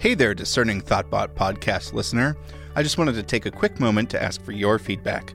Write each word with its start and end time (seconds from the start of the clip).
Hey 0.00 0.14
there, 0.14 0.32
discerning 0.32 0.80
Thoughtbot 0.80 1.34
podcast 1.34 1.92
listener. 1.92 2.36
I 2.76 2.84
just 2.84 2.98
wanted 2.98 3.16
to 3.16 3.22
take 3.24 3.46
a 3.46 3.50
quick 3.50 3.80
moment 3.80 4.08
to 4.10 4.22
ask 4.22 4.40
for 4.40 4.52
your 4.52 4.78
feedback. 4.78 5.34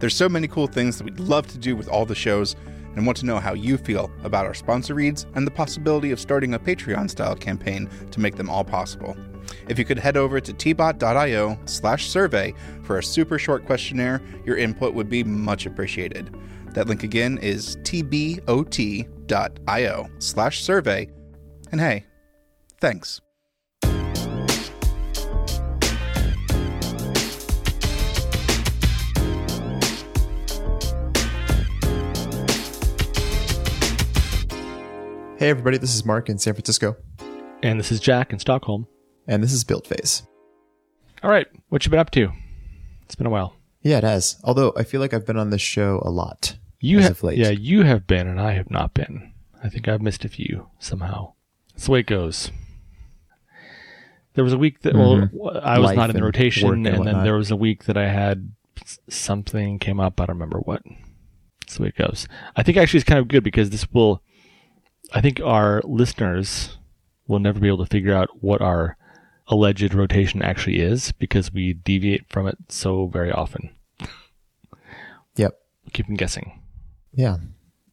There's 0.00 0.14
so 0.14 0.28
many 0.28 0.46
cool 0.46 0.66
things 0.66 0.98
that 0.98 1.04
we'd 1.04 1.18
love 1.18 1.46
to 1.46 1.56
do 1.56 1.74
with 1.74 1.88
all 1.88 2.04
the 2.04 2.14
shows 2.14 2.54
and 2.94 3.06
want 3.06 3.16
to 3.20 3.24
know 3.24 3.38
how 3.38 3.54
you 3.54 3.78
feel 3.78 4.10
about 4.22 4.44
our 4.44 4.52
sponsor 4.52 4.92
reads 4.92 5.24
and 5.34 5.46
the 5.46 5.50
possibility 5.50 6.10
of 6.10 6.20
starting 6.20 6.52
a 6.52 6.58
Patreon 6.58 7.08
style 7.08 7.34
campaign 7.34 7.88
to 8.10 8.20
make 8.20 8.36
them 8.36 8.50
all 8.50 8.64
possible. 8.64 9.16
If 9.66 9.78
you 9.78 9.86
could 9.86 9.98
head 9.98 10.18
over 10.18 10.40
to 10.42 10.52
tbot.io 10.52 11.58
slash 11.64 12.10
survey 12.10 12.52
for 12.82 12.98
a 12.98 13.02
super 13.02 13.38
short 13.38 13.64
questionnaire, 13.64 14.20
your 14.44 14.58
input 14.58 14.92
would 14.92 15.08
be 15.08 15.24
much 15.24 15.64
appreciated. 15.64 16.36
That 16.74 16.86
link 16.86 17.02
again 17.02 17.38
is 17.38 17.76
tbot.io 17.78 18.50
slash 20.18 20.62
survey. 20.62 21.08
And 21.70 21.80
hey, 21.80 22.04
thanks. 22.78 23.22
Hey 35.42 35.50
everybody, 35.50 35.76
this 35.76 35.92
is 35.92 36.04
Mark 36.04 36.28
in 36.28 36.38
San 36.38 36.54
Francisco, 36.54 36.96
And 37.64 37.76
this 37.76 37.90
is 37.90 37.98
Jack 37.98 38.32
in 38.32 38.38
Stockholm. 38.38 38.86
and 39.26 39.42
this 39.42 39.52
is 39.52 39.64
Build 39.64 39.88
Phase. 39.88 40.22
All 41.20 41.30
right, 41.30 41.48
what 41.68 41.84
you 41.84 41.90
been 41.90 41.98
up 41.98 42.12
to? 42.12 42.30
It's 43.02 43.16
been 43.16 43.26
a 43.26 43.30
while. 43.30 43.56
Yeah, 43.82 43.98
it 43.98 44.04
has. 44.04 44.36
Although 44.44 44.72
I 44.76 44.84
feel 44.84 45.00
like 45.00 45.12
I've 45.12 45.26
been 45.26 45.36
on 45.36 45.50
this 45.50 45.60
show 45.60 46.00
a 46.04 46.10
lot. 46.10 46.58
You 46.78 47.00
have, 47.00 47.24
yeah, 47.24 47.50
you 47.50 47.82
have 47.82 48.06
been, 48.06 48.28
and 48.28 48.40
I 48.40 48.52
have 48.52 48.70
not 48.70 48.94
been. 48.94 49.32
I 49.60 49.68
think 49.68 49.88
I've 49.88 50.00
missed 50.00 50.24
a 50.24 50.28
few 50.28 50.68
somehow. 50.78 51.32
That's 51.72 51.86
the 51.86 51.90
way 51.90 51.98
it 51.98 52.06
goes. 52.06 52.52
There 54.34 54.44
was 54.44 54.52
a 54.52 54.58
week 54.58 54.82
that 54.82 54.94
well, 54.94 55.16
mm-hmm. 55.16 55.58
I 55.60 55.80
was 55.80 55.88
Life 55.88 55.96
not 55.96 56.10
in 56.10 56.14
the 56.14 56.22
rotation, 56.22 56.68
and, 56.68 56.86
and 56.86 57.04
then 57.04 57.24
there 57.24 57.34
was 57.34 57.50
a 57.50 57.56
week 57.56 57.86
that 57.86 57.96
I 57.96 58.06
had 58.06 58.52
something 59.08 59.80
came 59.80 59.98
up. 59.98 60.20
I 60.20 60.26
don't 60.26 60.36
remember 60.36 60.60
what. 60.60 60.84
That's 61.62 61.78
the 61.78 61.82
way 61.82 61.88
it 61.88 61.96
goes. 61.96 62.28
I 62.54 62.62
think 62.62 62.78
actually 62.78 62.98
it's 62.98 63.08
kind 63.08 63.18
of 63.18 63.26
good 63.26 63.42
because 63.42 63.70
this 63.70 63.90
will. 63.90 64.22
I 65.12 65.20
think 65.20 65.40
our 65.40 65.82
listeners 65.84 66.78
will 67.26 67.38
never 67.38 67.60
be 67.60 67.68
able 67.68 67.84
to 67.84 67.90
figure 67.90 68.14
out 68.14 68.42
what 68.42 68.60
our 68.60 68.96
alleged 69.48 69.94
rotation 69.94 70.42
actually 70.42 70.80
is 70.80 71.12
because 71.12 71.52
we 71.52 71.74
deviate 71.74 72.28
from 72.28 72.46
it 72.46 72.56
so 72.68 73.06
very 73.06 73.30
often. 73.30 73.70
Yep. 75.36 75.58
Keep 75.92 76.06
them 76.06 76.16
guessing. 76.16 76.60
Yeah. 77.12 77.38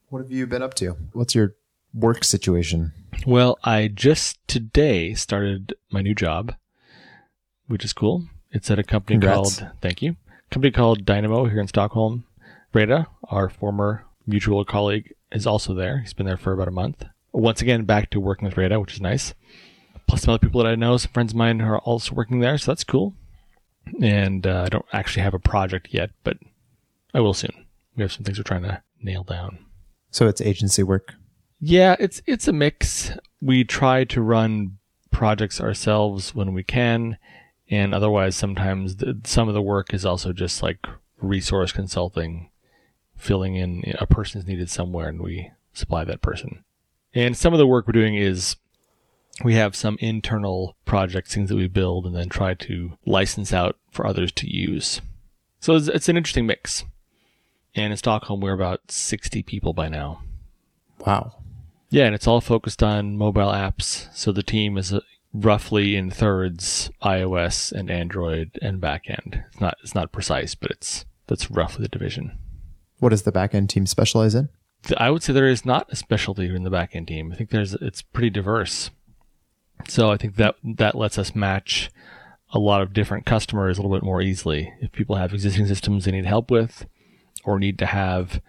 What 0.09 0.21
have 0.21 0.31
you 0.31 0.47
been 0.47 0.63
up 0.63 0.73
to? 0.75 0.95
What's 1.13 1.35
your 1.35 1.55
work 1.93 2.23
situation? 2.23 2.93
Well, 3.25 3.57
I 3.63 3.87
just 3.87 4.37
today 4.47 5.13
started 5.13 5.73
my 5.91 6.01
new 6.01 6.15
job, 6.15 6.53
which 7.67 7.83
is 7.83 7.93
cool. 7.93 8.25
It's 8.51 8.71
at 8.71 8.79
a 8.79 8.83
company 8.83 9.15
Congrats. 9.19 9.59
called 9.59 9.71
Thank 9.81 10.01
you. 10.01 10.15
Company 10.51 10.71
called 10.71 11.05
Dynamo 11.05 11.45
here 11.45 11.59
in 11.59 11.67
Stockholm. 11.67 12.25
Reda, 12.73 13.07
our 13.25 13.49
former 13.49 14.05
mutual 14.25 14.63
colleague, 14.63 15.13
is 15.31 15.47
also 15.47 15.73
there. 15.73 15.99
He's 15.99 16.13
been 16.13 16.25
there 16.25 16.37
for 16.37 16.53
about 16.53 16.67
a 16.67 16.71
month. 16.71 17.03
Once 17.31 17.61
again, 17.61 17.85
back 17.85 18.09
to 18.09 18.19
working 18.19 18.47
with 18.47 18.57
Reda, 18.57 18.79
which 18.79 18.93
is 18.93 19.01
nice. 19.01 19.33
Plus 20.07 20.23
some 20.23 20.33
other 20.33 20.39
people 20.39 20.63
that 20.63 20.71
I 20.71 20.75
know, 20.75 20.97
some 20.97 21.11
friends 21.11 21.33
of 21.33 21.37
mine 21.37 21.59
who 21.59 21.67
are 21.67 21.79
also 21.79 22.15
working 22.15 22.39
there, 22.39 22.57
so 22.57 22.71
that's 22.71 22.83
cool. 22.83 23.13
And 24.01 24.45
uh, 24.47 24.63
I 24.65 24.69
don't 24.69 24.85
actually 24.91 25.23
have 25.23 25.33
a 25.33 25.39
project 25.39 25.89
yet, 25.91 26.11
but 26.23 26.37
I 27.13 27.19
will 27.19 27.33
soon. 27.33 27.65
We 27.95 28.01
have 28.01 28.11
some 28.11 28.23
things 28.23 28.37
we're 28.37 28.43
trying 28.43 28.63
to 28.63 28.81
nail 29.01 29.23
down. 29.23 29.59
So 30.11 30.27
it's 30.27 30.41
agency 30.41 30.83
work. 30.83 31.13
Yeah, 31.59 31.95
it's 31.99 32.21
it's 32.25 32.47
a 32.47 32.53
mix. 32.53 33.11
We 33.41 33.63
try 33.63 34.05
to 34.05 34.21
run 34.21 34.77
projects 35.11 35.59
ourselves 35.59 36.33
when 36.33 36.53
we 36.53 36.63
can, 36.63 37.17
and 37.69 37.93
otherwise 37.93 38.35
sometimes 38.35 38.97
the, 38.97 39.19
some 39.25 39.47
of 39.47 39.53
the 39.53 39.61
work 39.61 39.93
is 39.93 40.05
also 40.05 40.31
just 40.31 40.63
like 40.63 40.85
resource 41.21 41.71
consulting, 41.71 42.48
filling 43.19 43.55
in 43.55 43.83
a 43.99 44.07
person 44.07 44.39
is 44.41 44.47
needed 44.47 44.69
somewhere, 44.69 45.09
and 45.09 45.21
we 45.21 45.51
supply 45.73 46.03
that 46.03 46.21
person. 46.21 46.63
And 47.13 47.37
some 47.37 47.53
of 47.53 47.59
the 47.59 47.67
work 47.67 47.87
we're 47.87 47.93
doing 47.93 48.15
is 48.15 48.55
we 49.43 49.55
have 49.55 49.75
some 49.75 49.97
internal 49.99 50.75
projects, 50.85 51.33
things 51.33 51.49
that 51.49 51.55
we 51.55 51.67
build, 51.67 52.05
and 52.05 52.15
then 52.15 52.29
try 52.29 52.53
to 52.53 52.97
license 53.05 53.53
out 53.53 53.77
for 53.91 54.05
others 54.05 54.31
to 54.33 54.49
use. 54.49 55.01
So 55.59 55.75
it's, 55.75 55.87
it's 55.87 56.09
an 56.09 56.17
interesting 56.17 56.45
mix. 56.45 56.85
And 57.75 57.91
in 57.91 57.97
Stockholm, 57.97 58.41
we're 58.41 58.53
about 58.53 58.91
60 58.91 59.43
people 59.43 59.73
by 59.73 59.89
now. 59.89 60.21
Wow. 61.05 61.35
Yeah, 61.89 62.05
and 62.05 62.15
it's 62.15 62.27
all 62.27 62.41
focused 62.41 62.83
on 62.83 63.17
mobile 63.17 63.51
apps. 63.51 64.13
So 64.15 64.31
the 64.31 64.43
team 64.43 64.77
is 64.77 64.93
uh, 64.93 64.99
roughly 65.33 65.95
in 65.95 66.11
thirds 66.11 66.91
iOS 67.01 67.71
and 67.71 67.89
Android 67.89 68.59
and 68.61 68.81
backend. 68.81 69.43
It's 69.47 69.61
not 69.61 69.77
it's 69.83 69.95
not 69.95 70.11
precise, 70.11 70.55
but 70.55 70.71
it's 70.71 71.05
that's 71.27 71.49
roughly 71.49 71.83
the 71.83 71.89
division. 71.89 72.37
What 72.99 73.09
does 73.09 73.23
the 73.23 73.31
backend 73.31 73.69
team 73.69 73.85
specialize 73.85 74.35
in? 74.35 74.49
I 74.97 75.09
would 75.09 75.23
say 75.23 75.33
there 75.33 75.47
is 75.47 75.65
not 75.65 75.91
a 75.91 75.95
specialty 75.95 76.53
in 76.53 76.63
the 76.63 76.69
backend 76.69 77.07
team. 77.07 77.31
I 77.31 77.35
think 77.35 77.49
there's 77.49 77.73
it's 77.75 78.01
pretty 78.01 78.29
diverse. 78.29 78.91
So 79.87 80.11
I 80.11 80.17
think 80.17 80.35
that 80.35 80.55
that 80.63 80.95
lets 80.95 81.17
us 81.17 81.35
match 81.35 81.89
a 82.51 82.59
lot 82.59 82.81
of 82.81 82.93
different 82.93 83.25
customers 83.25 83.77
a 83.77 83.81
little 83.81 83.95
bit 83.95 84.03
more 84.03 84.21
easily. 84.21 84.73
If 84.81 84.91
people 84.91 85.15
have 85.15 85.33
existing 85.33 85.67
systems 85.67 86.05
they 86.05 86.11
need 86.11 86.25
help 86.25 86.49
with, 86.49 86.85
or 87.43 87.59
need 87.59 87.77
to 87.79 87.85
have 87.85 88.41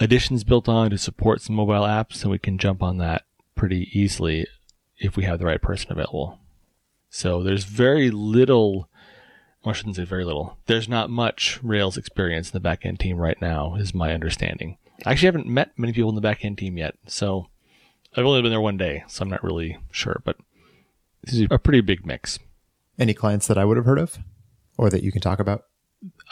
additions 0.00 0.44
built 0.44 0.68
on 0.68 0.90
to 0.90 0.98
support 0.98 1.40
some 1.40 1.56
mobile 1.56 1.82
apps, 1.82 2.22
then 2.22 2.30
we 2.30 2.38
can 2.38 2.58
jump 2.58 2.82
on 2.82 2.98
that 2.98 3.22
pretty 3.54 3.88
easily 3.92 4.46
if 4.98 5.16
we 5.16 5.24
have 5.24 5.38
the 5.38 5.46
right 5.46 5.62
person 5.62 5.92
available. 5.92 6.38
So 7.10 7.42
there's 7.42 7.64
very 7.64 8.10
little, 8.10 8.88
I 9.64 9.72
shouldn't 9.72 9.96
say 9.96 10.04
very 10.04 10.24
little. 10.24 10.58
There's 10.66 10.88
not 10.88 11.10
much 11.10 11.58
Rails 11.62 11.96
experience 11.96 12.50
in 12.50 12.60
the 12.60 12.68
backend 12.68 12.98
team 12.98 13.16
right 13.16 13.40
now, 13.40 13.76
is 13.76 13.94
my 13.94 14.12
understanding. 14.12 14.76
I 15.06 15.12
actually 15.12 15.26
haven't 15.26 15.46
met 15.46 15.78
many 15.78 15.92
people 15.92 16.10
in 16.10 16.16
the 16.16 16.22
backend 16.22 16.58
team 16.58 16.76
yet, 16.76 16.96
so 17.06 17.48
I've 18.16 18.26
only 18.26 18.42
been 18.42 18.50
there 18.50 18.60
one 18.60 18.76
day, 18.76 19.04
so 19.08 19.22
I'm 19.22 19.30
not 19.30 19.42
really 19.42 19.78
sure, 19.90 20.20
but 20.24 20.36
this 21.22 21.34
is 21.34 21.46
a 21.50 21.58
pretty 21.58 21.80
big 21.80 22.06
mix. 22.06 22.38
Any 22.98 23.14
clients 23.14 23.46
that 23.46 23.58
I 23.58 23.64
would 23.64 23.76
have 23.76 23.86
heard 23.86 23.98
of 23.98 24.18
or 24.76 24.90
that 24.90 25.02
you 25.02 25.10
can 25.10 25.20
talk 25.20 25.40
about? 25.40 25.64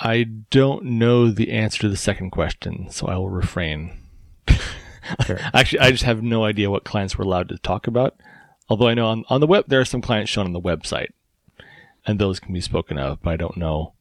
I 0.00 0.24
don't 0.50 0.84
know 0.84 1.30
the 1.30 1.50
answer 1.50 1.80
to 1.80 1.88
the 1.88 1.96
second 1.96 2.30
question, 2.30 2.88
so 2.90 3.06
I 3.06 3.16
will 3.16 3.30
refrain. 3.30 3.98
Actually, 5.54 5.80
I 5.80 5.90
just 5.90 6.04
have 6.04 6.22
no 6.22 6.44
idea 6.44 6.70
what 6.70 6.84
clients 6.84 7.16
we're 7.16 7.24
allowed 7.24 7.48
to 7.48 7.58
talk 7.58 7.86
about. 7.86 8.20
Although 8.68 8.88
I 8.88 8.94
know 8.94 9.06
on, 9.06 9.24
on 9.28 9.40
the 9.40 9.46
web, 9.46 9.64
there 9.68 9.80
are 9.80 9.86
some 9.86 10.02
clients 10.02 10.30
shown 10.30 10.46
on 10.46 10.52
the 10.52 10.60
website, 10.60 11.08
and 12.06 12.18
those 12.18 12.40
can 12.40 12.52
be 12.52 12.60
spoken 12.60 12.98
of, 12.98 13.22
but 13.22 13.30
I 13.30 13.36
don't 13.36 13.56
know. 13.56 13.94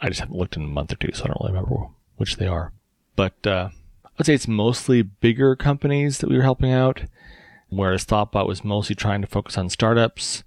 I 0.00 0.08
just 0.08 0.20
haven't 0.20 0.36
looked 0.36 0.56
in 0.56 0.62
a 0.62 0.68
month 0.68 0.92
or 0.92 0.96
two, 0.96 1.10
so 1.12 1.24
I 1.24 1.26
don't 1.28 1.38
really 1.40 1.52
remember 1.52 1.88
which 2.16 2.36
they 2.36 2.46
are. 2.46 2.72
But 3.16 3.46
uh, 3.46 3.70
I'd 4.18 4.26
say 4.26 4.34
it's 4.34 4.48
mostly 4.48 5.02
bigger 5.02 5.56
companies 5.56 6.18
that 6.18 6.28
we 6.28 6.36
were 6.36 6.42
helping 6.42 6.72
out, 6.72 7.02
whereas 7.68 8.04
Thoughtbot 8.04 8.46
was 8.46 8.64
mostly 8.64 8.94
trying 8.94 9.20
to 9.22 9.26
focus 9.26 9.58
on 9.58 9.68
startups. 9.68 10.44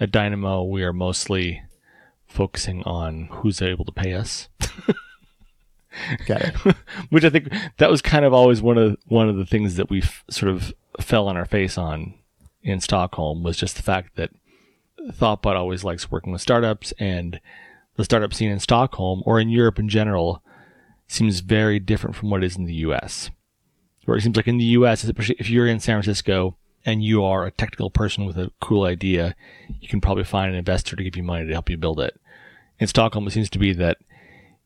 At 0.00 0.10
Dynamo, 0.10 0.62
we 0.64 0.82
are 0.82 0.92
mostly 0.92 1.62
focusing 2.26 2.82
on 2.82 3.28
who's 3.30 3.62
able 3.62 3.84
to 3.84 3.92
pay 3.92 4.12
us. 4.12 4.48
Got 6.26 6.42
it. 6.42 6.54
which 7.10 7.24
I 7.24 7.30
think 7.30 7.52
that 7.78 7.90
was 7.90 8.02
kind 8.02 8.24
of 8.24 8.32
always 8.32 8.60
one 8.60 8.78
of 8.78 8.96
one 9.06 9.28
of 9.28 9.36
the 9.36 9.46
things 9.46 9.76
that 9.76 9.90
we 9.90 10.02
f- 10.02 10.24
sort 10.28 10.50
of 10.50 10.74
fell 11.00 11.28
on 11.28 11.36
our 11.36 11.44
face 11.44 11.78
on 11.78 12.14
in 12.62 12.80
Stockholm 12.80 13.42
was 13.44 13.56
just 13.56 13.76
the 13.76 13.82
fact 13.82 14.16
that 14.16 14.30
Thoughtbot 15.10 15.56
always 15.56 15.84
likes 15.84 16.10
working 16.10 16.32
with 16.32 16.40
startups, 16.40 16.92
and 16.98 17.40
the 17.96 18.04
startup 18.04 18.34
scene 18.34 18.50
in 18.50 18.58
Stockholm 18.58 19.22
or 19.26 19.38
in 19.38 19.48
Europe 19.48 19.78
in 19.78 19.88
general 19.88 20.42
seems 21.06 21.40
very 21.40 21.78
different 21.78 22.16
from 22.16 22.30
what 22.30 22.42
it 22.42 22.46
is 22.46 22.56
in 22.56 22.64
the 22.64 22.74
U.S. 22.74 23.30
Where 24.04 24.16
it 24.16 24.22
seems 24.22 24.36
like 24.36 24.48
in 24.48 24.58
the 24.58 24.64
U.S., 24.64 25.04
especially 25.04 25.36
if 25.38 25.50
you're 25.50 25.66
in 25.66 25.80
San 25.80 25.96
Francisco 25.96 26.56
and 26.84 27.02
you 27.02 27.24
are 27.24 27.46
a 27.46 27.50
technical 27.50 27.90
person 27.90 28.24
with 28.24 28.36
a 28.36 28.50
cool 28.60 28.84
idea, 28.84 29.34
you 29.80 29.88
can 29.88 30.00
probably 30.00 30.24
find 30.24 30.50
an 30.50 30.58
investor 30.58 30.96
to 30.96 31.04
give 31.04 31.16
you 31.16 31.22
money 31.22 31.46
to 31.46 31.52
help 31.52 31.70
you 31.70 31.76
build 31.76 32.00
it. 32.00 32.18
In 32.78 32.86
Stockholm, 32.86 33.26
it 33.26 33.30
seems 33.30 33.50
to 33.50 33.58
be 33.58 33.72
that 33.74 33.98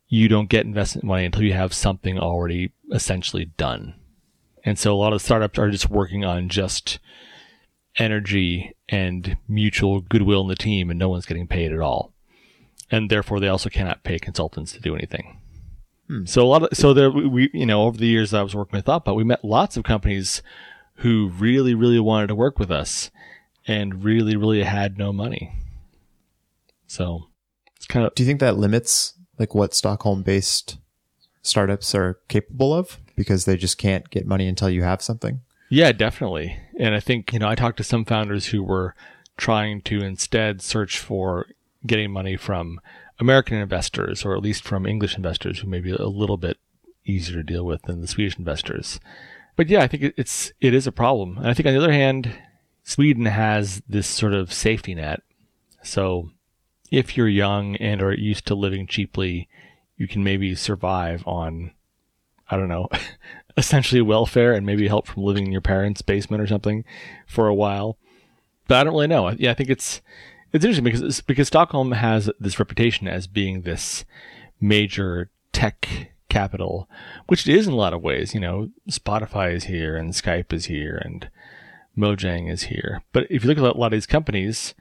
you 0.09 0.29
don't 0.29 0.49
get 0.49 0.65
investment 0.65 1.05
money 1.05 1.25
until 1.25 1.43
you 1.43 1.53
have 1.53 1.75
something 1.75 2.19
already 2.19 2.73
essentially 2.93 3.45
done. 3.45 3.95
And 4.65 4.79
so 4.79 4.93
a 4.93 4.97
lot 4.97 5.13
of 5.13 5.23
startups 5.23 5.59
are 5.59 5.71
just 5.71 5.91
working 5.91 6.25
on 6.25 6.49
just 6.49 6.99
energy 7.99 8.75
and 8.89 9.37
mutual 9.49 10.01
goodwill 10.01 10.43
in 10.43 10.49
the 10.49 10.57
team 10.57 10.91
and 10.91 10.99
no 10.99 11.09
one's 11.09 11.27
getting 11.27 11.47
paid 11.47 11.73
at 11.73 11.81
all. 11.81 12.13
And 12.91 13.11
therefore 13.11 13.41
they 13.41 13.49
also 13.49 13.69
cannot 13.69 14.05
pay 14.05 14.19
consultants 14.19 14.73
to 14.73 14.81
do 14.81 14.95
anything. 14.95 15.41
Hmm. 16.07 16.25
So 16.25 16.43
a 16.43 16.49
lot 16.49 16.63
of, 16.63 16.69
so 16.73 16.95
there, 16.95 17.11
we, 17.11 17.51
you 17.53 17.67
know, 17.67 17.83
over 17.83 17.99
the 17.99 18.07
years 18.07 18.33
I 18.33 18.43
was 18.43 18.55
working 18.55 18.77
with 18.77 18.87
Thoughtbot, 18.87 19.17
we 19.17 19.25
met 19.25 19.45
lots 19.45 19.77
of 19.77 19.85
companies 19.85 20.43
who 20.97 21.29
really, 21.39 21.75
really 21.75 22.01
wanted 22.01 22.29
to 22.29 22.35
work 22.35 22.59
with 22.59 22.71
us 22.71 23.11
and 23.67 24.03
really, 24.03 24.37
really 24.37 24.63
had 24.63 24.97
no 24.97 25.13
money. 25.13 25.53
So 26.87 27.29
it's 27.77 27.87
kind 27.87 28.07
of, 28.07 28.15
Do 28.15 28.23
you 28.23 28.27
think 28.27 28.41
that 28.41 28.57
limits 28.57 29.15
like 29.39 29.55
what 29.55 29.75
Stockholm 29.75 30.23
based 30.23 30.79
startups 31.43 31.95
are 31.95 32.19
capable 32.29 32.73
of 32.75 32.99
because 33.15 33.45
they 33.45 33.57
just 33.57 33.79
can't 33.79 34.09
get 34.11 34.27
money 34.27 34.49
until 34.49 34.71
you 34.71 34.83
have 34.83 35.03
something? 35.03 35.41
Yeah, 35.69 35.93
definitely. 35.93 36.59
And 36.79 36.95
I 36.95 37.01
think, 37.01 37.33
you 37.33 37.41
know, 37.41 37.49
I 37.49 37.57
talked 37.57 37.77
to 37.79 37.85
some 37.85 38.05
founders 38.05 38.47
who 38.47 38.63
were 38.63 38.95
trying 39.37 39.83
to 39.83 40.01
instead 40.01 40.63
search 40.63 40.99
for 40.99 41.47
getting 41.87 42.11
money 42.11 42.37
from 42.37 42.81
American 43.19 43.57
investors 43.57 44.25
or 44.25 44.35
at 44.35 44.43
least 44.43 44.63
from 44.63 44.87
English 44.87 45.17
investors 45.17 45.59
who 45.59 45.69
may 45.69 45.81
be 45.81 45.91
a 45.91 46.07
little 46.07 46.37
bit 46.37 46.59
easier 47.05 47.37
to 47.37 47.43
deal 47.43 47.65
with 47.65 47.83
than 47.83 48.01
the 48.01 48.07
Swedish 48.07 48.39
investors. 48.39 49.01
But 49.57 49.69
yeah, 49.69 49.83
I 49.83 49.89
think 49.89 50.15
it's 50.17 50.53
it 50.61 50.73
is 50.73 50.87
a 50.87 50.93
problem. 50.93 51.37
And 51.39 51.49
I 51.49 51.55
think 51.55 51.67
on 51.67 51.75
the 51.75 51.83
other 51.83 51.93
hand, 51.93 52.33
Sweden 52.85 53.27
has 53.27 53.83
this 53.89 54.07
sort 54.07 54.35
of 54.35 54.53
safety 54.53 54.95
net. 54.95 55.23
So 55.83 56.31
if 56.93 57.17
you're 57.17 57.29
young 57.29 57.77
and 57.77 58.01
are 58.01 58.15
used 58.15 58.47
to 58.47 58.55
living 58.55 58.87
cheaply, 58.87 59.49
you 59.97 60.07
can 60.07 60.23
maybe 60.23 60.55
survive 60.55 61.27
on 61.27 61.73
I 62.51 62.57
don't 62.57 62.69
know, 62.69 62.89
essentially 63.59 64.01
welfare 64.01 64.55
and 64.55 64.65
maybe 64.65 64.89
help 64.89 65.07
from 65.07 65.25
living 65.25 65.47
in 65.47 65.53
your 65.53 65.61
parents' 65.61 66.01
basement 66.01 66.41
or 66.41 66.47
something 66.47 66.85
for 67.27 67.49
a 67.49 67.55
while. 67.55 67.99
But 68.69 68.79
I 68.79 68.85
don't 68.85 68.95
really 68.95 69.09
know. 69.09 69.31
Yeah, 69.31 69.51
I 69.51 69.55
think 69.55 69.69
it's 69.69 70.01
it's 70.53 70.65
interesting 70.65 70.85
because 70.85 71.21
because 71.23 71.49
Stockholm 71.49 71.93
has 71.93 72.31
this 72.39 72.59
reputation 72.59 73.09
as 73.09 73.27
being 73.27 73.63
this 73.63 74.05
major 74.61 75.31
tech 75.53 76.13
capital, 76.29 76.89
which 77.27 77.49
it 77.49 77.55
is 77.55 77.67
in 77.67 77.73
a 77.73 77.77
lot 77.77 77.93
of 77.93 78.03
ways. 78.03 78.33
You 78.33 78.41
know, 78.41 78.71
Spotify 78.89 79.53
is 79.53 79.65
here 79.65 79.97
and 79.97 80.13
Skype 80.13 80.53
is 80.53 80.67
here 80.67 81.01
and 81.05 81.29
Mojang 81.97 82.51
is 82.51 82.65
here. 82.65 83.03
But 83.13 83.27
if 83.29 83.43
you 83.43 83.49
look 83.49 83.59
at 83.59 83.65
a 83.65 83.79
lot 83.79 83.87
of 83.87 83.93
these 83.93 84.07
companies, 84.07 84.75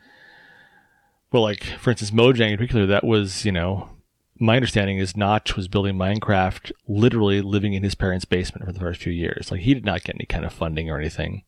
well, 1.31 1.43
like 1.43 1.63
for 1.63 1.89
instance, 1.89 2.11
Mojang 2.11 2.51
in 2.51 2.57
particular, 2.57 2.85
that 2.85 3.03
was 3.03 3.43
you 3.43 3.51
know 3.51 3.89
my 4.39 4.55
understanding 4.55 4.97
is 4.97 5.17
Notch 5.17 5.55
was 5.55 5.67
building 5.67 5.95
Minecraft 5.95 6.71
literally 6.87 7.41
living 7.41 7.73
in 7.73 7.83
his 7.83 7.95
parents' 7.95 8.25
basement 8.25 8.65
for 8.65 8.71
the 8.71 8.79
first 8.79 9.01
few 9.01 9.13
years. 9.13 9.51
Like 9.51 9.61
he 9.61 9.73
did 9.73 9.85
not 9.85 10.03
get 10.03 10.15
any 10.15 10.25
kind 10.25 10.45
of 10.45 10.53
funding 10.53 10.89
or 10.89 10.99
anything. 10.99 11.43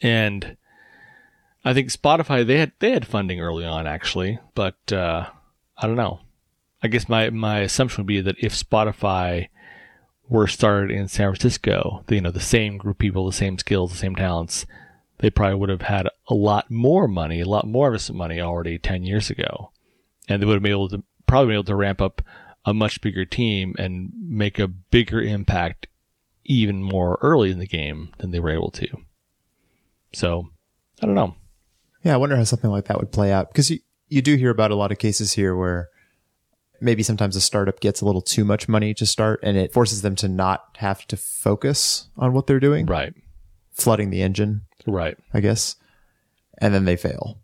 And 0.00 0.56
I 1.64 1.74
think 1.74 1.88
Spotify 1.88 2.46
they 2.46 2.58
had 2.58 2.72
they 2.78 2.90
had 2.90 3.06
funding 3.06 3.40
early 3.40 3.64
on 3.64 3.86
actually, 3.86 4.38
but 4.54 4.92
uh, 4.92 5.26
I 5.76 5.86
don't 5.86 5.96
know. 5.96 6.20
I 6.82 6.88
guess 6.88 7.08
my 7.08 7.30
my 7.30 7.60
assumption 7.60 8.02
would 8.02 8.08
be 8.08 8.20
that 8.20 8.36
if 8.38 8.52
Spotify 8.52 9.48
were 10.28 10.46
started 10.46 10.90
in 10.90 11.08
San 11.08 11.28
Francisco, 11.28 12.04
the, 12.06 12.16
you 12.16 12.20
know, 12.20 12.30
the 12.30 12.40
same 12.40 12.78
group 12.78 12.96
of 12.96 12.98
people, 12.98 13.26
the 13.26 13.32
same 13.32 13.58
skills, 13.58 13.92
the 13.92 13.98
same 13.98 14.14
talents, 14.14 14.66
they 15.18 15.30
probably 15.30 15.56
would 15.56 15.68
have 15.68 15.82
had 15.82 16.08
a 16.28 16.34
lot 16.34 16.70
more 16.70 17.06
money, 17.06 17.40
a 17.40 17.48
lot 17.48 17.66
more 17.66 17.88
investment 17.88 18.18
money 18.18 18.40
already 18.40 18.78
10 18.78 19.04
years 19.04 19.30
ago. 19.30 19.70
And 20.28 20.40
they 20.40 20.46
would 20.46 20.54
have 20.54 20.62
been 20.62 20.72
able 20.72 20.88
to 20.88 21.02
probably 21.26 21.48
been 21.48 21.54
able 21.54 21.64
to 21.64 21.76
ramp 21.76 22.00
up 22.00 22.22
a 22.64 22.74
much 22.74 23.00
bigger 23.00 23.24
team 23.24 23.74
and 23.78 24.10
make 24.16 24.58
a 24.58 24.68
bigger 24.68 25.20
impact 25.20 25.86
even 26.44 26.82
more 26.82 27.18
early 27.22 27.50
in 27.50 27.58
the 27.58 27.66
game 27.66 28.10
than 28.18 28.30
they 28.30 28.40
were 28.40 28.50
able 28.50 28.70
to. 28.70 28.86
So, 30.12 30.50
I 31.02 31.06
don't 31.06 31.14
know. 31.14 31.34
Yeah, 32.02 32.14
I 32.14 32.18
wonder 32.18 32.36
how 32.36 32.44
something 32.44 32.70
like 32.70 32.86
that 32.86 32.98
would 32.98 33.12
play 33.12 33.32
out 33.32 33.48
because 33.48 33.70
you, 33.70 33.80
you 34.08 34.22
do 34.22 34.36
hear 34.36 34.50
about 34.50 34.70
a 34.70 34.76
lot 34.76 34.92
of 34.92 34.98
cases 34.98 35.32
here 35.32 35.56
where 35.56 35.88
maybe 36.80 37.02
sometimes 37.02 37.34
a 37.34 37.40
startup 37.40 37.80
gets 37.80 38.00
a 38.00 38.04
little 38.04 38.20
too 38.20 38.44
much 38.44 38.68
money 38.68 38.92
to 38.94 39.06
start 39.06 39.40
and 39.42 39.56
it 39.56 39.72
forces 39.72 40.02
them 40.02 40.14
to 40.16 40.28
not 40.28 40.76
have 40.76 41.06
to 41.06 41.16
focus 41.16 42.08
on 42.16 42.32
what 42.32 42.46
they're 42.46 42.60
doing. 42.60 42.86
Right. 42.86 43.14
Flooding 43.72 44.10
the 44.10 44.22
engine. 44.22 44.62
Right. 44.86 45.16
I 45.32 45.40
guess. 45.40 45.76
And 46.58 46.74
then 46.74 46.84
they 46.84 46.96
fail. 46.96 47.40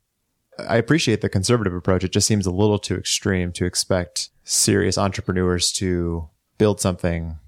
I 0.69 0.77
appreciate 0.77 1.21
the 1.21 1.29
conservative 1.29 1.75
approach. 1.75 2.05
It 2.05 2.13
just 2.13 2.27
seems 2.27 2.47
a 2.47 2.51
little 2.51 2.79
too 2.79 2.97
extreme 2.97 3.53
to 3.53 3.65
expect 3.65 4.31
serious 4.45 4.99
entrepreneurs 4.99 5.73
to 5.73 6.29
build 6.59 6.81
something 6.81 7.39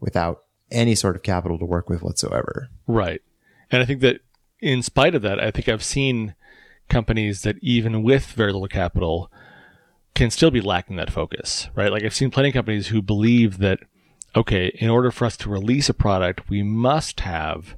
without 0.00 0.42
any 0.70 0.94
sort 0.94 1.16
of 1.16 1.22
capital 1.22 1.58
to 1.58 1.64
work 1.64 1.88
with 1.88 2.02
whatsoever. 2.02 2.68
Right. 2.86 3.22
And 3.70 3.82
I 3.82 3.84
think 3.84 4.00
that 4.00 4.20
in 4.60 4.82
spite 4.82 5.14
of 5.14 5.22
that, 5.22 5.40
I 5.40 5.50
think 5.50 5.68
I've 5.68 5.82
seen 5.82 6.34
companies 6.88 7.42
that 7.42 7.56
even 7.62 8.02
with 8.02 8.26
very 8.26 8.52
little 8.52 8.68
capital 8.68 9.30
can 10.14 10.30
still 10.30 10.50
be 10.50 10.60
lacking 10.60 10.96
that 10.96 11.12
focus, 11.12 11.68
right? 11.74 11.90
Like 11.90 12.04
I've 12.04 12.14
seen 12.14 12.30
plenty 12.30 12.50
of 12.50 12.54
companies 12.54 12.88
who 12.88 13.02
believe 13.02 13.58
that, 13.58 13.80
okay, 14.36 14.68
in 14.78 14.90
order 14.90 15.10
for 15.10 15.24
us 15.24 15.36
to 15.38 15.50
release 15.50 15.88
a 15.88 15.94
product, 15.94 16.48
we 16.48 16.62
must 16.62 17.20
have 17.20 17.76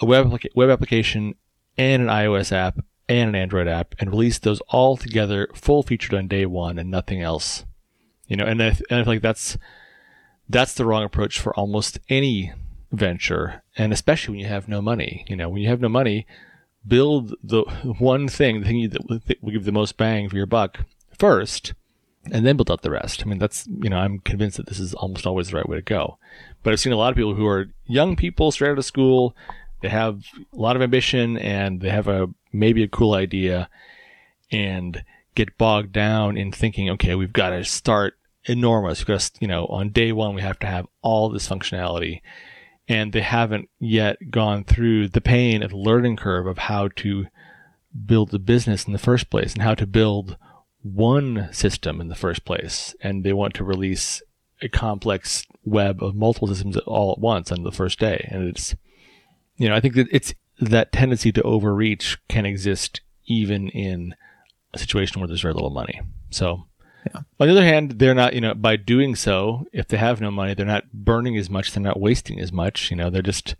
a 0.00 0.06
web, 0.06 0.26
applica- 0.26 0.54
web 0.54 0.70
application 0.70 1.34
and 1.76 2.02
an 2.02 2.08
iOS 2.08 2.52
app 2.52 2.78
and 3.08 3.30
an 3.30 3.34
Android 3.34 3.68
app 3.68 3.94
and 3.98 4.10
release 4.10 4.38
those 4.38 4.60
all 4.68 4.96
together, 4.96 5.48
full 5.54 5.82
featured 5.82 6.14
on 6.14 6.28
day 6.28 6.46
one 6.46 6.78
and 6.78 6.90
nothing 6.90 7.22
else. 7.22 7.64
You 8.26 8.36
know, 8.36 8.44
and 8.44 8.62
I, 8.62 8.70
th- 8.70 8.82
and 8.90 9.00
I 9.00 9.04
feel 9.04 9.14
like 9.14 9.22
that's, 9.22 9.56
that's 10.48 10.74
the 10.74 10.84
wrong 10.84 11.04
approach 11.04 11.38
for 11.38 11.54
almost 11.54 11.98
any 12.08 12.52
venture. 12.92 13.62
And 13.76 13.92
especially 13.92 14.32
when 14.32 14.40
you 14.40 14.48
have 14.48 14.68
no 14.68 14.82
money, 14.82 15.24
you 15.28 15.36
know, 15.36 15.48
when 15.48 15.62
you 15.62 15.68
have 15.68 15.80
no 15.80 15.88
money, 15.88 16.26
build 16.86 17.34
the 17.42 17.62
one 17.98 18.28
thing, 18.28 18.60
the 18.60 18.66
thing 18.66 18.88
that 18.90 19.38
will 19.42 19.52
give 19.52 19.64
the 19.64 19.72
most 19.72 19.96
bang 19.96 20.28
for 20.28 20.36
your 20.36 20.46
buck 20.46 20.80
first 21.16 21.72
and 22.30 22.44
then 22.44 22.56
build 22.56 22.70
up 22.70 22.82
the 22.82 22.90
rest. 22.90 23.22
I 23.24 23.28
mean, 23.28 23.38
that's, 23.38 23.66
you 23.66 23.88
know, 23.88 23.98
I'm 23.98 24.18
convinced 24.18 24.58
that 24.58 24.66
this 24.66 24.78
is 24.78 24.92
almost 24.94 25.26
always 25.26 25.48
the 25.48 25.56
right 25.56 25.68
way 25.68 25.76
to 25.76 25.82
go. 25.82 26.18
But 26.62 26.72
I've 26.72 26.80
seen 26.80 26.92
a 26.92 26.96
lot 26.96 27.10
of 27.10 27.16
people 27.16 27.34
who 27.34 27.46
are 27.46 27.68
young 27.86 28.16
people 28.16 28.50
straight 28.50 28.70
out 28.70 28.78
of 28.78 28.84
school 28.84 29.34
they 29.80 29.88
have 29.88 30.24
a 30.52 30.56
lot 30.56 30.76
of 30.76 30.82
ambition 30.82 31.38
and 31.38 31.80
they 31.80 31.90
have 31.90 32.08
a 32.08 32.28
maybe 32.52 32.82
a 32.82 32.88
cool 32.88 33.14
idea 33.14 33.68
and 34.50 35.04
get 35.34 35.58
bogged 35.58 35.92
down 35.92 36.36
in 36.36 36.52
thinking, 36.52 36.90
okay, 36.90 37.14
we've 37.14 37.32
got 37.32 37.50
to 37.50 37.64
start 37.64 38.14
enormous. 38.44 39.04
Got 39.04 39.30
you 39.40 39.48
know, 39.48 39.66
on 39.66 39.90
day 39.90 40.12
one, 40.12 40.34
we 40.34 40.42
have 40.42 40.58
to 40.60 40.66
have 40.66 40.86
all 41.02 41.28
this 41.28 41.48
functionality. 41.48 42.22
And 42.88 43.12
they 43.12 43.20
haven't 43.20 43.68
yet 43.78 44.30
gone 44.30 44.64
through 44.64 45.08
the 45.08 45.20
pain 45.20 45.62
of 45.62 45.70
the 45.70 45.76
learning 45.76 46.16
curve 46.16 46.46
of 46.46 46.58
how 46.58 46.88
to 46.96 47.26
build 48.06 48.30
the 48.30 48.38
business 48.38 48.84
in 48.84 48.92
the 48.92 48.98
first 48.98 49.28
place 49.28 49.52
and 49.52 49.62
how 49.62 49.74
to 49.74 49.86
build 49.86 50.36
one 50.82 51.48
system 51.52 52.00
in 52.00 52.08
the 52.08 52.14
first 52.14 52.44
place. 52.44 52.94
And 53.02 53.24
they 53.24 53.32
want 53.32 53.54
to 53.54 53.64
release 53.64 54.22
a 54.62 54.68
complex 54.68 55.46
web 55.64 56.02
of 56.02 56.14
multiple 56.14 56.48
systems 56.48 56.76
all 56.78 57.12
at 57.12 57.18
once 57.18 57.52
on 57.52 57.62
the 57.62 57.72
first 57.72 57.98
day. 57.98 58.26
And 58.30 58.48
it's, 58.48 58.74
you 59.56 59.68
know, 59.68 59.74
I 59.74 59.80
think 59.80 59.94
that 59.94 60.08
it's 60.10 60.34
that 60.60 60.92
tendency 60.92 61.32
to 61.32 61.42
overreach 61.42 62.18
can 62.28 62.46
exist 62.46 63.00
even 63.26 63.68
in 63.68 64.14
a 64.74 64.78
situation 64.78 65.20
where 65.20 65.28
there's 65.28 65.42
very 65.42 65.54
little 65.54 65.70
money. 65.70 66.00
So, 66.30 66.66
yeah. 67.06 67.22
on 67.38 67.46
the 67.46 67.52
other 67.52 67.64
hand, 67.64 67.92
they're 67.92 68.14
not, 68.14 68.34
you 68.34 68.40
know, 68.40 68.54
by 68.54 68.76
doing 68.76 69.14
so, 69.14 69.66
if 69.72 69.88
they 69.88 69.96
have 69.96 70.20
no 70.20 70.30
money, 70.30 70.54
they're 70.54 70.66
not 70.66 70.92
burning 70.92 71.36
as 71.36 71.48
much, 71.48 71.72
they're 71.72 71.82
not 71.82 72.00
wasting 72.00 72.40
as 72.40 72.52
much. 72.52 72.90
You 72.90 72.96
know, 72.96 73.10
they're 73.10 73.22
just, 73.22 73.54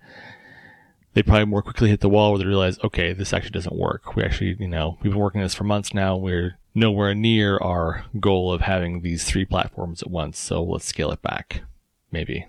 they 1.14 1.22
probably 1.22 1.46
more 1.46 1.62
quickly 1.62 1.90
hit 1.90 2.00
the 2.00 2.08
wall 2.08 2.30
where 2.30 2.38
they 2.38 2.46
realize, 2.46 2.78
okay, 2.82 3.12
this 3.12 3.32
actually 3.32 3.50
doesn't 3.50 3.76
work. 3.76 4.16
We 4.16 4.22
actually, 4.24 4.56
you 4.58 4.68
know, 4.68 4.98
we've 5.02 5.12
been 5.12 5.20
working 5.20 5.40
on 5.40 5.44
this 5.44 5.54
for 5.54 5.64
months 5.64 5.94
now. 5.94 6.16
We're 6.16 6.58
nowhere 6.74 7.14
near 7.14 7.58
our 7.58 8.04
goal 8.18 8.52
of 8.52 8.62
having 8.62 9.02
these 9.02 9.24
three 9.24 9.44
platforms 9.44 10.02
at 10.02 10.10
once. 10.10 10.38
So 10.38 10.62
let's 10.62 10.84
scale 10.84 11.10
it 11.10 11.22
back, 11.22 11.62
maybe. 12.10 12.46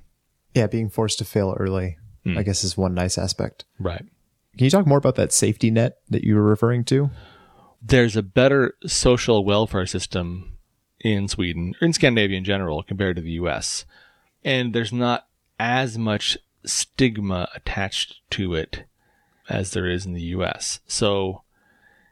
Yeah, 0.53 0.67
being 0.67 0.89
forced 0.89 1.19
to 1.19 1.25
fail 1.25 1.55
early 1.57 1.97
mm. 2.25 2.37
I 2.37 2.43
guess 2.43 2.63
is 2.63 2.77
one 2.77 2.93
nice 2.93 3.17
aspect. 3.17 3.65
Right. 3.79 4.05
Can 4.59 4.65
you 4.65 4.71
talk 4.71 4.85
more 4.85 4.97
about 4.97 5.15
that 5.15 5.31
safety 5.31 5.71
net 5.71 5.99
that 6.09 6.25
you 6.25 6.35
were 6.35 6.43
referring 6.43 6.83
to? 6.83 7.11
There's 7.81 8.17
a 8.17 8.21
better 8.21 8.75
social 8.85 9.45
welfare 9.45 9.85
system 9.85 10.57
in 10.99 11.29
Sweden 11.29 11.75
or 11.81 11.85
in 11.85 11.93
Scandinavia 11.93 12.37
in 12.37 12.43
general 12.43 12.83
compared 12.83 13.15
to 13.15 13.21
the 13.21 13.31
US. 13.43 13.85
And 14.43 14.73
there's 14.73 14.91
not 14.91 15.27
as 15.61 15.97
much 15.97 16.37
stigma 16.65 17.47
attached 17.55 18.19
to 18.31 18.53
it 18.53 18.83
as 19.47 19.71
there 19.71 19.89
is 19.89 20.05
in 20.05 20.11
the 20.11 20.35
US. 20.35 20.81
So, 20.87 21.43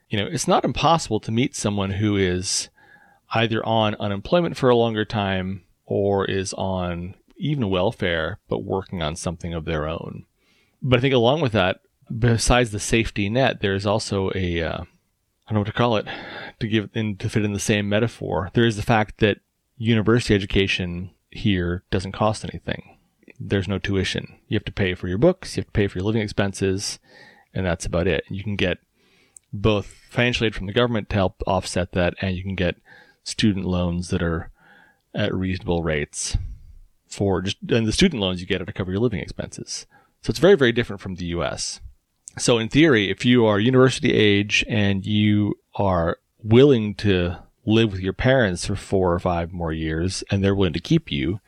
you 0.08 0.18
know, 0.18 0.26
it's 0.26 0.48
not 0.48 0.64
impossible 0.64 1.20
to 1.20 1.34
meet 1.34 1.54
someone 1.54 1.92
who 1.92 2.16
is 2.16 2.70
either 3.32 3.62
on 3.66 3.94
unemployment 3.96 4.56
for 4.56 4.70
a 4.70 4.76
longer 4.78 5.04
time 5.04 5.64
or 5.86 6.24
is 6.24 6.54
on 6.54 7.16
even 7.36 7.70
welfare, 7.70 8.40
but 8.48 8.64
working 8.64 9.02
on 9.02 9.18
something 9.18 9.54
of 9.54 9.66
their 9.66 9.86
own. 9.86 10.24
But 10.82 11.00
I 11.00 11.02
think 11.02 11.14
along 11.14 11.42
with 11.42 11.52
that, 11.52 11.82
besides 12.16 12.72
the 12.72 12.80
safety 12.80 13.30
net, 13.30 13.62
there's 13.62 13.86
also 13.86 14.32
a 14.36 14.62
uh, 14.62 14.82
I 15.48 15.54
don't 15.54 15.56
know 15.56 15.60
what 15.62 15.68
to 15.68 15.74
call 15.74 15.98
it 15.98 16.06
to 16.60 16.68
give 16.68 16.90
in 16.94 17.18
to 17.18 17.30
fit 17.30 17.46
in 17.46 17.54
the 17.54 17.60
same 17.60 17.88
metaphor. 17.88 18.52
There 18.54 18.66
is 18.66 18.76
the 18.76 18.84
fact 18.84 19.20
that 19.20 19.40
university 19.78 20.36
education 20.36 21.12
here 21.30 21.84
doesn't 21.92 22.12
cost 22.12 22.44
anything. 22.44 22.98
There's 23.40 23.68
no 23.68 23.78
tuition. 23.78 24.40
You 24.48 24.56
have 24.56 24.66
to 24.66 24.72
pay 24.72 24.96
for 24.96 25.08
your 25.08 25.20
books, 25.20 25.56
you 25.56 25.62
have 25.62 25.68
to 25.68 25.72
pay 25.72 25.88
for 25.88 26.00
your 26.00 26.06
living 26.06 26.22
expenses, 26.22 27.00
and 27.54 27.66
that's 27.66 27.86
about 27.86 28.08
it. 28.08 28.24
You 28.30 28.44
can 28.44 28.56
get 28.56 28.80
both 29.54 29.86
financial 30.10 30.48
aid 30.48 30.56
from 30.56 30.66
the 30.66 30.74
government 30.74 31.10
to 31.10 31.16
help 31.16 31.42
offset 31.46 31.92
that, 31.94 32.16
and 32.20 32.36
you 32.36 32.44
can 32.44 32.56
get 32.56 32.76
student 33.24 33.66
loans 33.66 34.10
that 34.10 34.24
are 34.24 34.50
at 35.14 35.34
reasonable 35.34 35.84
rates 35.84 36.38
for 37.08 37.42
just 37.42 37.58
and 37.70 37.88
the 37.88 37.94
student 37.94 38.22
loans 38.22 38.42
you 38.42 38.48
get 38.48 38.62
are 38.62 38.66
to 38.66 38.74
cover 38.74 38.92
your 38.92 39.00
living 39.00 39.20
expenses. 39.20 39.86
So 40.22 40.32
it's 40.32 40.40
very 40.40 40.56
very 40.56 40.72
different 40.72 41.02
from 41.02 41.16
the 41.16 41.26
U.S. 41.28 41.80
So 42.38 42.60
in 42.60 42.70
theory, 42.70 43.10
if 43.10 43.26
you 43.26 43.46
are 43.46 43.60
university 43.60 44.14
age 44.14 44.64
and 44.68 45.06
you 45.06 45.56
are 45.76 46.20
willing 46.44 46.94
to 46.96 47.38
live 47.66 47.92
with 47.92 48.02
your 48.02 48.14
parents 48.14 48.68
for 48.68 48.76
four 48.76 49.12
or 49.12 49.20
five 49.20 49.52
more 49.52 49.74
years 49.74 50.24
and 50.30 50.44
they're 50.44 50.56
willing 50.56 50.74
to 50.74 50.80
keep 50.80 51.12
you, 51.12 51.40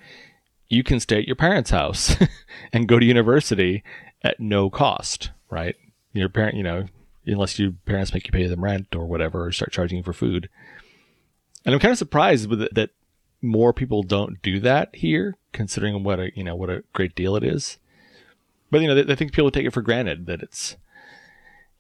you 0.68 0.84
can 0.84 1.00
stay 1.00 1.20
at 1.20 1.28
your 1.28 1.36
parents' 1.36 1.70
house 1.70 2.16
and 2.74 2.88
go 2.88 2.98
to 2.98 3.06
university 3.06 3.84
at 4.24 4.40
no 4.40 4.70
cost, 4.70 5.30
right? 5.50 5.76
Your 6.14 6.28
parent, 6.28 6.58
you 6.58 6.64
know, 6.64 6.88
unless 7.26 7.60
your 7.60 7.72
parents 7.86 8.14
make 8.14 8.26
you 8.26 8.32
pay 8.32 8.48
them 8.48 8.64
rent 8.64 8.96
or 8.96 9.06
whatever, 9.06 9.46
or 9.46 9.52
start 9.52 9.72
charging 9.72 10.00
you 10.00 10.04
for 10.04 10.14
food. 10.14 10.50
And 11.66 11.76
I'm 11.76 11.80
kind 11.80 11.92
of 11.92 11.98
surprised 12.00 12.50
with 12.50 12.64
it 12.64 12.74
that 12.74 12.90
more 13.42 13.74
people 13.74 14.02
don't 14.02 14.42
do 14.42 14.60
that 14.62 14.96
here, 14.96 15.38
considering 15.54 16.04
what 16.04 16.20
a 16.20 16.32
you 16.36 16.44
know 16.44 16.56
what 16.56 16.70
a 16.70 16.84
great 16.94 17.16
deal 17.16 17.36
it 17.36 17.44
is. 17.44 17.78
But 18.72 18.82
you 18.82 18.88
know, 18.88 19.12
I 19.12 19.16
think 19.16 19.34
people 19.34 19.52
take 19.52 19.66
it 19.66 19.74
for 19.74 19.82
granted 19.82 20.26
that 20.28 20.42
it's. 20.42 20.76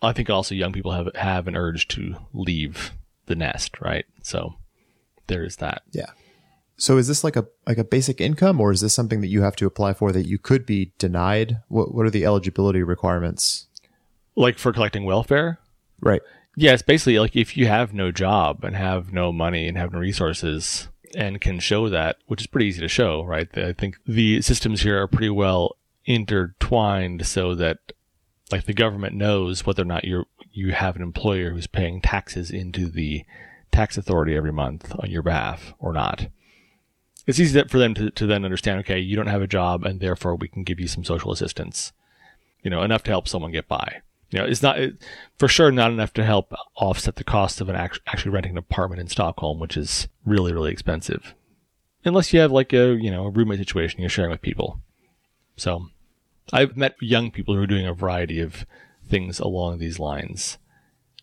I 0.01 0.13
think 0.13 0.29
also 0.29 0.55
young 0.55 0.71
people 0.71 0.93
have 0.93 1.13
have 1.15 1.47
an 1.47 1.55
urge 1.55 1.87
to 1.89 2.15
leave 2.33 2.91
the 3.25 3.35
nest, 3.35 3.81
right? 3.81 4.05
So 4.23 4.55
there 5.27 5.43
is 5.43 5.57
that. 5.57 5.83
Yeah. 5.91 6.11
So 6.77 6.97
is 6.97 7.07
this 7.07 7.23
like 7.23 7.35
a 7.35 7.45
like 7.67 7.77
a 7.77 7.83
basic 7.83 8.21
income, 8.21 8.61
or 8.61 8.71
is 8.71 8.81
this 8.81 8.93
something 8.93 9.21
that 9.21 9.27
you 9.27 9.41
have 9.41 9.55
to 9.57 9.65
apply 9.65 9.93
for 9.93 10.11
that 10.11 10.27
you 10.27 10.37
could 10.37 10.65
be 10.65 10.93
denied? 10.97 11.57
What 11.67 11.93
What 11.93 12.05
are 12.05 12.09
the 12.11 12.25
eligibility 12.25 12.83
requirements? 12.83 13.67
Like 14.35 14.57
for 14.57 14.71
collecting 14.71 15.03
welfare? 15.03 15.59
Right. 16.01 16.21
Yeah, 16.55 16.73
it's 16.73 16.81
basically 16.81 17.19
like 17.19 17.35
if 17.35 17.55
you 17.57 17.67
have 17.67 17.93
no 17.93 18.11
job 18.11 18.63
and 18.63 18.75
have 18.75 19.13
no 19.13 19.31
money 19.31 19.67
and 19.67 19.77
have 19.77 19.93
no 19.93 19.99
resources 19.99 20.87
and 21.15 21.41
can 21.41 21.59
show 21.59 21.89
that, 21.89 22.17
which 22.27 22.41
is 22.41 22.47
pretty 22.47 22.67
easy 22.67 22.81
to 22.81 22.87
show, 22.87 23.23
right? 23.23 23.47
I 23.57 23.73
think 23.73 23.97
the 24.05 24.41
systems 24.41 24.81
here 24.81 25.01
are 25.01 25.07
pretty 25.07 25.29
well 25.29 25.75
intertwined 26.09 27.25
so 27.27 27.53
that 27.53 27.77
like 28.51 28.65
the 28.65 28.73
government 28.73 29.15
knows 29.15 29.65
whether 29.65 29.83
or 29.83 29.85
not 29.85 30.03
you're 30.03 30.25
you 30.51 30.71
have 30.71 30.95
an 30.95 31.03
employer 31.03 31.51
who's 31.51 31.67
paying 31.67 32.01
taxes 32.01 32.49
into 32.49 32.87
the 32.87 33.23
tax 33.71 33.95
authority 33.95 34.35
every 34.35 34.51
month 34.51 34.91
on 34.97 35.11
your 35.11 35.21
behalf 35.21 35.73
or 35.77 35.93
not. 35.93 36.27
It's 37.27 37.39
easy 37.39 37.63
for 37.65 37.77
them 37.77 37.93
to, 37.93 38.09
to 38.09 38.25
then 38.25 38.43
understand, 38.43 38.79
okay, 38.79 38.97
you 38.97 39.15
don't 39.15 39.27
have 39.27 39.43
a 39.43 39.47
job 39.47 39.85
and 39.85 39.99
therefore 39.99 40.35
we 40.35 40.47
can 40.47 40.63
give 40.63 40.79
you 40.79 40.87
some 40.87 41.03
social 41.03 41.31
assistance, 41.31 41.93
you 42.63 42.71
know, 42.71 42.81
enough 42.81 43.03
to 43.03 43.11
help 43.11 43.27
someone 43.27 43.51
get 43.51 43.67
by. 43.67 44.01
You 44.31 44.39
know, 44.39 44.45
it's 44.45 44.63
not 44.63 44.79
it, 44.79 44.95
for 45.37 45.47
sure 45.47 45.71
not 45.71 45.91
enough 45.91 46.13
to 46.13 46.25
help 46.25 46.51
offset 46.75 47.17
the 47.17 47.23
cost 47.23 47.61
of 47.61 47.69
an 47.69 47.75
act, 47.75 47.99
actually 48.07 48.31
renting 48.31 48.53
an 48.53 48.57
apartment 48.57 48.99
in 48.99 49.07
Stockholm, 49.07 49.59
which 49.59 49.77
is 49.77 50.07
really 50.25 50.53
really 50.53 50.71
expensive, 50.71 51.33
unless 52.03 52.31
you 52.31 52.39
have 52.39 52.51
like 52.51 52.71
a 52.73 52.95
you 52.95 53.09
know 53.09 53.25
a 53.25 53.31
roommate 53.31 53.59
situation 53.59 54.01
you're 54.01 54.09
sharing 54.09 54.29
with 54.29 54.41
people. 54.41 54.81
So, 55.57 55.87
I've 56.51 56.77
met 56.77 56.95
young 57.01 57.31
people 57.31 57.55
who 57.55 57.61
are 57.61 57.67
doing 57.67 57.85
a 57.85 57.93
variety 57.93 58.39
of 58.39 58.65
things 59.07 59.39
along 59.39 59.79
these 59.79 59.99
lines, 59.99 60.57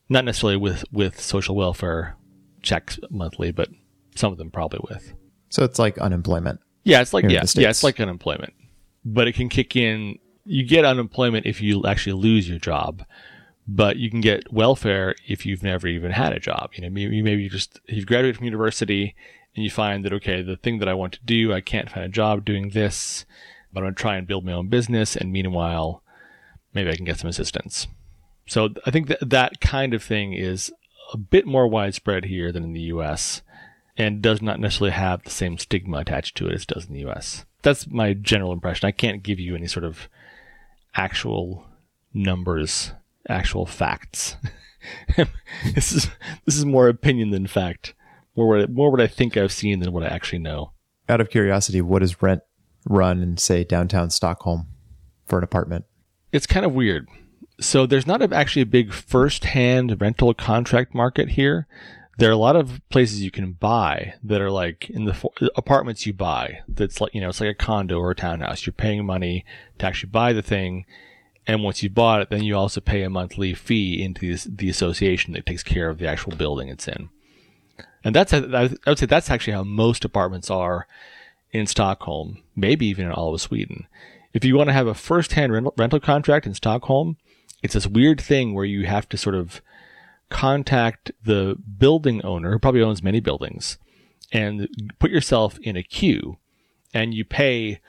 not 0.09 0.25
necessarily 0.25 0.57
with 0.57 0.85
with 0.93 1.21
social 1.21 1.55
welfare 1.55 2.17
checks 2.63 2.99
monthly, 3.11 3.53
but 3.53 3.69
some 4.15 4.33
of 4.33 4.39
them 4.39 4.51
probably 4.51 4.81
with. 4.89 5.15
So 5.49 5.65
it's 5.65 5.79
like 5.79 5.99
unemployment. 5.99 6.61
Yeah, 6.85 7.01
it's 7.01 7.13
like 7.13 7.25
yeah, 7.25 7.45
yeah, 7.55 7.71
it's 7.71 7.83
like 7.83 8.01
unemployment, 8.01 8.55
but 9.05 9.27
it 9.27 9.35
can 9.35 9.49
kick 9.49 9.75
in 9.75 10.19
you 10.47 10.65
get 10.65 10.85
unemployment 10.85 11.45
if 11.45 11.61
you 11.61 11.85
actually 11.85 12.13
lose 12.13 12.49
your 12.49 12.59
job, 12.59 13.05
but 13.67 13.97
you 13.97 14.09
can 14.09 14.21
get 14.21 14.53
welfare 14.53 15.17
if 15.27 15.45
you've 15.45 15.63
never 15.63 15.89
even 15.89 16.13
had 16.13 16.33
a 16.33 16.41
job. 16.41 16.71
You 16.75 16.89
know, 16.89 16.99
you 16.99 17.25
maybe 17.25 17.43
you 17.43 17.51
just 17.51 17.81
you've 17.89 18.07
graduated 18.07 18.37
from 18.37 18.45
university 18.45 19.15
and 19.55 19.65
you 19.65 19.71
find 19.71 20.05
that 20.05 20.13
okay, 20.15 20.43
the 20.43 20.57
thing 20.57 20.79
that 20.79 20.89
I 20.89 20.95
want 20.95 21.15
to 21.15 21.25
do, 21.25 21.53
I 21.53 21.61
can't 21.61 21.91
find 21.91 22.05
a 22.05 22.09
job 22.09 22.45
doing 22.45 22.71
this, 22.71 23.27
but 23.77 23.81
I'm 23.81 23.89
going 23.89 23.95
to 23.95 24.01
try 24.01 24.17
and 24.17 24.27
build 24.27 24.47
my 24.47 24.53
own 24.53 24.69
business, 24.69 25.17
and 25.17 25.31
meanwhile, 25.31 26.03
maybe 26.73 26.89
I 26.89 26.97
can 26.97 27.05
get 27.05 27.19
some 27.19 27.29
assistance. 27.29 27.89
So 28.47 28.71
I 28.87 28.91
think 28.91 29.09
that 29.09 29.29
that 29.29 29.61
kind 29.61 29.93
of 29.93 30.03
thing 30.03 30.33
is 30.33 30.73
a 31.13 31.19
bit 31.19 31.45
more 31.45 31.69
widespread 31.69 32.25
here 32.25 32.51
than 32.53 32.65
in 32.65 32.73
the 32.73 32.81
U.S. 32.93 33.43
and 33.95 34.23
does 34.23 34.41
not 34.41 34.61
necessarily 34.61 34.93
have 34.93 35.25
the 35.25 35.31
same 35.31 35.59
stigma 35.59 35.99
attached 35.99 36.39
to 36.39 36.47
it 36.47 36.55
as 36.55 36.63
it 36.63 36.69
does 36.69 36.87
in 36.87 36.95
the 36.95 37.01
U.S. 37.01 37.45
That's 37.61 37.87
my 37.87 38.15
general 38.15 38.51
impression. 38.51 38.87
I 38.87 38.93
can't 38.93 39.23
give 39.23 39.39
you 39.39 39.55
any 39.55 39.67
sort 39.67 39.85
of 39.85 40.09
actual 40.95 41.67
numbers, 42.15 42.93
actual 43.29 43.67
facts. 43.67 44.37
this 45.75 45.93
is 45.93 46.09
this 46.47 46.57
is 46.57 46.65
more 46.65 46.89
opinion 46.89 47.29
than 47.29 47.47
fact. 47.47 47.93
More 48.37 48.49
what 48.49 48.71
more 48.71 48.91
what 48.91 49.03
I 49.03 49.07
think 49.07 49.37
I've 49.37 49.53
seen 49.53 49.81
than 49.81 49.93
what 49.93 50.03
I 50.03 50.07
actually 50.07 50.39
know. 50.39 50.73
Out 51.11 51.21
of 51.21 51.29
curiosity, 51.29 51.83
what 51.83 52.03
is 52.03 52.23
rent 52.23 52.41
run 52.87 53.23
in 53.23 53.37
say 53.37 53.65
downtown 53.65 54.11
Stockholm 54.11 54.69
for 55.27 55.39
an 55.39 55.45
apartment? 55.45 55.85
It's 56.33 56.47
kind 56.47 56.65
of 56.65 56.73
weird. 56.73 57.09
So 57.61 57.87
there's 57.87 58.07
not 58.07 58.23
actually 58.33 58.63
a 58.63 58.67
big 58.67 58.93
first-hand 58.93 60.01
rental 60.01 60.35
contract 60.35 60.95
market 60.95 61.31
here. 61.31 61.67
There 62.19 62.29
are 62.31 62.33
a 62.33 62.39
lot 62.39 62.57
of 62.57 62.81
places 62.89 63.23
you 63.23 63.31
can 63.31 63.53
buy 63.53 64.15
that 64.23 64.41
are 64.41 64.51
like 64.51 64.89
in 64.89 65.05
the 65.05 65.51
apartments 65.55 66.07
you 66.07 66.15
buy. 66.15 66.61
That's 66.67 67.01
like 67.01 67.15
you 67.15 67.21
know 67.21 67.29
it's 67.29 67.41
like 67.41 67.51
a 67.51 67.55
condo 67.55 67.99
or 67.99 68.13
a 68.13 68.15
townhouse. 68.15 68.65
You're 68.65 68.73
paying 68.73 69.05
money 69.05 69.45
to 69.79 69.87
actually 69.87 70.11
buy 70.11 70.33
the 70.33 70.43
thing. 70.43 70.87
And 71.47 71.63
once 71.63 71.83
you 71.83 71.91
bought 71.91 72.23
it, 72.23 72.31
then 72.31 72.43
you 72.43 72.57
also 72.57 72.81
pay 72.81 73.03
a 73.03 73.11
monthly 73.11 73.55
fee 73.55 74.03
into 74.03 74.35
the, 74.35 74.51
the 74.51 74.69
association 74.69 75.33
that 75.35 75.47
takes 75.47 75.63
care 75.63 75.89
of 75.89 75.99
the 75.99 76.09
actual 76.09 76.35
building 76.35 76.69
it's 76.69 76.89
in. 76.89 77.09
And 78.03 78.15
that's, 78.15 78.33
I 78.33 78.71
would 78.87 78.99
say 78.99 79.07
that's 79.07 79.31
actually 79.31 79.53
how 79.53 79.63
most 79.63 80.05
apartments 80.05 80.51
are 80.51 80.89
in 81.57 81.67
Stockholm, 81.67 82.43
maybe 82.55 82.87
even 82.87 83.07
in 83.07 83.13
all 83.13 83.35
of 83.35 83.41
Sweden. 83.41 83.87
If 84.33 84.45
you 84.45 84.57
want 84.57 84.69
to 84.69 84.75
have 84.75 84.87
a 84.87 84.95
first-hand 84.95 85.53
rental, 85.53 85.75
rental 85.77 86.01
contract 86.01 86.47
in 86.47 86.55
Stockholm, 86.55 87.17
it's 87.63 87.75
this 87.75 87.87
weird 87.87 88.21
thing 88.21 88.55
where 88.55 88.65
you 88.65 88.87
have 88.87 89.09
to 89.09 89.17
sort 89.17 89.35
of 89.35 89.63
contact 90.29 91.13
the 91.25 91.57
building 91.79 92.23
owner, 92.25 92.53
who 92.53 92.59
probably 92.59 92.83
owns 92.83 93.03
many 93.03 93.21
buildings, 93.21 93.79
and 94.33 94.69
put 94.99 95.11
yourself 95.11 95.59
in 95.63 95.77
a 95.77 95.83
queue, 95.83 96.37
and 96.93 97.15
you 97.15 97.25
pay 97.25 97.81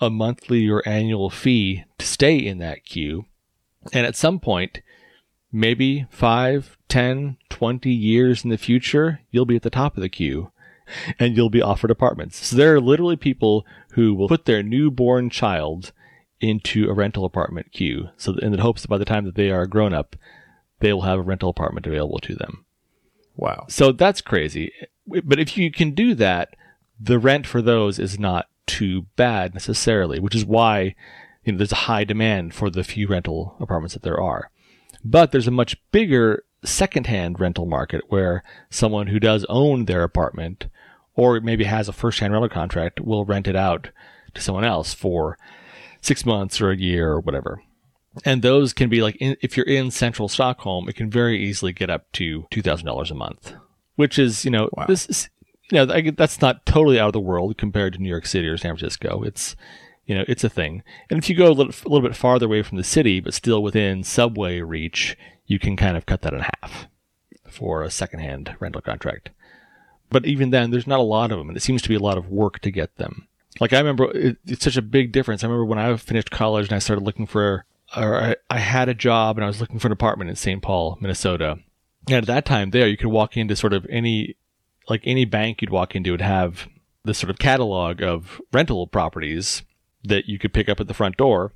a 0.00 0.08
monthly 0.08 0.68
or 0.68 0.86
annual 0.88 1.28
fee 1.28 1.84
to 1.98 2.06
stay 2.06 2.38
in 2.38 2.58
that 2.58 2.84
queue. 2.84 3.26
And 3.92 4.06
at 4.06 4.16
some 4.16 4.40
point, 4.40 4.80
maybe 5.52 6.06
five, 6.10 6.78
ten, 6.88 7.36
twenty 7.50 7.92
years 7.92 8.44
in 8.44 8.50
the 8.50 8.56
future, 8.56 9.20
you'll 9.30 9.44
be 9.44 9.56
at 9.56 9.62
the 9.62 9.68
top 9.70 9.96
of 9.96 10.00
the 10.00 10.08
queue 10.08 10.50
and 11.18 11.36
you'll 11.36 11.50
be 11.50 11.62
offered 11.62 11.90
apartments. 11.90 12.46
So 12.46 12.56
there 12.56 12.74
are 12.74 12.80
literally 12.80 13.16
people 13.16 13.66
who 13.92 14.14
will 14.14 14.28
put 14.28 14.44
their 14.44 14.62
newborn 14.62 15.30
child 15.30 15.92
into 16.40 16.88
a 16.88 16.94
rental 16.94 17.24
apartment 17.24 17.72
queue. 17.72 18.08
So 18.16 18.34
in 18.36 18.52
the 18.52 18.62
hopes 18.62 18.82
that 18.82 18.88
by 18.88 18.98
the 18.98 19.04
time 19.04 19.24
that 19.24 19.34
they 19.34 19.50
are 19.50 19.66
grown 19.66 19.92
up, 19.92 20.16
they 20.80 20.92
will 20.92 21.02
have 21.02 21.18
a 21.18 21.22
rental 21.22 21.50
apartment 21.50 21.86
available 21.86 22.18
to 22.20 22.34
them. 22.34 22.64
Wow. 23.36 23.66
So 23.68 23.92
that's 23.92 24.20
crazy. 24.20 24.72
But 25.06 25.38
if 25.38 25.56
you 25.56 25.70
can 25.70 25.92
do 25.92 26.14
that, 26.14 26.56
the 26.98 27.18
rent 27.18 27.46
for 27.46 27.62
those 27.62 27.98
is 27.98 28.18
not 28.18 28.46
too 28.66 29.06
bad 29.16 29.54
necessarily, 29.54 30.20
which 30.20 30.34
is 30.34 30.44
why 30.44 30.94
you 31.44 31.52
know 31.52 31.58
there's 31.58 31.72
a 31.72 31.86
high 31.86 32.04
demand 32.04 32.54
for 32.54 32.70
the 32.70 32.84
few 32.84 33.08
rental 33.08 33.56
apartments 33.60 33.94
that 33.94 34.02
there 34.02 34.20
are. 34.20 34.50
But 35.02 35.32
there's 35.32 35.48
a 35.48 35.52
much 35.52 35.76
bigger 35.92 36.44
secondhand 36.64 37.40
rental 37.40 37.66
market 37.66 38.02
where 38.08 38.42
someone 38.68 39.06
who 39.06 39.18
does 39.18 39.46
own 39.48 39.86
their 39.86 40.02
apartment 40.02 40.66
or 41.14 41.40
maybe 41.40 41.64
has 41.64 41.88
a 41.88 41.92
first-hand 41.92 42.32
rental 42.32 42.48
contract 42.48 43.00
will 43.00 43.24
rent 43.24 43.48
it 43.48 43.56
out 43.56 43.90
to 44.34 44.40
someone 44.40 44.64
else 44.64 44.94
for 44.94 45.38
six 46.00 46.24
months 46.24 46.60
or 46.60 46.70
a 46.70 46.76
year 46.76 47.10
or 47.10 47.20
whatever. 47.20 47.62
And 48.24 48.42
those 48.42 48.72
can 48.72 48.88
be 48.88 49.02
like, 49.02 49.16
in, 49.16 49.36
if 49.40 49.56
you're 49.56 49.66
in 49.66 49.90
central 49.90 50.28
Stockholm, 50.28 50.88
it 50.88 50.96
can 50.96 51.10
very 51.10 51.38
easily 51.42 51.72
get 51.72 51.90
up 51.90 52.10
to 52.12 52.46
$2,000 52.50 53.10
a 53.10 53.14
month, 53.14 53.54
which 53.96 54.18
is, 54.18 54.44
you 54.44 54.50
know, 54.50 54.68
wow. 54.72 54.86
this 54.86 55.06
is, 55.06 55.28
you 55.70 55.76
know, 55.76 56.10
that's 56.10 56.40
not 56.40 56.66
totally 56.66 56.98
out 56.98 57.08
of 57.08 57.12
the 57.12 57.20
world 57.20 57.56
compared 57.56 57.92
to 57.92 58.02
New 58.02 58.08
York 58.08 58.26
City 58.26 58.48
or 58.48 58.56
San 58.56 58.76
Francisco. 58.76 59.22
It's, 59.22 59.54
you 60.06 60.16
know, 60.16 60.24
it's 60.26 60.42
a 60.42 60.48
thing. 60.48 60.82
And 61.08 61.18
if 61.18 61.30
you 61.30 61.36
go 61.36 61.46
a 61.46 61.52
little, 61.52 61.72
a 61.72 61.88
little 61.88 62.08
bit 62.08 62.16
farther 62.16 62.46
away 62.46 62.62
from 62.62 62.78
the 62.78 62.84
city, 62.84 63.20
but 63.20 63.34
still 63.34 63.62
within 63.62 64.02
subway 64.02 64.60
reach, 64.60 65.16
you 65.46 65.60
can 65.60 65.76
kind 65.76 65.96
of 65.96 66.06
cut 66.06 66.22
that 66.22 66.34
in 66.34 66.40
half 66.40 66.88
for 67.48 67.82
a 67.82 67.90
secondhand 67.90 68.56
rental 68.58 68.80
contract. 68.80 69.30
But 70.10 70.26
even 70.26 70.50
then, 70.50 70.70
there's 70.70 70.86
not 70.86 70.98
a 70.98 71.04
lot 71.04 71.30
of 71.30 71.38
them, 71.38 71.48
and 71.48 71.56
it 71.56 71.62
seems 71.62 71.82
to 71.82 71.88
be 71.88 71.94
a 71.94 72.00
lot 72.00 72.18
of 72.18 72.28
work 72.28 72.58
to 72.60 72.70
get 72.70 72.96
them. 72.96 73.28
Like 73.60 73.72
I 73.72 73.78
remember, 73.78 74.10
it, 74.16 74.38
it's 74.46 74.64
such 74.64 74.76
a 74.76 74.82
big 74.82 75.12
difference. 75.12 75.42
I 75.42 75.46
remember 75.46 75.64
when 75.64 75.78
I 75.78 75.96
finished 75.96 76.30
college 76.30 76.66
and 76.66 76.74
I 76.74 76.78
started 76.78 77.04
looking 77.04 77.26
for, 77.26 77.64
or 77.96 78.22
I, 78.22 78.36
I 78.48 78.58
had 78.58 78.88
a 78.88 78.94
job 78.94 79.36
and 79.36 79.44
I 79.44 79.48
was 79.48 79.60
looking 79.60 79.78
for 79.78 79.88
an 79.88 79.92
apartment 79.92 80.30
in 80.30 80.36
St. 80.36 80.62
Paul, 80.62 80.98
Minnesota. 81.00 81.58
And 82.08 82.16
at 82.16 82.26
that 82.26 82.44
time, 82.44 82.70
there 82.70 82.88
you 82.88 82.96
could 82.96 83.08
walk 83.08 83.36
into 83.36 83.56
sort 83.56 83.72
of 83.72 83.86
any 83.90 84.36
like 84.88 85.02
any 85.04 85.24
bank 85.24 85.60
you'd 85.60 85.70
walk 85.70 85.94
into 85.94 86.10
would 86.10 86.20
have 86.20 86.66
this 87.04 87.18
sort 87.18 87.30
of 87.30 87.38
catalog 87.38 88.02
of 88.02 88.40
rental 88.52 88.86
properties 88.86 89.62
that 90.04 90.26
you 90.26 90.38
could 90.38 90.52
pick 90.52 90.68
up 90.68 90.80
at 90.80 90.88
the 90.88 90.94
front 90.94 91.16
door. 91.16 91.52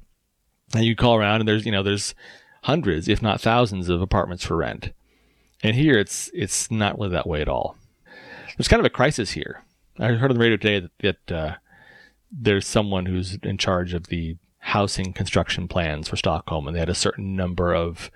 And 0.75 0.85
you 0.85 0.97
call 0.97 1.17
around 1.17 1.41
and 1.41 1.49
there's, 1.49 1.67
you 1.67 1.73
know, 1.73 1.83
there's 1.83 2.15
hundreds, 2.63 3.09
if 3.09 3.23
not 3.23 3.41
thousands 3.41 3.89
of 3.89 4.01
apartments 4.01 4.45
for 4.45 4.57
rent. 4.57 4.93
And 5.63 5.77
here 5.77 5.99
it's, 5.99 6.31
it's 6.35 6.71
not 6.71 6.99
really 6.99 7.11
that 7.11 7.27
way 7.27 7.41
at 7.41 7.49
all. 7.49 7.77
There's 8.57 8.69
kind 8.69 8.81
of 8.81 8.87
a 8.87 8.91
crisis 8.91 9.33
here. 9.33 9.65
I 9.99 10.09
heard 10.09 10.31
on 10.31 10.37
the 10.37 10.43
radio 10.43 10.57
today 10.57 10.81
that, 10.81 11.19
that 11.27 11.37
uh, 11.37 11.55
there's 12.31 12.67
someone 12.67 13.07
who's 13.07 13.39
in 13.43 13.59
charge 13.59 13.95
of 13.95 14.09
the 14.09 14.37
housing 14.59 15.13
construction 15.13 15.69
plans 15.69 16.09
for 16.09 16.17
Stockholm 16.17 16.67
and 16.67 16.75
they 16.75 16.81
had 16.81 16.89
a 16.89 16.95
certain 16.95 17.37
number 17.37 17.75
of 17.75 18.11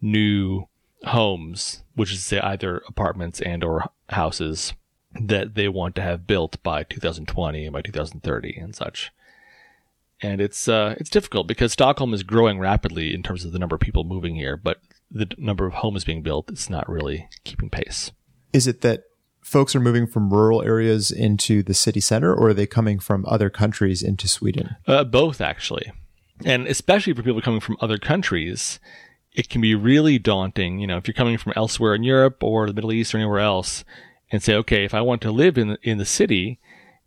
new 0.00 0.68
homes, 1.04 1.82
which 1.94 2.12
is 2.12 2.32
either 2.32 2.82
apartments 2.88 3.40
and 3.40 3.64
or 3.64 3.90
houses 4.08 4.72
that 5.20 5.54
they 5.54 5.68
want 5.68 5.94
to 5.96 6.02
have 6.02 6.26
built 6.26 6.62
by 6.62 6.84
2020 6.84 7.64
and 7.64 7.72
by 7.72 7.82
2030 7.82 8.56
and 8.56 8.74
such. 8.74 9.10
And 10.22 10.40
it's 10.40 10.68
uh, 10.68 10.94
it's 10.98 11.10
difficult 11.10 11.46
because 11.46 11.72
Stockholm 11.72 12.12
is 12.12 12.22
growing 12.22 12.58
rapidly 12.58 13.14
in 13.14 13.22
terms 13.22 13.44
of 13.44 13.52
the 13.52 13.58
number 13.58 13.74
of 13.74 13.80
people 13.80 14.04
moving 14.04 14.36
here, 14.36 14.56
but 14.56 14.80
the 15.10 15.28
number 15.38 15.66
of 15.66 15.74
homes 15.74 16.04
being 16.04 16.22
built, 16.22 16.50
it's 16.50 16.68
not 16.68 16.88
really 16.88 17.28
keeping 17.42 17.70
pace. 17.70 18.12
Is 18.52 18.66
it 18.66 18.82
that 18.82 19.04
folks 19.42 19.74
are 19.74 19.80
moving 19.80 20.06
from 20.06 20.32
rural 20.32 20.62
areas 20.62 21.10
into 21.10 21.62
the 21.62 21.74
city 21.74 22.00
center, 22.00 22.34
or 22.34 22.48
are 22.48 22.54
they 22.54 22.66
coming 22.66 22.98
from 22.98 23.24
other 23.26 23.50
countries 23.50 24.02
into 24.02 24.28
Sweden? 24.28 24.76
Uh, 24.86 25.04
both, 25.04 25.40
actually. 25.40 25.92
And 26.44 26.66
especially 26.66 27.12
for 27.12 27.22
people 27.22 27.40
coming 27.40 27.60
from 27.60 27.76
other 27.80 27.98
countries, 27.98 28.80
it 29.32 29.48
can 29.48 29.60
be 29.60 29.74
really 29.74 30.18
daunting. 30.18 30.78
You 30.78 30.86
know, 30.86 30.96
if 30.96 31.06
you're 31.06 31.14
coming 31.14 31.38
from 31.38 31.52
elsewhere 31.56 31.94
in 31.94 32.02
Europe 32.02 32.42
or 32.42 32.66
the 32.66 32.74
Middle 32.74 32.92
East 32.92 33.14
or 33.14 33.18
anywhere 33.18 33.40
else, 33.40 33.84
and 34.30 34.42
say, 34.42 34.54
okay, 34.54 34.84
if 34.84 34.94
I 34.94 35.00
want 35.00 35.22
to 35.22 35.32
live 35.32 35.58
in 35.58 35.68
the, 35.68 35.78
in 35.82 35.98
the 35.98 36.04
city 36.04 36.60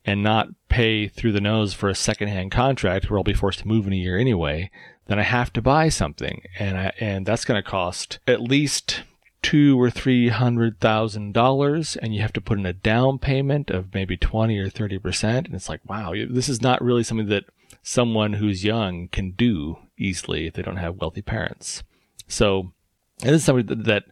and 0.06 0.22
not 0.22 0.50
pay 0.68 1.08
through 1.08 1.32
the 1.32 1.42
nose 1.42 1.74
for 1.74 1.88
a 1.88 1.96
secondhand 1.96 2.52
contract 2.52 3.10
where 3.10 3.18
I'll 3.18 3.24
be 3.24 3.34
forced 3.34 3.60
to 3.60 3.68
move 3.68 3.88
in 3.88 3.94
a 3.94 3.98
year 3.98 4.18
anyway, 4.18 4.70
then 5.08 5.20
I 5.20 5.24
have 5.24 5.52
to 5.54 5.62
buy 5.62 5.90
something, 5.90 6.44
and 6.60 6.78
I, 6.78 6.94
and 7.00 7.26
that's 7.26 7.46
going 7.46 7.62
to 7.62 7.70
cost 7.70 8.20
at 8.28 8.42
least 8.42 9.04
two 9.44 9.80
or 9.80 9.92
three 9.92 10.30
hundred 10.30 10.80
thousand 10.80 11.34
dollars, 11.34 11.96
and 11.98 12.16
you 12.16 12.22
have 12.22 12.34
to 12.34 12.42
put 12.42 12.58
in 12.58 12.66
a 12.66 12.74
down 12.74 13.20
payment 13.20 13.70
of 13.70 13.94
maybe 13.94 14.18
twenty 14.18 14.58
or 14.58 14.70
thirty 14.70 14.98
percent, 14.98 15.46
and 15.46 15.56
it's 15.56 15.70
like, 15.70 15.82
wow, 15.88 16.14
this 16.30 16.50
is 16.50 16.62
not 16.62 16.82
really 16.82 17.04
something 17.04 17.28
that 17.28 17.44
someone 17.84 18.34
who's 18.34 18.64
young 18.64 19.10
can 19.10 19.32
do 19.32 19.78
easily 19.98 20.48
if 20.48 20.54
they 20.54 20.64
don't 20.64 20.78
have 20.78 21.00
wealthy 21.00 21.22
parents. 21.22 21.84
So, 22.28 22.72
this 23.20 23.34
is 23.34 23.44
something 23.44 23.68
that, 23.68 23.84
that 23.84 24.04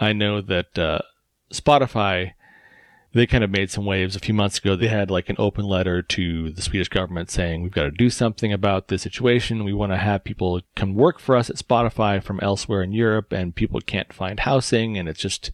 I 0.00 0.12
know 0.12 0.40
that 0.40 0.78
uh, 0.78 1.00
Spotify 1.52 2.32
they 3.14 3.26
kind 3.26 3.44
of 3.44 3.50
made 3.50 3.70
some 3.70 3.84
waves 3.84 4.16
a 4.16 4.20
few 4.20 4.32
months 4.32 4.58
ago. 4.58 4.74
They 4.74 4.88
had 4.88 5.10
like 5.10 5.28
an 5.28 5.36
open 5.38 5.66
letter 5.66 6.00
to 6.00 6.50
the 6.50 6.62
Swedish 6.62 6.88
government 6.88 7.30
saying, 7.30 7.62
we've 7.62 7.72
got 7.72 7.84
to 7.84 7.90
do 7.90 8.08
something 8.08 8.52
about 8.52 8.88
this 8.88 9.02
situation. 9.02 9.64
We 9.64 9.74
want 9.74 9.92
to 9.92 9.98
have 9.98 10.24
people 10.24 10.62
come 10.76 10.94
work 10.94 11.18
for 11.18 11.36
us 11.36 11.50
at 11.50 11.56
Spotify 11.56 12.22
from 12.22 12.40
elsewhere 12.40 12.82
in 12.82 12.92
Europe 12.92 13.32
and 13.32 13.54
people 13.54 13.80
can't 13.80 14.12
find 14.12 14.40
housing. 14.40 14.96
And 14.96 15.08
it's 15.08 15.20
just, 15.20 15.50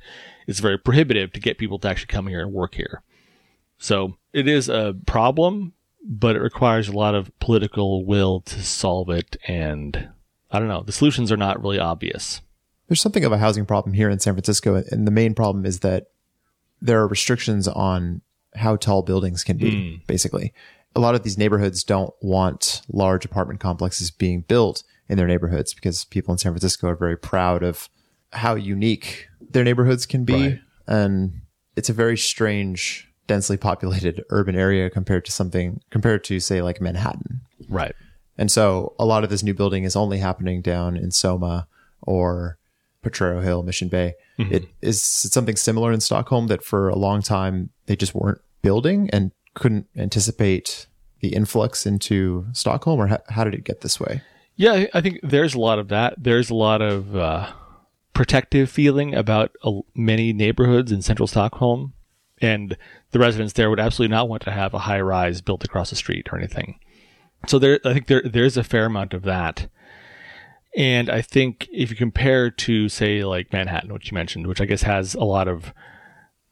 it's 0.47 0.61
very 0.61 0.79
prohibitive 0.79 1.33
to 1.33 1.41
get 1.41 1.59
people 1.59 1.81
to 1.81 1.88
actually 1.88 2.07
come 2.07 2.29
here 2.29 2.41
and 2.41 2.53
work 2.53 2.77
here. 2.77 3.03
So 3.79 4.17
it 4.33 4.47
is 4.47 4.69
a 4.69 4.95
problem, 5.07 5.73
but 6.05 6.37
it 6.37 6.43
requires 6.43 6.88
a 6.88 6.93
lot 6.93 7.17
of 7.17 7.37
political 7.41 8.05
will 8.05 8.41
to 8.43 8.62
solve 8.62 9.11
it. 9.11 9.37
And 9.49 10.11
I 10.50 10.61
don't 10.61 10.69
know, 10.69 10.83
the 10.83 10.93
solutions 10.93 11.33
are 11.33 11.37
not 11.37 11.61
really 11.61 11.81
obvious. 11.81 12.41
There's 12.87 13.00
something 13.00 13.25
of 13.25 13.33
a 13.33 13.38
housing 13.38 13.67
problem 13.67 13.95
here 13.95 14.09
in 14.09 14.21
San 14.21 14.35
Francisco. 14.35 14.83
And 14.91 15.09
the 15.09 15.12
main 15.12 15.35
problem 15.35 15.67
is 15.67 15.81
that 15.81 16.07
there 16.80 17.00
are 17.00 17.08
restrictions 17.08 17.68
on 17.68 18.23
how 18.54 18.76
tall 18.76 19.02
buildings 19.02 19.44
can 19.44 19.56
be, 19.56 19.70
mm. 19.70 20.06
basically. 20.06 20.52
A 20.97 21.00
lot 21.00 21.14
of 21.14 21.23
these 21.23 21.38
neighborhoods 21.38 21.85
don't 21.85 22.12
want 22.20 22.82
large 22.88 23.25
apartment 23.25 23.61
complexes 23.61 24.11
being 24.11 24.42
built 24.42 24.82
in 25.08 25.16
their 25.16 25.26
neighborhoods 25.26 25.75
because 25.75 26.04
people 26.04 26.32
in 26.32 26.38
San 26.38 26.52
Francisco 26.52 26.88
are 26.88 26.97
very 26.97 27.16
proud 27.16 27.62
of 27.62 27.88
how 28.32 28.54
unique 28.54 29.28
their 29.40 29.64
neighborhoods 29.64 30.06
can 30.06 30.25
be. 30.25 30.32
Right. 30.32 30.61
And 30.87 31.42
it's 31.76 31.88
a 31.88 31.94
very 31.94 32.16
strange, 32.16 33.08
densely 33.26 33.56
populated 33.56 34.25
urban 34.30 34.56
area 34.56 34.90
compared 34.90 35.25
to 35.26 35.32
something, 35.32 35.80
compared 35.90 36.25
to, 36.25 36.40
say, 36.40 36.62
like 36.62 36.80
Manhattan. 36.80 37.42
Right. 37.68 37.94
And 38.37 38.50
so 38.50 38.94
a 38.99 39.04
lot 39.04 39.25
of 39.25 39.30
this 39.30 39.42
new 39.42 39.54
building 39.54 39.85
is 39.85 39.97
only 39.97 40.18
happening 40.18 40.62
down 40.62 40.97
in 40.97 41.11
Soma 41.11 41.66
or 42.02 42.58
Potrero 43.02 43.40
Hill, 43.40 43.62
Mission 43.62 43.88
Bay. 43.88 44.14
Mm-hmm. 44.38 44.55
It 44.55 44.69
is 44.83 45.02
something 45.02 45.57
similar 45.57 45.93
in 45.93 46.00
Stockholm 46.00 46.47
that 46.49 46.64
for 46.64 46.88
a 46.88 46.97
long 46.97 47.23
time 47.23 47.71
they 47.87 47.97
just 47.97 48.14
weren't 48.14 48.40
building 48.62 49.09
and 49.12 49.33
couldn't 49.55 49.87
anticipate 49.97 50.87
the 51.21 51.35
influx 51.35 51.87
into 51.87 52.47
Stockholm, 52.52 53.00
or 53.00 53.09
how, 53.09 53.19
how 53.28 53.45
did 53.45 53.55
it 53.55 53.64
get 53.64 53.81
this 53.81 53.99
way? 53.99 54.23
Yeah, 54.55 54.87
I 54.95 55.00
think 55.00 55.21
there's 55.23 55.55
a 55.55 55.61
lot 55.61 55.78
of 55.78 55.88
that. 55.88 56.14
There's 56.17 56.50
a 56.50 56.55
lot 56.55 56.81
of 56.83 57.17
uh, 57.17 57.52
protective 58.12 58.71
feeling 58.71 59.14
about 59.14 59.52
uh, 59.64 59.73
many 59.95 60.33
neighborhoods 60.33 60.93
in 60.93 61.02
central 61.02 61.26
Stockholm, 61.26 61.93
and 62.40 62.76
the 63.11 63.19
residents 63.19 63.55
there 63.55 63.71
would 63.71 63.81
absolutely 63.81 64.15
not 64.15 64.28
want 64.28 64.43
to 64.43 64.50
have 64.50 64.75
a 64.75 64.80
high 64.80 65.00
rise 65.00 65.41
built 65.41 65.65
across 65.65 65.91
the 65.91 65.97
street 65.97 66.28
or 66.32 66.39
anything. 66.39 66.78
So 67.47 67.58
there, 67.58 67.80
I 67.84 67.93
think 67.93 68.06
there 68.08 68.23
there's 68.25 68.56
a 68.56 68.65
fair 68.65 68.87
amount 68.87 69.15
of 69.15 69.23
that. 69.23 69.69
And 70.78 71.10
I 71.10 71.23
think 71.23 71.69
if 71.73 71.91
you 71.91 71.97
compare 71.97 72.52
to 72.52 72.88
say 72.88 73.25
like 73.25 73.52
Manhattan, 73.52 73.93
which 73.93 74.12
you 74.12 74.14
mentioned, 74.14 74.47
which 74.47 74.60
I 74.60 74.64
guess 74.64 74.82
has 74.82 75.17
a 75.17 75.25
lot 75.25 75.49
of, 75.49 75.75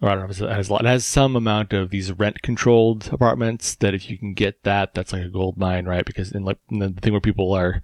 or 0.03 0.09
I 0.09 0.15
don't 0.15 0.25
know 0.25 0.31
if 0.31 0.41
it 0.41 0.51
has 0.51 0.69
a 0.69 0.73
lot, 0.73 0.85
it 0.85 0.89
has 0.89 1.05
some 1.05 1.37
amount 1.37 1.73
of 1.73 1.91
these 1.91 2.11
rent 2.11 2.43
controlled 2.43 3.09
apartments 3.13 3.77
that 3.77 3.95
if 3.95 4.11
you 4.11 4.19
can 4.19 4.35
get 4.35 4.65
that, 4.65 4.95
that's 4.95 5.13
like 5.13 5.23
a 5.23 5.29
gold 5.29 5.57
mine, 5.57 5.85
right? 5.87 6.05
Because 6.05 6.33
in 6.33 6.45
like 6.45 6.59
in 6.69 6.81
the 6.81 6.89
thing 6.89 7.13
where 7.13 7.21
people 7.21 7.53
are, 7.53 7.81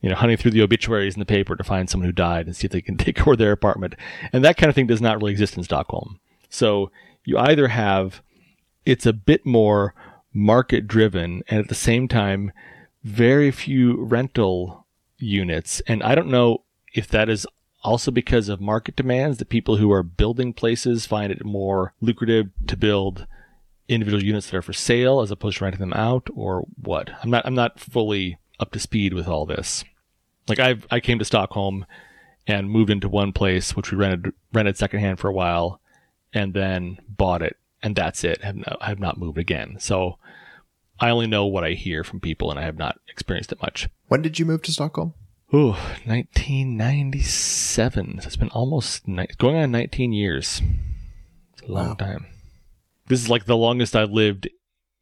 you 0.00 0.08
know, 0.08 0.14
hunting 0.14 0.36
through 0.36 0.52
the 0.52 0.62
obituaries 0.62 1.14
in 1.14 1.18
the 1.18 1.26
paper 1.26 1.56
to 1.56 1.64
find 1.64 1.90
someone 1.90 2.06
who 2.06 2.12
died 2.12 2.46
and 2.46 2.54
see 2.54 2.66
if 2.66 2.70
they 2.70 2.80
can 2.80 2.96
take 2.96 3.20
over 3.20 3.34
their 3.34 3.50
apartment. 3.50 3.96
And 4.32 4.44
that 4.44 4.56
kind 4.56 4.68
of 4.68 4.76
thing 4.76 4.86
does 4.86 5.02
not 5.02 5.16
really 5.16 5.32
exist 5.32 5.56
in 5.56 5.64
Stockholm. 5.64 6.20
So 6.48 6.92
you 7.24 7.38
either 7.38 7.66
have, 7.66 8.22
it's 8.86 9.04
a 9.04 9.12
bit 9.12 9.44
more 9.44 9.94
market 10.32 10.86
driven 10.86 11.42
and 11.48 11.58
at 11.58 11.68
the 11.68 11.74
same 11.74 12.06
time, 12.06 12.52
very 13.02 13.50
few 13.50 14.00
rental 14.04 14.81
units. 15.22 15.80
And 15.86 16.02
I 16.02 16.14
don't 16.14 16.28
know 16.28 16.64
if 16.92 17.08
that 17.08 17.28
is 17.28 17.46
also 17.82 18.10
because 18.10 18.48
of 18.48 18.60
market 18.60 18.96
demands 18.96 19.38
that 19.38 19.48
people 19.48 19.76
who 19.76 19.90
are 19.90 20.02
building 20.02 20.52
places 20.52 21.06
find 21.06 21.32
it 21.32 21.44
more 21.44 21.94
lucrative 22.00 22.50
to 22.66 22.76
build 22.76 23.26
individual 23.88 24.22
units 24.22 24.50
that 24.50 24.56
are 24.56 24.62
for 24.62 24.72
sale 24.72 25.20
as 25.20 25.30
opposed 25.30 25.58
to 25.58 25.64
renting 25.64 25.80
them 25.80 25.92
out 25.92 26.28
or 26.34 26.66
what. 26.80 27.10
I'm 27.22 27.30
not 27.30 27.44
I'm 27.46 27.54
not 27.54 27.80
fully 27.80 28.38
up 28.60 28.70
to 28.72 28.78
speed 28.78 29.12
with 29.12 29.26
all 29.26 29.46
this. 29.46 29.84
Like 30.48 30.60
I 30.60 30.76
I 30.90 31.00
came 31.00 31.18
to 31.18 31.24
Stockholm 31.24 31.86
and 32.46 32.70
moved 32.70 32.90
into 32.90 33.08
one 33.08 33.32
place 33.32 33.76
which 33.76 33.90
we 33.90 33.98
rented 33.98 34.32
rented 34.52 34.76
secondhand 34.76 35.18
for 35.18 35.28
a 35.28 35.34
while 35.34 35.80
and 36.32 36.54
then 36.54 36.98
bought 37.08 37.42
it 37.42 37.56
and 37.82 37.96
that's 37.96 38.22
it. 38.24 38.38
I 38.42 38.46
have, 38.46 38.56
I 38.80 38.88
have 38.88 39.00
not 39.00 39.18
moved 39.18 39.38
again. 39.38 39.76
So 39.80 40.18
I 41.02 41.10
only 41.10 41.26
know 41.26 41.44
what 41.46 41.64
I 41.64 41.72
hear 41.72 42.04
from 42.04 42.20
people 42.20 42.52
and 42.52 42.60
I 42.60 42.62
have 42.62 42.78
not 42.78 43.00
experienced 43.08 43.50
it 43.50 43.60
much. 43.60 43.88
When 44.06 44.22
did 44.22 44.38
you 44.38 44.46
move 44.46 44.62
to 44.62 44.72
Stockholm? 44.72 45.14
Ooh, 45.52 45.72
1997. 46.04 48.20
So 48.20 48.26
it's 48.26 48.36
been 48.36 48.50
almost 48.50 49.08
ni- 49.08 49.26
going 49.36 49.56
on 49.56 49.72
19 49.72 50.12
years. 50.12 50.62
It's 51.54 51.62
a 51.62 51.72
long 51.72 51.88
wow. 51.88 51.94
time. 51.94 52.26
This 53.08 53.20
is 53.20 53.28
like 53.28 53.46
the 53.46 53.56
longest 53.56 53.96
I've 53.96 54.12
lived 54.12 54.48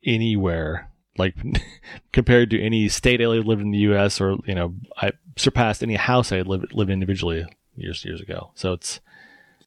anywhere. 0.03 0.91
Like 1.19 1.35
compared 2.13 2.49
to 2.51 2.59
any 2.59 2.89
state 2.89 3.21
I 3.21 3.27
lived 3.27 3.61
in 3.61 3.71
the 3.71 3.79
U.S. 3.79 4.23
or 4.23 4.39
you 4.47 4.55
know 4.55 4.75
I 4.97 5.13
surpassed 5.37 5.83
any 5.83 5.97
house 5.97 6.33
I 6.33 6.39
had 6.39 6.47
lived 6.47 6.73
lived 6.73 6.91
individually 6.91 7.45
years 7.77 8.07
years 8.07 8.23
ago. 8.23 8.53
So 8.55 8.73
it's 8.73 9.01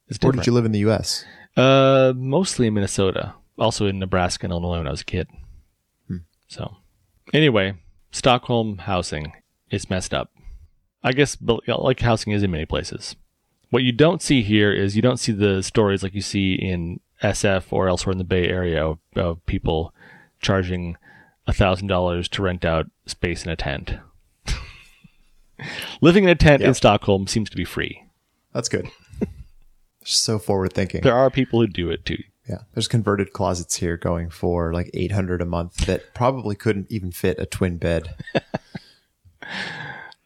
it's 0.08 0.17
different. 0.17 0.38
Where 0.38 0.41
did 0.41 0.48
you 0.48 0.54
live 0.54 0.65
in 0.65 0.72
the 0.72 0.80
U.S.? 0.80 1.26
Uh, 1.56 2.13
mostly 2.15 2.65
in 2.65 2.74
Minnesota. 2.74 3.36
Also 3.60 3.86
in 3.86 4.00
Nebraska 4.00 4.48
and 4.48 4.52
Illinois 4.52 4.80
when 4.80 4.88
I 4.88 4.91
was 4.91 5.02
a 5.02 5.06
kid. 5.06 5.28
So, 6.54 6.76
anyway, 7.34 7.74
Stockholm 8.12 8.78
housing 8.78 9.34
is 9.72 9.89
messed 9.89 10.13
up. 10.13 10.30
I 11.04 11.12
guess 11.12 11.36
like 11.42 12.00
housing 12.02 12.32
is 12.32 12.44
in 12.44 12.52
many 12.52 12.68
places. 12.68 13.16
What 13.72 13.82
you 13.82 13.92
don't 13.92 14.22
see 14.22 14.44
here 14.44 14.72
is 14.72 14.96
you 14.96 15.02
don't 15.02 15.18
see 15.18 15.32
the 15.32 15.63
stories 15.63 16.04
like 16.04 16.13
you 16.13 16.22
see 16.22 16.54
in 16.54 17.00
SF 17.24 17.74
or 17.74 17.89
elsewhere 17.89 18.12
in 18.12 18.20
the 18.20 18.24
Bay 18.24 18.48
Area 18.48 18.86
of, 18.86 19.00
of 19.16 19.44
people 19.48 19.96
charging 20.44 20.96
thousand 21.52 21.88
dollars 21.88 22.30
to 22.30 22.44
rent 22.44 22.63
out 22.63 22.86
space 23.08 23.46
in 23.46 23.52
a 23.52 23.56
tent. 23.56 23.96
Living 26.02 26.26
in 26.26 26.30
a 26.30 26.36
tent 26.36 26.62
yep. 26.62 26.68
in 26.68 26.74
Stockholm 26.76 27.26
seems 27.26 27.50
to 27.50 27.58
be 27.58 27.66
free. 27.66 28.04
That's 28.54 28.70
good. 28.70 28.88
so 30.04 30.38
forward 30.38 30.74
thinking. 30.74 31.02
There 31.02 31.16
are 31.16 31.32
people 31.32 31.62
who 31.62 31.68
do 31.68 31.89
it 31.89 32.06
too. 32.06 32.22
Yeah. 32.47 32.60
There's 32.73 32.88
converted 32.88 33.32
closets 33.32 33.77
here 33.77 33.95
going 33.97 34.29
for 34.29 34.73
like 34.73 34.89
800 34.93 35.41
a 35.41 35.45
month 35.45 35.86
that 35.86 36.13
probably 36.13 36.56
couldn't 36.56 36.91
even 36.91 37.12
fit 37.12 37.39
a 37.39 37.45
twin 37.45 37.77
bed. 37.77 38.15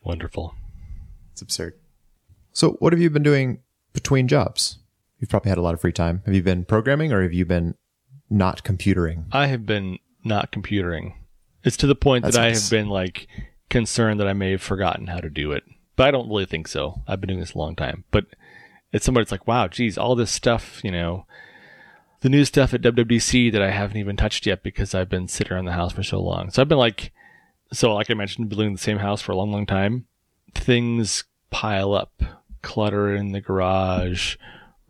Wonderful. 0.04 0.56
It's 1.32 1.42
absurd. 1.42 1.76
So, 2.52 2.72
what 2.80 2.94
have 2.94 3.00
you 3.00 3.10
been 3.10 3.24
doing 3.24 3.60
between 3.94 4.28
jobs? 4.28 4.80
You've 5.20 5.30
probably 5.30 5.50
had 5.50 5.58
a 5.58 5.62
lot 5.62 5.74
of 5.74 5.82
free 5.82 5.92
time. 5.92 6.24
Have 6.26 6.34
you 6.34 6.42
been 6.42 6.66
programming 6.66 7.12
or 7.12 7.22
have 7.22 7.34
you 7.34 7.46
been 7.46 7.76
not 8.30 8.64
computering? 8.64 9.26
I 9.32 9.48
have 9.48 9.66
been 9.66 10.00
not 10.24 10.52
computering. 10.52 11.14
It's 11.64 11.78
to 11.78 11.88
the 11.88 11.96
point 11.96 12.24
That's 12.24 12.36
that 12.36 12.42
nice. 12.42 12.58
I 12.58 12.62
have 12.62 12.84
been 12.84 12.90
like 12.90 13.28
concerned 13.70 14.20
that 14.20 14.28
I 14.28 14.34
may 14.34 14.52
have 14.52 14.62
forgotten 14.62 15.08
how 15.08 15.20
to 15.20 15.30
do 15.30 15.52
it. 15.52 15.64
But 15.96 16.08
I 16.08 16.12
don't 16.12 16.30
really 16.30 16.46
think 16.46 16.68
so. 16.68 17.02
I've 17.08 17.20
been 17.20 17.28
doing 17.28 17.40
this 17.40 17.54
a 17.54 17.58
long 17.58 17.76
time. 17.76 18.06
But 18.12 18.26
it's 18.92 19.06
somebody 19.06 19.24
that's 19.24 19.32
like, 19.32 19.48
wow, 19.48 19.68
geez, 19.68 19.98
all 19.98 20.16
this 20.16 20.32
stuff, 20.32 20.82
you 20.84 20.92
know, 20.92 21.26
the 22.22 22.30
new 22.30 22.46
stuff 22.46 22.74
at 22.74 22.82
WWDC 22.82 23.52
that 23.52 23.62
I 23.62 23.72
haven't 23.72 23.98
even 23.98 24.18
touched 24.18 24.46
yet 24.46 24.64
because 24.64 24.96
I've 24.96 25.10
been 25.10 25.28
sitting 25.28 25.54
around 25.54 25.66
the 25.66 25.74
house 25.74 25.94
for 25.94 26.04
so 26.04 26.20
long. 26.20 26.50
So 26.50 26.62
I've 26.62 26.70
been 26.70 26.78
like, 26.78 27.12
so 27.72 27.94
like 27.94 28.10
I 28.10 28.14
mentioned, 28.14 28.52
living 28.52 28.68
in 28.68 28.74
the 28.74 28.80
same 28.80 28.98
house 29.00 29.22
for 29.22 29.32
a 29.32 29.36
long, 29.36 29.52
long 29.52 29.66
time. 29.66 30.06
Things 30.54 31.26
pile 31.52 31.94
up, 31.94 32.24
clutter 32.62 33.14
in 33.14 33.32
the 33.32 33.42
garage, 33.42 34.36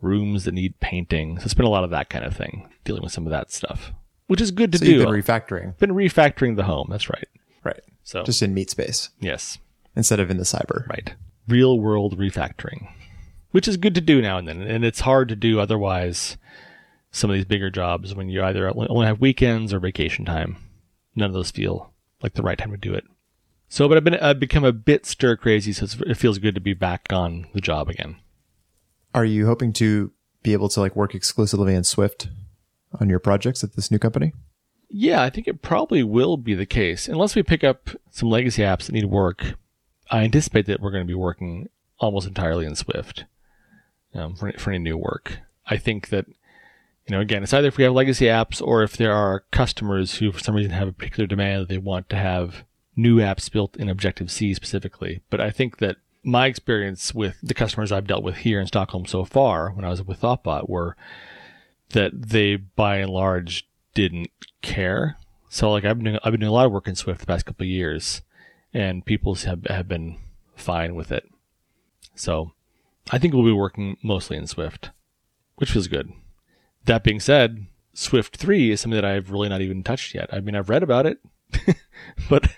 rooms 0.00 0.44
that 0.44 0.54
need 0.54 0.78
painting. 0.80 1.38
So 1.38 1.44
it's 1.44 1.54
been 1.54 1.66
a 1.66 1.70
lot 1.70 1.84
of 1.84 1.90
that 1.90 2.08
kind 2.08 2.24
of 2.24 2.36
thing, 2.36 2.68
dealing 2.84 3.02
with 3.02 3.12
some 3.12 3.26
of 3.26 3.30
that 3.30 3.52
stuff, 3.52 3.92
which 4.26 4.40
is 4.40 4.50
good 4.50 4.72
to 4.72 4.78
so 4.78 4.84
do. 4.84 5.04
Been 5.04 5.08
refactoring. 5.08 5.76
Been 5.78 5.90
refactoring 5.90 6.56
the 6.56 6.64
home. 6.64 6.88
That's 6.90 7.10
right. 7.10 7.28
Right. 7.64 7.80
So 8.04 8.22
just 8.22 8.42
in 8.42 8.54
meat 8.54 8.70
space. 8.70 9.10
Yes. 9.20 9.58
Instead 9.94 10.20
of 10.20 10.30
in 10.30 10.38
the 10.38 10.44
cyber. 10.44 10.86
Right. 10.88 11.14
real 11.48 11.78
world 11.80 12.18
refactoring, 12.18 12.88
which 13.50 13.66
is 13.66 13.76
good 13.76 13.94
to 13.94 14.00
do 14.00 14.22
now 14.22 14.38
and 14.38 14.46
then. 14.46 14.62
And 14.62 14.84
it's 14.84 15.00
hard 15.00 15.28
to 15.30 15.36
do 15.36 15.58
otherwise 15.58 16.36
some 17.18 17.30
of 17.30 17.34
these 17.34 17.44
bigger 17.44 17.70
jobs 17.70 18.14
when 18.14 18.28
you 18.28 18.42
either 18.42 18.72
only 18.74 19.06
have 19.06 19.20
weekends 19.20 19.72
or 19.72 19.80
vacation 19.80 20.24
time. 20.24 20.56
None 21.14 21.28
of 21.28 21.34
those 21.34 21.50
feel 21.50 21.92
like 22.22 22.34
the 22.34 22.42
right 22.42 22.58
time 22.58 22.70
to 22.70 22.76
do 22.76 22.94
it. 22.94 23.04
So, 23.68 23.88
but 23.88 23.96
I've 23.96 24.04
been 24.04 24.14
I've 24.14 24.40
become 24.40 24.64
a 24.64 24.72
bit 24.72 25.04
stir 25.04 25.36
crazy, 25.36 25.72
so 25.72 25.86
it 26.06 26.14
feels 26.16 26.38
good 26.38 26.54
to 26.54 26.60
be 26.60 26.74
back 26.74 27.12
on 27.12 27.46
the 27.52 27.60
job 27.60 27.88
again. 27.88 28.16
Are 29.14 29.24
you 29.24 29.46
hoping 29.46 29.72
to 29.74 30.12
be 30.42 30.52
able 30.52 30.68
to 30.70 30.80
like 30.80 30.96
work 30.96 31.14
exclusively 31.14 31.74
in 31.74 31.84
Swift 31.84 32.28
on 32.98 33.08
your 33.08 33.18
projects 33.18 33.62
at 33.62 33.74
this 33.74 33.90
new 33.90 33.98
company? 33.98 34.32
Yeah, 34.88 35.22
I 35.22 35.28
think 35.28 35.46
it 35.46 35.60
probably 35.60 36.02
will 36.02 36.38
be 36.38 36.54
the 36.54 36.66
case. 36.66 37.08
Unless 37.08 37.34
we 37.34 37.42
pick 37.42 37.62
up 37.62 37.90
some 38.10 38.30
legacy 38.30 38.62
apps 38.62 38.86
that 38.86 38.92
need 38.92 39.04
work, 39.04 39.54
I 40.10 40.24
anticipate 40.24 40.66
that 40.66 40.80
we're 40.80 40.90
going 40.90 41.04
to 41.04 41.10
be 41.10 41.14
working 41.14 41.68
almost 41.98 42.26
entirely 42.26 42.64
in 42.64 42.74
Swift 42.74 43.24
um, 44.14 44.34
for, 44.34 44.50
for 44.52 44.70
any 44.70 44.78
new 44.78 44.96
work. 44.96 45.40
I 45.66 45.76
think 45.76 46.08
that, 46.08 46.24
you 47.08 47.16
know, 47.16 47.20
again, 47.20 47.42
it's 47.42 47.54
either 47.54 47.68
if 47.68 47.78
we 47.78 47.84
have 47.84 47.94
legacy 47.94 48.26
apps 48.26 48.60
or 48.60 48.82
if 48.82 48.96
there 48.96 49.14
are 49.14 49.44
customers 49.50 50.16
who, 50.16 50.30
for 50.30 50.40
some 50.40 50.54
reason, 50.54 50.72
have 50.72 50.88
a 50.88 50.92
particular 50.92 51.26
demand 51.26 51.62
that 51.62 51.68
they 51.70 51.78
want 51.78 52.10
to 52.10 52.16
have 52.16 52.64
new 52.96 53.16
apps 53.16 53.50
built 53.50 53.76
in 53.76 53.88
Objective 53.88 54.30
C 54.30 54.52
specifically. 54.52 55.22
But 55.30 55.40
I 55.40 55.50
think 55.50 55.78
that 55.78 55.96
my 56.22 56.46
experience 56.46 57.14
with 57.14 57.38
the 57.42 57.54
customers 57.54 57.90
I've 57.90 58.06
dealt 58.06 58.22
with 58.22 58.36
here 58.38 58.60
in 58.60 58.66
Stockholm 58.66 59.06
so 59.06 59.24
far, 59.24 59.70
when 59.70 59.86
I 59.86 59.88
was 59.88 60.02
with 60.02 60.20
Thoughtbot, 60.20 60.68
were 60.68 60.96
that 61.90 62.12
they, 62.14 62.56
by 62.56 62.96
and 62.96 63.10
large, 63.10 63.66
didn't 63.94 64.30
care. 64.60 65.16
So 65.48 65.70
like 65.70 65.86
I've 65.86 65.96
been 65.96 66.04
doing, 66.04 66.18
I've 66.22 66.32
been 66.32 66.40
doing 66.40 66.50
a 66.50 66.54
lot 66.54 66.66
of 66.66 66.72
work 66.72 66.88
in 66.88 66.94
Swift 66.94 67.20
the 67.20 67.26
past 67.26 67.46
couple 67.46 67.64
of 67.64 67.70
years, 67.70 68.20
and 68.74 69.06
people 69.06 69.34
have 69.34 69.64
have 69.64 69.88
been 69.88 70.18
fine 70.56 70.94
with 70.94 71.10
it. 71.10 71.24
So 72.14 72.52
I 73.10 73.18
think 73.18 73.32
we'll 73.32 73.44
be 73.44 73.52
working 73.52 73.96
mostly 74.02 74.36
in 74.36 74.46
Swift, 74.46 74.90
which 75.56 75.70
feels 75.70 75.88
good. 75.88 76.12
That 76.88 77.04
being 77.04 77.20
said, 77.20 77.66
Swift 77.92 78.36
3 78.38 78.70
is 78.70 78.80
something 78.80 78.96
that 78.96 79.04
I've 79.04 79.30
really 79.30 79.50
not 79.50 79.60
even 79.60 79.82
touched 79.82 80.14
yet. 80.14 80.32
I 80.32 80.40
mean, 80.40 80.56
I've 80.56 80.70
read 80.70 80.82
about 80.82 81.04
it, 81.04 81.18
but 82.30 82.48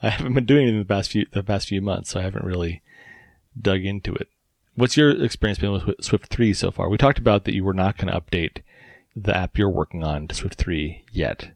I 0.00 0.10
haven't 0.10 0.34
been 0.34 0.46
doing 0.46 0.68
it 0.68 0.70
in 0.70 0.78
the 0.78 0.84
past 0.84 1.10
few 1.10 1.26
the 1.32 1.42
past 1.42 1.66
few 1.66 1.82
months, 1.82 2.10
so 2.10 2.20
I 2.20 2.22
haven't 2.22 2.44
really 2.44 2.82
dug 3.60 3.84
into 3.84 4.14
it. 4.14 4.28
What's 4.76 4.96
your 4.96 5.10
experience 5.10 5.58
been 5.58 5.72
with 5.72 6.04
Swift 6.04 6.28
3 6.28 6.54
so 6.54 6.70
far? 6.70 6.88
We 6.88 6.98
talked 6.98 7.18
about 7.18 7.44
that 7.44 7.54
you 7.54 7.64
were 7.64 7.74
not 7.74 7.98
going 7.98 8.12
to 8.12 8.20
update 8.20 8.62
the 9.16 9.36
app 9.36 9.58
you're 9.58 9.68
working 9.68 10.04
on 10.04 10.28
to 10.28 10.36
Swift 10.36 10.54
3 10.54 11.04
yet. 11.10 11.50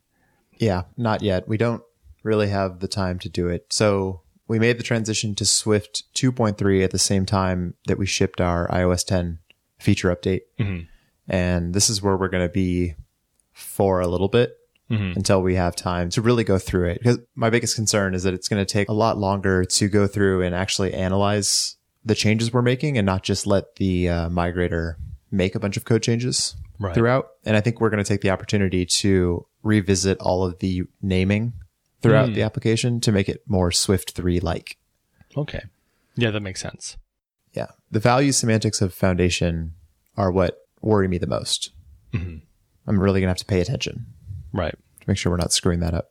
Yeah, 0.59 0.83
not 0.97 1.23
yet. 1.23 1.47
We 1.47 1.57
don't 1.57 1.85
really 2.25 2.49
have 2.49 2.81
the 2.81 2.89
time 2.89 3.21
to 3.21 3.29
do 3.29 3.47
it. 3.47 3.67
So 3.71 4.23
we 4.49 4.59
made 4.59 4.79
the 4.79 4.83
transition 4.83 5.37
to 5.37 5.45
Swift 5.45 6.03
2.3 6.17 6.83
at 6.83 6.91
the 6.91 6.99
same 6.99 7.27
time 7.27 7.75
that 7.87 7.97
we 7.97 8.07
shipped 8.07 8.41
our 8.41 8.67
iOS 8.71 9.07
10 9.07 9.39
feature 9.79 10.15
update. 10.15 10.41
Mm-hmm. 10.59 10.87
And 11.29 11.75
this 11.75 11.89
is 11.89 12.03
where 12.03 12.17
we're 12.17 12.29
going 12.29 12.47
to 12.47 12.53
be 12.53 12.95
for 13.53 14.01
a 14.01 14.07
little 14.07 14.29
bit 14.29 14.59
mm-hmm. 14.91 15.17
until 15.17 15.43
we 15.43 15.55
have 15.55 15.77
time 15.77 16.11
to 16.11 16.23
really 16.23 16.45
go 16.45 16.59
through 16.59 16.91
it. 16.91 16.99
Because 16.99 17.19
my 17.35 17.51
biggest 17.51 17.77
concern 17.77 18.15
is 18.15 18.25
that 18.25 18.35
it's 18.35 18.49
going 18.49 18.65
to 18.65 18.71
take 18.71 18.89
a 18.89 18.93
lot 18.95 19.19
longer 19.19 19.65
to 19.65 19.89
go 19.89 20.07
through 20.07 20.43
and 20.43 20.55
actually 20.55 20.93
analyze 20.93 21.77
the 22.05 22.15
changes 22.15 22.53
we're 22.53 22.63
making 22.63 22.99
and 22.99 23.07
not 23.07 23.23
just 23.23 23.47
let 23.47 23.77
the 23.77 24.09
uh, 24.09 24.29
migrator 24.29 24.97
make 25.31 25.55
a 25.55 25.61
bunch 25.61 25.77
of 25.77 25.85
code 25.85 26.03
changes 26.03 26.57
right. 26.79 26.95
throughout. 26.95 27.31
And 27.45 27.57
I 27.57 27.61
think 27.61 27.81
we're 27.81 27.91
going 27.91 28.03
to 28.03 28.09
take 28.09 28.21
the 28.21 28.31
opportunity 28.31 28.85
to 28.87 29.47
revisit 29.63 30.19
all 30.21 30.45
of 30.45 30.59
the 30.59 30.83
naming 31.01 31.55
throughout 32.03 32.31
mm. 32.31 32.35
the 32.35 32.43
application 32.43 33.01
to 33.01 33.13
make 33.13 33.29
it 33.29 33.43
more 33.47 33.73
Swift 33.73 34.13
3 34.13 34.41
like. 34.41 34.77
Okay. 35.37 35.63
Yeah, 36.17 36.31
that 36.31 36.41
makes 36.41 36.61
sense. 36.61 36.97
Yeah. 37.53 37.69
The 37.91 38.01
value 38.01 38.33
semantics 38.33 38.83
of 38.83 38.93
Foundation 38.93 39.73
are 40.17 40.31
what 40.31 40.64
worry 40.85 41.09
me 41.09 41.19
the 41.19 41.27
most. 41.27 41.71
Mm-hmm. 42.13 42.39
I'm 42.87 43.01
really 43.01 43.21
going 43.21 43.29
to 43.29 43.31
have 43.31 43.39
to 43.39 43.45
pay 43.45 43.61
attention. 43.61 44.07
Right. 44.53 44.75
To 45.01 45.05
make 45.07 45.17
sure 45.17 45.31
we're 45.31 45.39
not 45.39 45.53
screwing 45.53 45.81
that 45.81 45.95
up. 45.95 46.11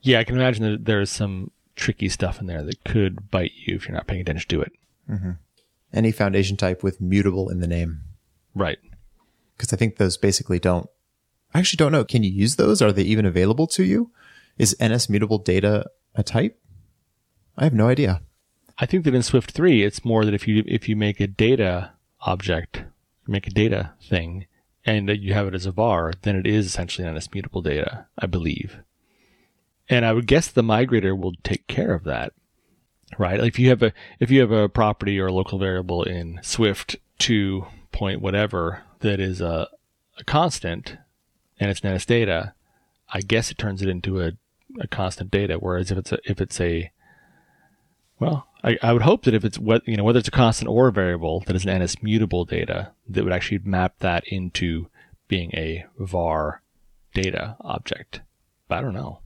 Yeah, 0.00 0.20
I 0.20 0.24
can 0.24 0.36
imagine 0.36 0.70
that 0.70 0.84
there's 0.84 1.10
some 1.10 1.50
tricky 1.76 2.08
stuff 2.08 2.40
in 2.40 2.46
there 2.46 2.62
that 2.62 2.84
could 2.84 3.30
bite 3.30 3.52
you 3.54 3.76
if 3.76 3.86
you're 3.86 3.96
not 3.96 4.06
paying 4.06 4.20
attention 4.20 4.48
to 4.48 4.62
it. 4.62 4.72
Mm-hmm. 5.10 5.30
Any 5.92 6.12
foundation 6.12 6.56
type 6.56 6.82
with 6.82 7.00
mutable 7.00 7.48
in 7.48 7.60
the 7.60 7.66
name. 7.66 8.02
Right. 8.54 8.78
Because 9.56 9.72
I 9.72 9.76
think 9.76 9.96
those 9.96 10.16
basically 10.16 10.58
don't. 10.58 10.88
I 11.54 11.60
actually 11.60 11.78
don't 11.78 11.92
know. 11.92 12.04
Can 12.04 12.22
you 12.22 12.30
use 12.30 12.56
those? 12.56 12.82
Are 12.82 12.92
they 12.92 13.02
even 13.02 13.24
available 13.24 13.66
to 13.68 13.84
you? 13.84 14.10
Is 14.58 14.76
NS 14.82 15.08
mutable 15.08 15.38
data 15.38 15.86
a 16.14 16.22
type? 16.22 16.60
I 17.56 17.64
have 17.64 17.74
no 17.74 17.88
idea. 17.88 18.20
I 18.78 18.86
think 18.86 19.04
that 19.04 19.14
in 19.14 19.22
Swift 19.22 19.52
3, 19.52 19.82
it's 19.82 20.04
more 20.04 20.24
that 20.24 20.34
if 20.34 20.46
you 20.46 20.62
if 20.66 20.88
you 20.88 20.94
make 20.94 21.20
a 21.20 21.26
data 21.26 21.92
object, 22.20 22.84
make 23.28 23.46
a 23.46 23.50
data 23.50 23.92
thing, 24.02 24.46
and 24.84 25.08
you 25.08 25.34
have 25.34 25.46
it 25.46 25.54
as 25.54 25.66
a 25.66 25.72
var, 25.72 26.12
then 26.22 26.36
it 26.36 26.46
is 26.46 26.66
essentially 26.66 27.08
NS 27.08 27.32
mutable 27.32 27.62
data, 27.62 28.06
I 28.18 28.26
believe. 28.26 28.78
And 29.88 30.04
I 30.04 30.12
would 30.12 30.26
guess 30.26 30.48
the 30.48 30.62
migrator 30.62 31.18
will 31.18 31.34
take 31.42 31.66
care 31.66 31.94
of 31.94 32.04
that, 32.04 32.32
right? 33.18 33.40
Like 33.40 33.48
if 33.48 33.58
you 33.58 33.70
have 33.70 33.82
a 33.82 33.92
if 34.20 34.30
you 34.30 34.40
have 34.40 34.52
a 34.52 34.68
property 34.68 35.18
or 35.18 35.26
a 35.26 35.32
local 35.32 35.58
variable 35.58 36.02
in 36.02 36.40
Swift 36.42 36.96
2 37.18 37.66
point 37.90 38.20
whatever 38.20 38.82
that 39.00 39.18
is 39.18 39.40
a, 39.40 39.68
a 40.18 40.24
constant 40.24 40.96
and 41.58 41.70
it's 41.70 41.82
NS 41.82 42.06
data, 42.06 42.54
I 43.12 43.20
guess 43.20 43.50
it 43.50 43.58
turns 43.58 43.82
it 43.82 43.88
into 43.88 44.20
a, 44.20 44.32
a 44.80 44.86
constant 44.86 45.30
data. 45.30 45.56
Whereas 45.56 45.90
if 45.90 45.98
it's 45.98 46.12
a, 46.12 46.18
if 46.24 46.40
it's 46.40 46.60
a, 46.60 46.90
well, 48.18 48.46
I, 48.64 48.78
I 48.82 48.92
would 48.92 49.02
hope 49.02 49.24
that 49.24 49.34
if 49.34 49.44
it's 49.44 49.58
what 49.58 49.86
you 49.86 49.96
know 49.96 50.04
whether 50.04 50.18
it's 50.18 50.28
a 50.28 50.32
constant 50.32 50.68
or 50.68 50.88
a 50.88 50.92
variable 50.92 51.40
that 51.46 51.54
is 51.54 51.64
an 51.64 51.82
NS 51.82 52.02
mutable 52.02 52.44
data 52.44 52.92
that 53.08 53.24
would 53.24 53.32
actually 53.32 53.60
map 53.64 53.94
that 54.00 54.26
into 54.26 54.88
being 55.28 55.50
a 55.54 55.84
var 55.98 56.62
data 57.14 57.56
object. 57.60 58.20
But 58.66 58.78
I 58.78 58.80
don't 58.80 58.94
know. 58.94 59.20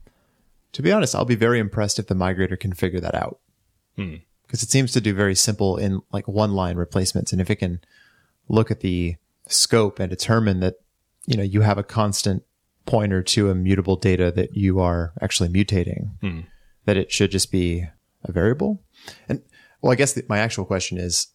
To 0.73 0.81
be 0.81 0.91
honest, 0.91 1.15
I'll 1.15 1.25
be 1.25 1.35
very 1.35 1.59
impressed 1.59 1.99
if 1.99 2.07
the 2.07 2.15
migrator 2.15 2.59
can 2.59 2.73
figure 2.73 2.99
that 2.99 3.15
out. 3.15 3.39
Because 3.95 4.61
hmm. 4.61 4.65
it 4.65 4.69
seems 4.69 4.91
to 4.93 5.01
do 5.01 5.13
very 5.13 5.35
simple 5.35 5.77
in 5.77 6.01
like 6.11 6.27
one 6.27 6.53
line 6.53 6.77
replacements. 6.77 7.31
And 7.31 7.41
if 7.41 7.49
it 7.49 7.57
can 7.57 7.81
look 8.47 8.71
at 8.71 8.79
the 8.79 9.15
scope 9.47 9.99
and 9.99 10.09
determine 10.09 10.59
that, 10.61 10.75
you 11.25 11.37
know, 11.37 11.43
you 11.43 11.61
have 11.61 11.77
a 11.77 11.83
constant 11.83 12.43
pointer 12.85 13.21
to 13.21 13.49
immutable 13.49 13.95
data 13.95 14.31
that 14.31 14.55
you 14.55 14.79
are 14.79 15.13
actually 15.21 15.49
mutating, 15.49 16.17
hmm. 16.19 16.41
that 16.85 16.97
it 16.97 17.11
should 17.11 17.31
just 17.31 17.51
be 17.51 17.87
a 18.23 18.31
variable. 18.31 18.83
And 19.27 19.41
well, 19.81 19.91
I 19.91 19.95
guess 19.95 20.13
the, 20.13 20.25
my 20.29 20.39
actual 20.39 20.65
question 20.65 20.97
is, 20.97 21.27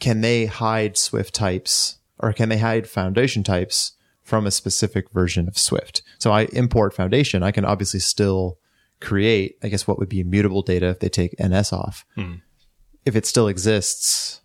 can 0.00 0.20
they 0.20 0.46
hide 0.46 0.96
Swift 0.96 1.34
types 1.34 1.98
or 2.18 2.32
can 2.32 2.48
they 2.48 2.58
hide 2.58 2.88
foundation 2.88 3.42
types 3.42 3.92
from 4.22 4.46
a 4.46 4.50
specific 4.50 5.10
version 5.10 5.48
of 5.48 5.58
Swift? 5.58 6.02
So 6.18 6.32
I 6.32 6.42
import 6.52 6.94
foundation. 6.94 7.42
I 7.42 7.52
can 7.52 7.64
obviously 7.64 8.00
still 8.00 8.58
create, 9.00 9.58
I 9.62 9.68
guess, 9.68 9.86
what 9.86 9.98
would 9.98 10.08
be 10.08 10.20
immutable 10.20 10.62
data 10.62 10.88
if 10.88 11.00
they 11.00 11.08
take 11.08 11.34
NS 11.42 11.72
off. 11.72 12.04
Hmm. 12.14 12.34
If 13.04 13.16
it 13.16 13.26
still 13.26 13.48
exists, 13.48 14.40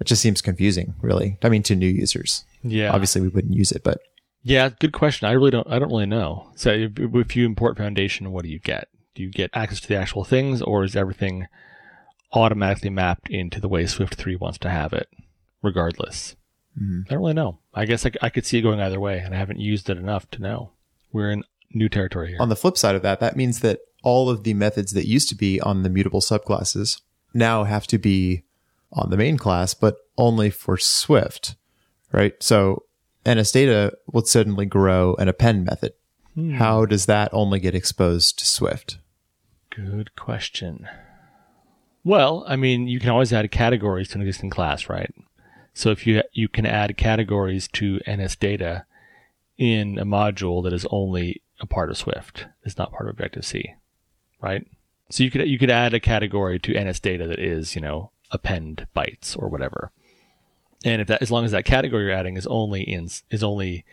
it 0.00 0.06
just 0.06 0.22
seems 0.22 0.42
confusing, 0.42 0.94
really. 1.00 1.38
I 1.42 1.48
mean, 1.48 1.62
to 1.64 1.74
new 1.74 1.86
users. 1.86 2.44
Yeah. 2.62 2.92
Obviously, 2.92 3.22
we 3.22 3.28
wouldn't 3.28 3.54
use 3.54 3.72
it, 3.72 3.82
but 3.82 4.00
yeah, 4.42 4.68
good 4.68 4.92
question. 4.92 5.26
I 5.26 5.32
really 5.32 5.50
don't. 5.50 5.66
I 5.68 5.78
don't 5.78 5.88
really 5.88 6.06
know. 6.06 6.50
So 6.54 6.70
if, 6.70 6.92
if 6.96 7.34
you 7.34 7.46
import 7.46 7.78
Foundation, 7.78 8.30
what 8.30 8.44
do 8.44 8.48
you 8.48 8.60
get? 8.60 8.88
Do 9.16 9.22
you 9.22 9.30
get 9.30 9.50
access 9.54 9.80
to 9.80 9.88
the 9.88 9.96
actual 9.96 10.24
things, 10.24 10.60
or 10.60 10.84
is 10.84 10.94
everything 10.94 11.48
automatically 12.34 12.90
mapped 12.90 13.30
into 13.30 13.60
the 13.60 13.68
way 13.68 13.86
Swift 13.86 14.14
three 14.14 14.36
wants 14.36 14.58
to 14.58 14.68
have 14.68 14.92
it, 14.92 15.08
regardless? 15.62 16.36
Mm-hmm. 16.78 17.00
I 17.06 17.08
don't 17.08 17.18
really 17.20 17.32
know. 17.32 17.58
I 17.72 17.86
guess 17.86 18.04
I, 18.04 18.10
I 18.20 18.28
could 18.28 18.44
see 18.44 18.58
it 18.58 18.62
going 18.62 18.78
either 18.78 19.00
way, 19.00 19.18
and 19.18 19.34
I 19.34 19.38
haven't 19.38 19.58
used 19.58 19.88
it 19.88 19.96
enough 19.96 20.30
to 20.32 20.42
know. 20.42 20.72
We're 21.12 21.30
in 21.30 21.44
new 21.72 21.88
territory 21.88 22.28
here. 22.28 22.36
On 22.40 22.50
the 22.50 22.56
flip 22.56 22.76
side 22.76 22.94
of 22.94 23.00
that, 23.02 23.20
that 23.20 23.36
means 23.36 23.60
that 23.60 23.80
all 24.02 24.28
of 24.28 24.44
the 24.44 24.52
methods 24.52 24.92
that 24.92 25.08
used 25.08 25.30
to 25.30 25.34
be 25.34 25.62
on 25.62 25.82
the 25.82 25.88
mutable 25.88 26.20
subclasses 26.20 27.00
now 27.32 27.64
have 27.64 27.86
to 27.86 27.98
be 27.98 28.42
on 28.92 29.08
the 29.08 29.16
main 29.16 29.38
class, 29.38 29.72
but 29.72 29.96
only 30.18 30.50
for 30.50 30.76
Swift, 30.76 31.56
right? 32.12 32.34
So 32.42 32.84
NS 33.26 33.50
data 33.50 33.96
would 34.12 34.26
suddenly 34.26 34.66
grow 34.66 35.14
an 35.14 35.28
append 35.28 35.64
method. 35.64 35.94
Hmm. 36.34 36.52
How 36.52 36.84
does 36.84 37.06
that 37.06 37.30
only 37.32 37.60
get 37.60 37.74
exposed 37.74 38.38
to 38.40 38.46
Swift? 38.46 38.98
Good 39.76 40.16
question. 40.16 40.88
Well, 42.02 42.44
I 42.48 42.56
mean, 42.56 42.88
you 42.88 42.98
can 42.98 43.10
always 43.10 43.32
add 43.32 43.50
categories 43.50 44.08
to 44.08 44.14
an 44.14 44.22
existing 44.22 44.48
class, 44.48 44.88
right? 44.88 45.12
So 45.74 45.90
if 45.90 46.06
you 46.06 46.22
you 46.32 46.48
can 46.48 46.64
add 46.64 46.96
categories 46.96 47.68
to 47.74 48.00
NS 48.08 48.36
data 48.36 48.86
in 49.58 49.98
a 49.98 50.06
module 50.06 50.64
that 50.64 50.72
is 50.72 50.86
only 50.90 51.42
a 51.60 51.66
part 51.66 51.90
of 51.90 51.98
Swift, 51.98 52.46
it's 52.64 52.78
not 52.78 52.90
part 52.90 53.06
of 53.06 53.10
Objective 53.10 53.44
C, 53.44 53.74
right? 54.40 54.66
So 55.10 55.22
you 55.22 55.30
could 55.30 55.46
you 55.46 55.58
could 55.58 55.70
add 55.70 55.92
a 55.92 56.00
category 56.00 56.58
to 56.60 56.82
NS 56.82 57.00
data 57.00 57.26
that 57.26 57.38
is, 57.38 57.74
you 57.74 57.82
know, 57.82 58.12
append 58.30 58.86
bytes 58.96 59.36
or 59.36 59.48
whatever. 59.48 59.92
And 60.84 61.02
if 61.02 61.08
that, 61.08 61.20
as 61.20 61.30
long 61.30 61.44
as 61.44 61.50
that 61.50 61.64
category 61.66 62.04
you're 62.04 62.12
adding 62.12 62.38
is 62.38 62.46
only 62.46 62.82
in, 62.82 63.08
is 63.30 63.42
only 63.42 63.84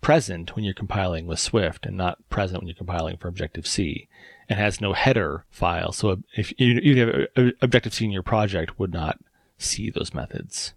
present 0.00 0.54
when 0.54 0.64
you're 0.64 0.74
compiling 0.74 1.26
with 1.26 1.38
Swift 1.38 1.86
and 1.86 1.96
not 1.96 2.18
present 2.30 2.60
when 2.60 2.68
you're 2.68 2.74
compiling 2.74 3.16
for 3.16 3.28
Objective 3.28 3.66
C 3.66 4.08
and 4.48 4.58
has 4.58 4.80
no 4.80 4.92
header 4.92 5.44
file. 5.50 5.92
So 5.92 6.22
if 6.36 6.52
you, 6.58 6.96
have 6.96 7.26
uh, 7.36 7.50
Objective 7.60 7.94
C 7.94 8.04
in 8.04 8.10
your 8.10 8.22
project 8.22 8.78
would 8.78 8.92
not 8.92 9.18
see 9.58 9.90
those 9.90 10.14
methods. 10.14 10.72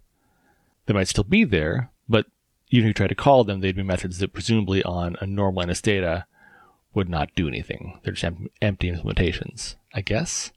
They 0.86 0.94
might 0.94 1.08
still 1.08 1.24
be 1.24 1.44
there, 1.44 1.90
but 2.08 2.26
even 2.70 2.86
if 2.86 2.90
you 2.90 2.94
try 2.94 3.06
to 3.06 3.14
call 3.14 3.44
them, 3.44 3.60
they'd 3.60 3.76
be 3.76 3.82
methods 3.82 4.18
that 4.18 4.32
presumably 4.32 4.82
on 4.82 5.16
a 5.20 5.26
normal 5.26 5.64
NS 5.66 5.80
data 5.80 6.26
would 6.94 7.08
not 7.08 7.34
do 7.34 7.48
anything. 7.48 8.00
They're 8.02 8.12
just 8.12 8.34
empty 8.60 8.90
implementations, 8.90 9.76
I 9.94 10.00
guess. 10.00 10.50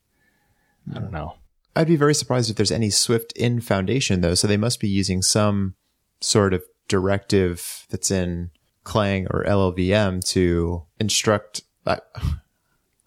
I 0.93 0.99
don't 0.99 1.11
know. 1.11 1.35
I'd 1.75 1.87
be 1.87 1.95
very 1.95 2.15
surprised 2.15 2.49
if 2.49 2.55
there's 2.55 2.71
any 2.71 2.89
Swift 2.89 3.31
in 3.33 3.61
Foundation 3.61 4.21
though. 4.21 4.35
So 4.35 4.47
they 4.47 4.57
must 4.57 4.79
be 4.79 4.87
using 4.87 5.21
some 5.21 5.75
sort 6.21 6.53
of 6.53 6.63
directive 6.87 7.85
that's 7.89 8.11
in 8.11 8.51
Clang 8.85 9.27
or 9.29 9.43
LLVM 9.43 10.23
to 10.29 10.83
instruct. 10.99 11.61
I, 11.85 11.99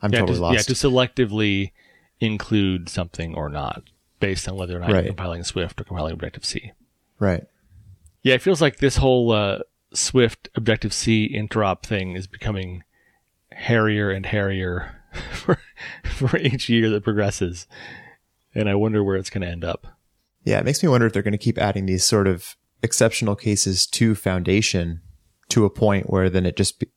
I'm 0.03 0.13
yeah, 0.13 0.21
totally 0.21 0.37
to, 0.37 0.43
lost. 0.43 0.55
yeah, 0.57 0.63
to 0.63 0.73
selectively 0.75 1.73
include 2.21 2.89
something 2.91 3.35
or 3.35 3.49
not, 3.49 3.83
based 4.21 4.47
on 4.49 4.57
whether 4.57 4.77
or 4.77 4.81
not 4.81 4.91
Right. 4.91 5.05
you're 5.05 5.15
compiling 5.15 5.43
Swift 5.45 5.81
or 5.81 5.85
compiling 5.85 6.13
Objective 6.13 6.45
C. 6.45 6.73
right. 7.19 7.45
Yeah, 8.23 8.35
it 8.35 8.43
feels 8.43 8.61
like 8.61 8.79
this 8.79 8.97
whole 8.97 9.31
uh, 9.33 9.61
Swift 9.95 10.49
Objective 10.57 10.93
C 10.93 11.33
interop 11.35 11.85
thing 11.85 12.15
is 12.17 12.27
becoming 12.27 12.83
hairier 13.53 14.11
and 14.11 14.27
hairier 14.27 14.97
for, 15.33 15.59
for 16.05 16.37
each 16.37 16.69
year 16.69 16.91
that 16.91 17.05
progresses, 17.05 17.67
and 18.55 18.69
I 18.69 18.75
wonder 18.75 19.03
where 19.05 19.17
it's 19.17 19.31
going 19.31 19.43
to 19.43 19.49
end 19.49 19.65
up. 19.65 19.87
Yeah, 20.45 20.59
it 20.59 20.65
makes 20.65 20.83
me 20.83 20.89
wonder 20.89 21.07
if 21.07 21.13
they're 21.13 21.23
going 21.23 21.33
to 21.33 21.39
keep 21.39 21.59
adding 21.59 21.87
these 21.87 22.05
sort 22.05 22.27
of 22.27 22.57
exceptional 22.83 23.37
cases 23.37 23.87
to 23.87 24.15
Foundation 24.17 25.01
to 25.51 25.65
a 25.65 25.71
point 25.71 26.11
where 26.11 26.29
then 26.31 26.47
it 26.47 26.57
just, 26.57 26.79
be, 26.79 26.89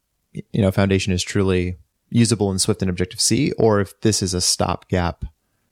you 0.51 0.61
know, 0.61 0.71
Foundation 0.71 1.13
is 1.13 1.23
truly 1.23 1.77
usable 2.09 2.51
in 2.51 2.59
Swift 2.59 2.81
and 2.81 2.89
Objective 2.89 3.21
C, 3.21 3.51
or 3.53 3.79
if 3.79 3.99
this 4.01 4.21
is 4.21 4.33
a 4.33 4.41
stopgap 4.41 5.25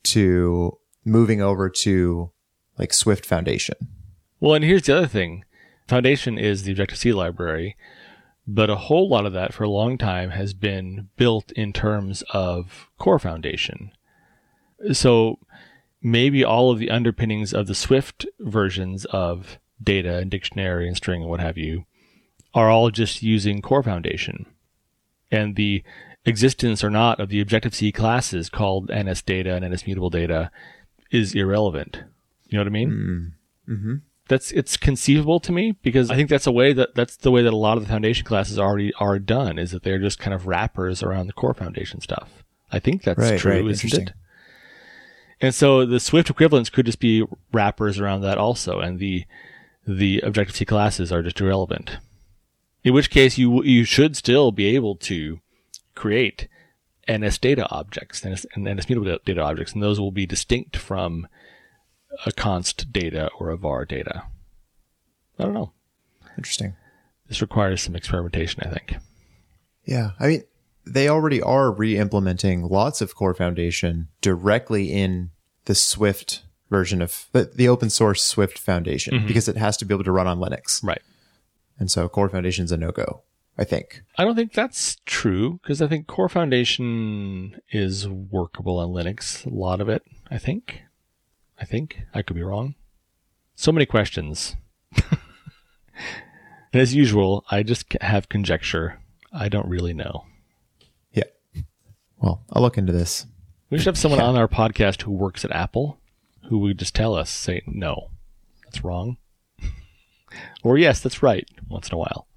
to 0.03 0.77
moving 1.05 1.41
over 1.41 1.69
to 1.69 2.31
like 2.77 2.93
Swift 2.93 3.25
Foundation. 3.25 3.75
Well, 4.39 4.55
and 4.55 4.63
here's 4.63 4.83
the 4.83 4.97
other 4.97 5.07
thing 5.07 5.43
Foundation 5.87 6.37
is 6.37 6.63
the 6.63 6.71
Objective 6.71 6.97
C 6.97 7.11
library, 7.11 7.75
but 8.47 8.69
a 8.69 8.75
whole 8.75 9.09
lot 9.09 9.25
of 9.25 9.33
that 9.33 9.53
for 9.53 9.63
a 9.63 9.69
long 9.69 9.97
time 9.97 10.31
has 10.31 10.53
been 10.53 11.09
built 11.17 11.51
in 11.53 11.73
terms 11.73 12.23
of 12.31 12.87
Core 12.97 13.19
Foundation. 13.19 13.91
So 14.93 15.39
maybe 16.01 16.43
all 16.43 16.71
of 16.71 16.79
the 16.79 16.89
underpinnings 16.89 17.53
of 17.53 17.67
the 17.67 17.75
Swift 17.75 18.25
versions 18.39 19.05
of 19.05 19.59
data 19.81 20.17
and 20.17 20.31
dictionary 20.31 20.87
and 20.87 20.95
string 20.95 21.21
and 21.21 21.29
what 21.29 21.39
have 21.39 21.57
you 21.57 21.85
are 22.53 22.69
all 22.69 22.89
just 22.91 23.21
using 23.23 23.61
Core 23.61 23.83
Foundation. 23.83 24.45
And 25.31 25.55
the 25.55 25.83
existence 26.25 26.83
or 26.83 26.89
not 26.89 27.19
of 27.19 27.29
the 27.29 27.39
Objective 27.41 27.75
C 27.75 27.91
classes 27.91 28.49
called 28.49 28.89
NS 28.93 29.21
data 29.21 29.53
and 29.55 29.65
NS 29.73 29.85
mutable 29.85 30.09
data 30.09 30.51
is 31.11 31.33
irrelevant. 31.35 32.03
You 32.47 32.57
know 32.57 32.61
what 32.63 32.67
I 32.67 32.71
mean? 32.71 33.33
Mm-hmm. 33.69 33.95
that's 34.27 34.51
it's 34.51 34.77
conceivable 34.77 35.39
to 35.39 35.51
me 35.51 35.73
because 35.83 36.09
I 36.09 36.15
think 36.15 36.29
that's 36.29 36.47
a 36.47 36.51
way 36.51 36.73
that 36.73 36.95
that's 36.95 37.15
the 37.17 37.29
way 37.31 37.43
that 37.43 37.53
a 37.53 37.57
lot 37.57 37.77
of 37.77 37.83
the 37.83 37.89
foundation 37.89 38.25
classes 38.25 38.57
already 38.57 38.91
are 38.95 39.19
done 39.19 39.59
is 39.59 39.71
that 39.71 39.83
they're 39.83 39.99
just 39.99 40.17
kind 40.19 40.33
of 40.33 40.47
wrappers 40.47 41.03
around 41.03 41.27
the 41.27 41.33
core 41.33 41.53
foundation 41.53 42.01
stuff. 42.01 42.43
I 42.71 42.79
think 42.79 43.03
that's 43.03 43.19
Right, 43.19 43.39
true, 43.39 43.51
right. 43.51 43.67
isn't 43.67 43.93
it? 43.93 44.13
And 45.41 45.55
so 45.55 45.85
the 45.85 45.99
Swift 45.99 46.29
equivalents 46.29 46.69
could 46.69 46.85
just 46.85 46.99
be 46.99 47.25
wrappers 47.53 47.99
around 47.99 48.21
that 48.21 48.37
also, 48.37 48.79
and 48.79 48.99
the 48.99 49.25
the 49.87 50.19
Objective 50.21 50.55
C 50.55 50.65
classes 50.65 51.11
are 51.11 51.21
just 51.23 51.39
irrelevant. 51.39 51.97
In 52.83 52.93
which 52.93 53.09
case, 53.09 53.37
you 53.37 53.63
you 53.63 53.83
should 53.83 54.15
still 54.15 54.51
be 54.51 54.75
able 54.75 54.95
to 54.97 55.39
create 55.95 56.47
NS 57.09 57.37
data 57.37 57.67
objects 57.69 58.25
NS, 58.25 58.45
and 58.53 58.65
NS 58.65 58.87
mutable 58.87 59.17
data 59.25 59.41
objects, 59.41 59.73
and 59.73 59.83
those 59.83 59.99
will 59.99 60.11
be 60.11 60.25
distinct 60.25 60.77
from 60.77 61.27
a 62.25 62.31
const 62.31 62.91
data 62.91 63.29
or 63.39 63.49
a 63.49 63.57
var 63.57 63.85
data. 63.85 64.23
I 65.37 65.43
don't 65.43 65.53
know. 65.53 65.71
Interesting. 66.37 66.75
This 67.27 67.41
requires 67.41 67.81
some 67.81 67.95
experimentation, 67.95 68.61
I 68.65 68.69
think. 68.69 68.97
Yeah. 69.85 70.11
I 70.19 70.27
mean, 70.27 70.43
they 70.85 71.07
already 71.07 71.41
are 71.41 71.71
re-implementing 71.71 72.67
lots 72.67 73.01
of 73.01 73.15
Core 73.15 73.33
Foundation 73.33 74.07
directly 74.21 74.91
in 74.91 75.31
the 75.65 75.75
Swift 75.75 76.43
version 76.69 77.01
of 77.01 77.27
the, 77.31 77.51
the 77.53 77.67
open 77.67 77.89
source 77.89 78.23
Swift 78.23 78.57
Foundation 78.57 79.13
mm-hmm. 79.13 79.27
because 79.27 79.47
it 79.47 79.57
has 79.57 79.77
to 79.77 79.85
be 79.85 79.93
able 79.93 80.03
to 80.03 80.11
run 80.11 80.27
on 80.27 80.39
Linux. 80.39 80.83
Right. 80.83 81.01
And 81.79 81.89
so 81.89 82.09
Core 82.09 82.29
Foundation's 82.29 82.71
a 82.71 82.77
no-go, 82.77 83.23
I 83.57 83.63
think. 83.63 84.03
I 84.17 84.25
don't 84.25 84.35
think 84.35 84.53
that's 84.53 84.97
true 85.05 85.59
because 85.63 85.81
I 85.81 85.87
think 85.87 86.07
Core 86.07 86.29
Foundation 86.29 87.59
is 87.71 88.07
workable 88.07 88.79
on 88.79 88.89
Linux. 88.89 89.45
A 89.45 89.49
lot 89.49 89.79
of 89.81 89.87
it, 89.89 90.03
I 90.29 90.37
think. 90.37 90.83
I 91.59 91.65
think. 91.65 92.01
I 92.13 92.21
could 92.21 92.35
be 92.35 92.43
wrong. 92.43 92.75
So 93.55 93.71
many 93.71 93.85
questions. 93.85 94.55
and 94.95 95.19
as 96.73 96.93
usual, 96.93 97.45
I 97.49 97.63
just 97.63 97.85
have 98.01 98.29
conjecture. 98.29 98.99
I 99.31 99.49
don't 99.49 99.67
really 99.67 99.93
know. 99.93 100.25
Yeah. 101.13 101.23
Well, 102.17 102.43
I'll 102.51 102.61
look 102.61 102.77
into 102.77 102.93
this. 102.93 103.25
We 103.69 103.77
should 103.77 103.87
have 103.87 103.97
someone 103.97 104.21
on 104.21 104.35
our 104.35 104.47
podcast 104.47 105.03
who 105.03 105.11
works 105.11 105.45
at 105.45 105.51
Apple 105.51 105.99
who 106.49 106.57
would 106.59 106.79
just 106.79 106.95
tell 106.95 107.13
us, 107.13 107.29
say, 107.29 107.61
no, 107.67 108.09
that's 108.63 108.83
wrong. 108.83 109.17
Or 110.63 110.77
yes, 110.77 110.99
that's 110.99 111.23
right, 111.23 111.47
once 111.67 111.89
in 111.89 111.95
a 111.95 111.97
while. 111.97 112.27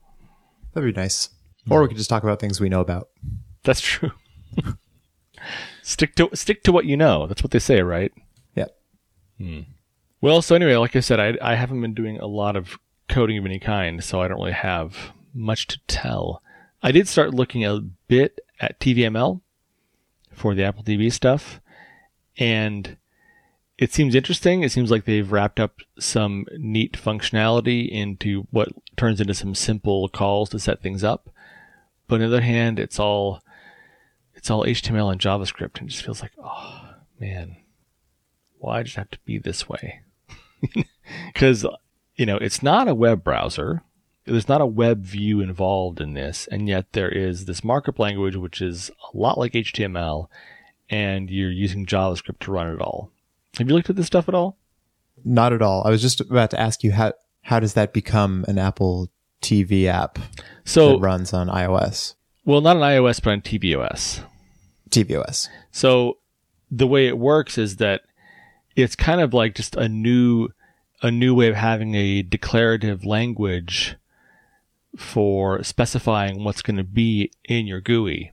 That'd 0.72 0.94
be 0.94 1.00
nice. 1.00 1.28
Or 1.70 1.82
we 1.82 1.88
could 1.88 1.96
just 1.96 2.10
talk 2.10 2.22
about 2.22 2.40
things 2.40 2.60
we 2.60 2.68
know 2.68 2.80
about. 2.80 3.08
That's 3.62 3.80
true. 3.80 4.12
stick 5.82 6.14
to 6.16 6.30
stick 6.34 6.62
to 6.64 6.72
what 6.72 6.86
you 6.86 6.96
know. 6.96 7.26
That's 7.26 7.42
what 7.42 7.52
they 7.52 7.58
say, 7.58 7.82
right? 7.82 8.12
Yeah. 8.54 8.66
Hmm. 9.38 9.60
Well, 10.20 10.42
so 10.42 10.54
anyway, 10.54 10.76
like 10.76 10.96
I 10.96 11.00
said, 11.00 11.20
I, 11.20 11.36
I 11.42 11.54
haven't 11.54 11.80
been 11.80 11.94
doing 11.94 12.18
a 12.18 12.26
lot 12.26 12.56
of 12.56 12.78
coding 13.08 13.38
of 13.38 13.44
any 13.44 13.58
kind, 13.58 14.02
so 14.02 14.20
I 14.20 14.28
don't 14.28 14.38
really 14.38 14.52
have 14.52 15.12
much 15.34 15.66
to 15.68 15.80
tell. 15.86 16.42
I 16.82 16.92
did 16.92 17.08
start 17.08 17.34
looking 17.34 17.64
a 17.64 17.80
bit 18.08 18.40
at 18.60 18.78
TVML 18.80 19.40
for 20.32 20.54
the 20.54 20.64
Apple 20.64 20.84
TV 20.84 21.12
stuff, 21.12 21.60
and 22.38 22.96
it 23.82 23.92
seems 23.92 24.14
interesting. 24.14 24.62
It 24.62 24.70
seems 24.70 24.92
like 24.92 25.06
they've 25.06 25.32
wrapped 25.32 25.58
up 25.58 25.80
some 25.98 26.46
neat 26.56 26.92
functionality 26.92 27.88
into 27.88 28.46
what 28.52 28.68
turns 28.96 29.20
into 29.20 29.34
some 29.34 29.56
simple 29.56 30.08
calls 30.08 30.50
to 30.50 30.60
set 30.60 30.80
things 30.80 31.02
up. 31.02 31.28
But 32.06 32.16
on 32.16 32.20
the 32.20 32.26
other 32.26 32.42
hand, 32.42 32.78
it's 32.78 33.00
all 33.00 33.42
it's 34.36 34.52
all 34.52 34.64
HTML 34.64 35.10
and 35.10 35.20
JavaScript, 35.20 35.80
and 35.80 35.88
just 35.88 36.04
feels 36.04 36.22
like, 36.22 36.30
oh 36.38 36.94
man, 37.18 37.56
why 38.58 38.84
does 38.84 38.92
it 38.92 38.98
have 38.98 39.10
to 39.10 39.18
be 39.24 39.38
this 39.38 39.68
way? 39.68 40.02
Because 41.32 41.66
you 42.14 42.24
know, 42.24 42.36
it's 42.36 42.62
not 42.62 42.86
a 42.86 42.94
web 42.94 43.24
browser. 43.24 43.82
There's 44.26 44.48
not 44.48 44.60
a 44.60 44.66
web 44.66 45.02
view 45.02 45.40
involved 45.40 46.00
in 46.00 46.14
this, 46.14 46.46
and 46.52 46.68
yet 46.68 46.92
there 46.92 47.08
is 47.08 47.46
this 47.46 47.64
markup 47.64 47.98
language 47.98 48.36
which 48.36 48.62
is 48.62 48.92
a 49.12 49.16
lot 49.16 49.38
like 49.38 49.54
HTML, 49.54 50.28
and 50.88 51.28
you're 51.28 51.50
using 51.50 51.84
JavaScript 51.84 52.38
to 52.40 52.52
run 52.52 52.72
it 52.72 52.80
all. 52.80 53.10
Have 53.58 53.68
you 53.68 53.74
looked 53.74 53.90
at 53.90 53.96
this 53.96 54.06
stuff 54.06 54.28
at 54.28 54.34
all? 54.34 54.56
Not 55.24 55.52
at 55.52 55.62
all. 55.62 55.86
I 55.86 55.90
was 55.90 56.02
just 56.02 56.20
about 56.20 56.50
to 56.50 56.60
ask 56.60 56.82
you 56.82 56.92
how 56.92 57.12
how 57.42 57.60
does 57.60 57.74
that 57.74 57.92
become 57.92 58.44
an 58.48 58.56
Apple 58.58 59.10
TV 59.42 59.86
app 59.86 60.18
So, 60.64 60.92
that 60.92 60.98
runs 60.98 61.32
on 61.32 61.48
iOS, 61.48 62.14
well, 62.44 62.60
not 62.60 62.76
on 62.76 62.82
iOS, 62.82 63.20
but 63.22 63.30
on 63.30 63.40
tvOS. 63.40 64.20
tvOS? 64.90 65.48
So 65.70 66.18
the 66.70 66.86
way 66.86 67.08
it 67.08 67.18
works 67.18 67.58
is 67.58 67.76
that 67.76 68.02
it's 68.76 68.96
kind 68.96 69.20
of 69.20 69.34
like 69.34 69.54
just 69.54 69.76
a 69.76 69.88
new 69.88 70.48
a 71.02 71.10
new 71.10 71.34
way 71.34 71.48
of 71.48 71.56
having 71.56 71.94
a 71.94 72.22
declarative 72.22 73.04
language 73.04 73.96
for 74.96 75.62
specifying 75.62 76.44
what's 76.44 76.62
going 76.62 76.76
to 76.76 76.84
be 76.84 77.30
in 77.44 77.66
your 77.66 77.80
GUI. 77.80 78.31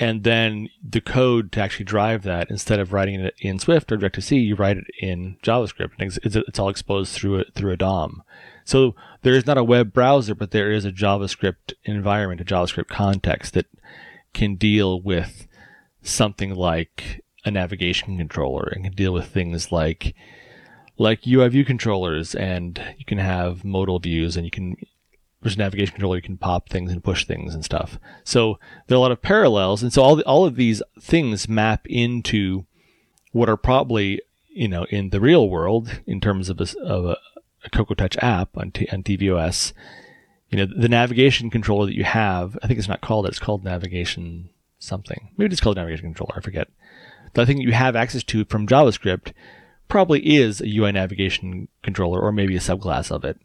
And 0.00 0.24
then 0.24 0.70
the 0.82 1.00
code 1.00 1.52
to 1.52 1.60
actually 1.60 1.84
drive 1.84 2.22
that, 2.24 2.50
instead 2.50 2.80
of 2.80 2.92
writing 2.92 3.20
it 3.20 3.34
in 3.38 3.60
Swift 3.60 3.92
or 3.92 3.94
Objective 3.94 4.24
C, 4.24 4.38
you 4.38 4.56
write 4.56 4.76
it 4.76 4.86
in 5.00 5.36
JavaScript. 5.42 5.92
And 5.98 6.08
it's, 6.08 6.18
it's, 6.24 6.34
it's 6.36 6.58
all 6.58 6.68
exposed 6.68 7.12
through 7.12 7.40
a, 7.40 7.44
through 7.54 7.72
a 7.72 7.76
DOM. 7.76 8.22
So 8.64 8.96
there 9.22 9.34
is 9.34 9.46
not 9.46 9.58
a 9.58 9.64
web 9.64 9.92
browser, 9.92 10.34
but 10.34 10.50
there 10.50 10.72
is 10.72 10.84
a 10.84 10.90
JavaScript 10.90 11.74
environment, 11.84 12.40
a 12.40 12.44
JavaScript 12.44 12.88
context 12.88 13.54
that 13.54 13.66
can 14.32 14.56
deal 14.56 15.00
with 15.00 15.46
something 16.02 16.54
like 16.54 17.22
a 17.44 17.50
navigation 17.50 18.16
controller 18.16 18.64
and 18.72 18.84
can 18.84 18.94
deal 18.94 19.12
with 19.12 19.26
things 19.28 19.70
like 19.70 20.14
like 20.96 21.26
UI 21.26 21.48
view 21.48 21.64
controllers 21.64 22.34
and 22.34 22.94
you 22.98 23.04
can 23.04 23.18
have 23.18 23.64
modal 23.64 23.98
views 23.98 24.36
and 24.36 24.44
you 24.44 24.50
can 24.50 24.76
there's 25.44 25.56
a 25.56 25.58
navigation 25.58 25.92
controller 25.92 26.16
you 26.16 26.22
can 26.22 26.38
pop 26.38 26.70
things 26.70 26.90
and 26.90 27.04
push 27.04 27.26
things 27.26 27.54
and 27.54 27.62
stuff. 27.64 27.98
So 28.24 28.58
there 28.86 28.96
are 28.96 28.98
a 28.98 29.00
lot 29.00 29.12
of 29.12 29.20
parallels 29.20 29.82
and 29.82 29.92
so 29.92 30.02
all 30.02 30.16
the, 30.16 30.24
all 30.24 30.46
of 30.46 30.56
these 30.56 30.82
things 30.98 31.48
map 31.48 31.86
into 31.86 32.64
what 33.32 33.50
are 33.50 33.58
probably 33.58 34.22
you 34.48 34.68
know 34.68 34.84
in 34.84 35.10
the 35.10 35.20
real 35.20 35.48
world 35.50 36.00
in 36.06 36.20
terms 36.20 36.48
of 36.48 36.60
a, 36.60 36.66
of 36.82 37.04
a, 37.04 37.18
a 37.62 37.70
Cocoa 37.70 37.94
Touch 37.94 38.16
app 38.22 38.56
on, 38.56 38.70
T, 38.70 38.88
on 38.90 39.02
tvOS. 39.02 39.74
You 40.48 40.58
know 40.58 40.74
the 40.74 40.88
navigation 40.88 41.50
controller 41.50 41.86
that 41.86 41.96
you 41.96 42.04
have 42.04 42.58
I 42.62 42.66
think 42.66 42.78
it's 42.78 42.88
not 42.88 43.02
called 43.02 43.26
it's 43.26 43.38
called 43.38 43.64
navigation 43.64 44.48
something. 44.78 45.28
Maybe 45.36 45.52
it's 45.52 45.60
called 45.60 45.76
navigation 45.76 46.06
controller 46.06 46.34
I 46.38 46.40
forget. 46.40 46.68
The 47.34 47.44
thing 47.44 47.58
you 47.58 47.72
have 47.72 47.96
access 47.96 48.22
to 48.24 48.46
from 48.46 48.66
JavaScript 48.66 49.34
probably 49.88 50.36
is 50.36 50.62
a 50.62 50.74
UI 50.74 50.92
navigation 50.92 51.68
controller 51.82 52.18
or 52.18 52.32
maybe 52.32 52.56
a 52.56 52.60
subclass 52.60 53.10
of 53.10 53.24
it 53.24 53.38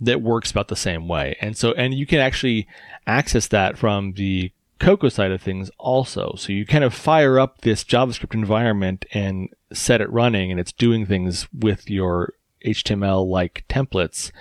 that 0.00 0.22
works 0.22 0.50
about 0.50 0.68
the 0.68 0.76
same 0.76 1.08
way. 1.08 1.36
And 1.40 1.56
so, 1.56 1.72
and 1.72 1.94
you 1.94 2.06
can 2.06 2.20
actually 2.20 2.66
access 3.06 3.46
that 3.48 3.78
from 3.78 4.12
the 4.12 4.52
Cocoa 4.78 5.10
side 5.10 5.30
of 5.30 5.42
things 5.42 5.70
also. 5.78 6.34
So 6.36 6.52
you 6.52 6.64
kind 6.64 6.84
of 6.84 6.94
fire 6.94 7.38
up 7.38 7.60
this 7.60 7.84
JavaScript 7.84 8.34
environment 8.34 9.04
and 9.12 9.50
set 9.72 10.00
it 10.00 10.10
running 10.10 10.50
and 10.50 10.58
it's 10.58 10.72
doing 10.72 11.04
things 11.06 11.46
with 11.52 11.90
your 11.90 12.32
HTML 12.64 13.26
like 13.26 13.64
templates. 13.68 14.32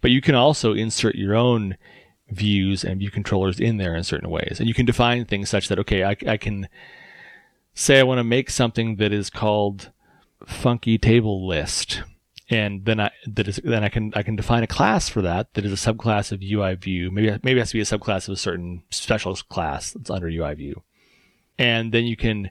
But 0.00 0.12
you 0.12 0.20
can 0.20 0.36
also 0.36 0.72
insert 0.72 1.16
your 1.16 1.34
own 1.34 1.76
views 2.30 2.84
and 2.84 3.00
view 3.00 3.10
controllers 3.10 3.58
in 3.58 3.78
there 3.78 3.96
in 3.96 4.04
certain 4.04 4.30
ways. 4.30 4.58
And 4.60 4.68
you 4.68 4.74
can 4.74 4.86
define 4.86 5.24
things 5.24 5.48
such 5.48 5.68
that, 5.68 5.78
okay, 5.80 6.04
I, 6.04 6.16
I 6.26 6.36
can 6.36 6.68
say 7.74 7.98
I 7.98 8.04
want 8.04 8.18
to 8.18 8.24
make 8.24 8.50
something 8.50 8.96
that 8.96 9.12
is 9.12 9.30
called 9.30 9.90
funky 10.46 10.98
table 10.98 11.46
list. 11.46 12.02
And 12.50 12.84
then 12.86 12.98
I 12.98 13.10
that 13.26 13.46
is 13.46 13.60
then 13.62 13.84
I 13.84 13.90
can 13.90 14.12
I 14.16 14.22
can 14.22 14.36
define 14.36 14.62
a 14.62 14.66
class 14.66 15.08
for 15.08 15.20
that 15.22 15.52
that 15.54 15.66
is 15.66 15.72
a 15.72 15.92
subclass 15.92 16.32
of 16.32 16.42
UI 16.42 16.74
view. 16.76 17.10
Maybe 17.10 17.30
maybe 17.42 17.58
it 17.58 17.62
has 17.62 17.70
to 17.70 17.76
be 17.76 17.82
a 17.82 17.84
subclass 17.84 18.26
of 18.28 18.34
a 18.34 18.36
certain 18.36 18.82
special 18.90 19.36
class 19.36 19.92
that's 19.92 20.10
under 20.10 20.28
UI 20.28 20.54
view. 20.54 20.82
And 21.58 21.92
then 21.92 22.04
you 22.04 22.16
can 22.16 22.50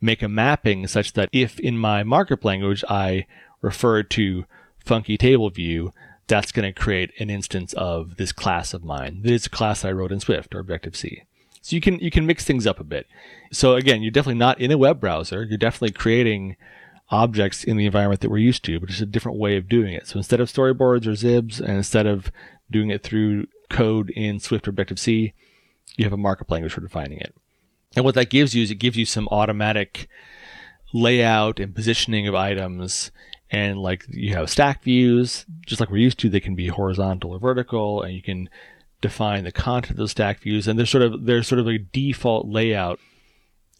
make 0.00 0.22
a 0.22 0.28
mapping 0.28 0.86
such 0.86 1.12
that 1.12 1.28
if 1.32 1.60
in 1.60 1.78
my 1.78 2.02
markup 2.02 2.44
language 2.44 2.82
I 2.88 3.26
refer 3.60 4.02
to 4.02 4.44
funky 4.84 5.16
table 5.16 5.50
view, 5.50 5.92
that's 6.26 6.52
going 6.52 6.72
to 6.72 6.78
create 6.78 7.12
an 7.18 7.30
instance 7.30 7.72
of 7.74 8.16
this 8.16 8.32
class 8.32 8.74
of 8.74 8.84
mine. 8.84 9.22
That 9.22 9.32
is 9.32 9.46
a 9.46 9.50
class 9.50 9.84
I 9.84 9.92
wrote 9.92 10.12
in 10.12 10.20
Swift 10.20 10.54
or 10.54 10.60
Objective 10.60 10.96
C. 10.96 11.22
So 11.62 11.74
you 11.76 11.82
can 11.82 11.98
you 11.98 12.10
can 12.10 12.26
mix 12.26 12.44
things 12.44 12.66
up 12.66 12.80
a 12.80 12.84
bit. 12.84 13.06
So 13.52 13.74
again, 13.74 14.02
you're 14.02 14.10
definitely 14.10 14.38
not 14.38 14.60
in 14.60 14.70
a 14.70 14.78
web 14.78 15.00
browser. 15.00 15.44
You're 15.44 15.58
definitely 15.58 15.92
creating 15.92 16.56
objects 17.10 17.64
in 17.64 17.76
the 17.76 17.86
environment 17.86 18.20
that 18.20 18.30
we're 18.30 18.38
used 18.38 18.64
to, 18.64 18.78
but 18.78 18.90
it's 18.90 19.00
a 19.00 19.06
different 19.06 19.38
way 19.38 19.56
of 19.56 19.68
doing 19.68 19.94
it. 19.94 20.06
So 20.06 20.18
instead 20.18 20.40
of 20.40 20.48
storyboards 20.52 21.06
or 21.06 21.12
xibs, 21.12 21.58
and 21.58 21.70
instead 21.70 22.06
of 22.06 22.30
doing 22.70 22.90
it 22.90 23.02
through 23.02 23.46
code 23.70 24.10
in 24.10 24.40
Swift 24.40 24.66
or 24.66 24.70
Objective 24.70 24.98
C, 24.98 25.32
you 25.96 26.04
have 26.04 26.12
a 26.12 26.18
markup 26.18 26.50
language 26.50 26.72
for 26.72 26.80
defining 26.80 27.18
it. 27.18 27.34
And 27.96 28.04
what 28.04 28.14
that 28.14 28.30
gives 28.30 28.54
you 28.54 28.62
is 28.62 28.70
it 28.70 28.76
gives 28.76 28.96
you 28.96 29.06
some 29.06 29.28
automatic 29.30 30.08
layout 30.92 31.58
and 31.58 31.74
positioning 31.74 32.28
of 32.28 32.34
items. 32.34 33.10
And 33.50 33.78
like 33.78 34.04
you 34.08 34.34
have 34.34 34.50
stack 34.50 34.82
views, 34.82 35.46
just 35.66 35.80
like 35.80 35.90
we're 35.90 35.96
used 35.96 36.18
to, 36.20 36.28
they 36.28 36.40
can 36.40 36.54
be 36.54 36.68
horizontal 36.68 37.32
or 37.32 37.38
vertical, 37.38 38.02
and 38.02 38.14
you 38.14 38.22
can 38.22 38.50
define 39.00 39.44
the 39.44 39.52
content 39.52 39.92
of 39.92 39.96
those 39.96 40.10
stack 40.10 40.40
views. 40.40 40.68
And 40.68 40.78
there's 40.78 40.90
sort 40.90 41.02
of 41.02 41.24
there's 41.24 41.48
sort 41.48 41.58
of 41.58 41.66
a 41.66 41.78
default 41.78 42.46
layout. 42.46 43.00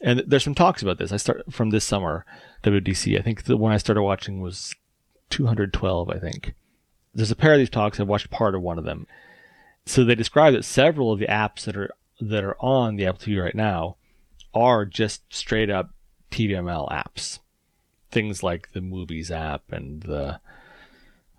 And 0.02 0.22
there's 0.26 0.44
some 0.44 0.54
talks 0.54 0.80
about 0.80 0.98
this. 0.98 1.12
I 1.12 1.16
start 1.16 1.52
from 1.52 1.70
this 1.70 1.84
summer 1.84 2.24
WWDC. 2.62 3.18
I 3.18 3.22
think 3.22 3.44
the 3.44 3.56
one 3.56 3.72
I 3.72 3.78
started 3.78 4.02
watching 4.02 4.40
was 4.40 4.74
212, 5.30 6.10
I 6.10 6.18
think. 6.18 6.54
There's 7.14 7.30
a 7.30 7.36
pair 7.36 7.52
of 7.52 7.58
these 7.58 7.70
talks. 7.70 7.98
I've 7.98 8.08
watched 8.08 8.30
part 8.30 8.54
of 8.54 8.62
one 8.62 8.78
of 8.78 8.84
them. 8.84 9.06
So 9.86 10.04
they 10.04 10.14
describe 10.14 10.54
that 10.54 10.64
several 10.64 11.12
of 11.12 11.18
the 11.18 11.26
apps 11.26 11.64
that 11.64 11.76
are 11.76 11.90
that 12.20 12.44
are 12.44 12.56
on 12.60 12.96
the 12.96 13.06
Apple 13.06 13.20
TV 13.20 13.42
right 13.42 13.54
now 13.54 13.96
are 14.52 14.84
just 14.84 15.22
straight 15.30 15.70
up 15.70 15.90
TVML 16.30 16.90
apps. 16.90 17.38
Things 18.10 18.42
like 18.42 18.72
the 18.72 18.80
Movies 18.80 19.30
app 19.30 19.70
and 19.70 20.02
the 20.02 20.40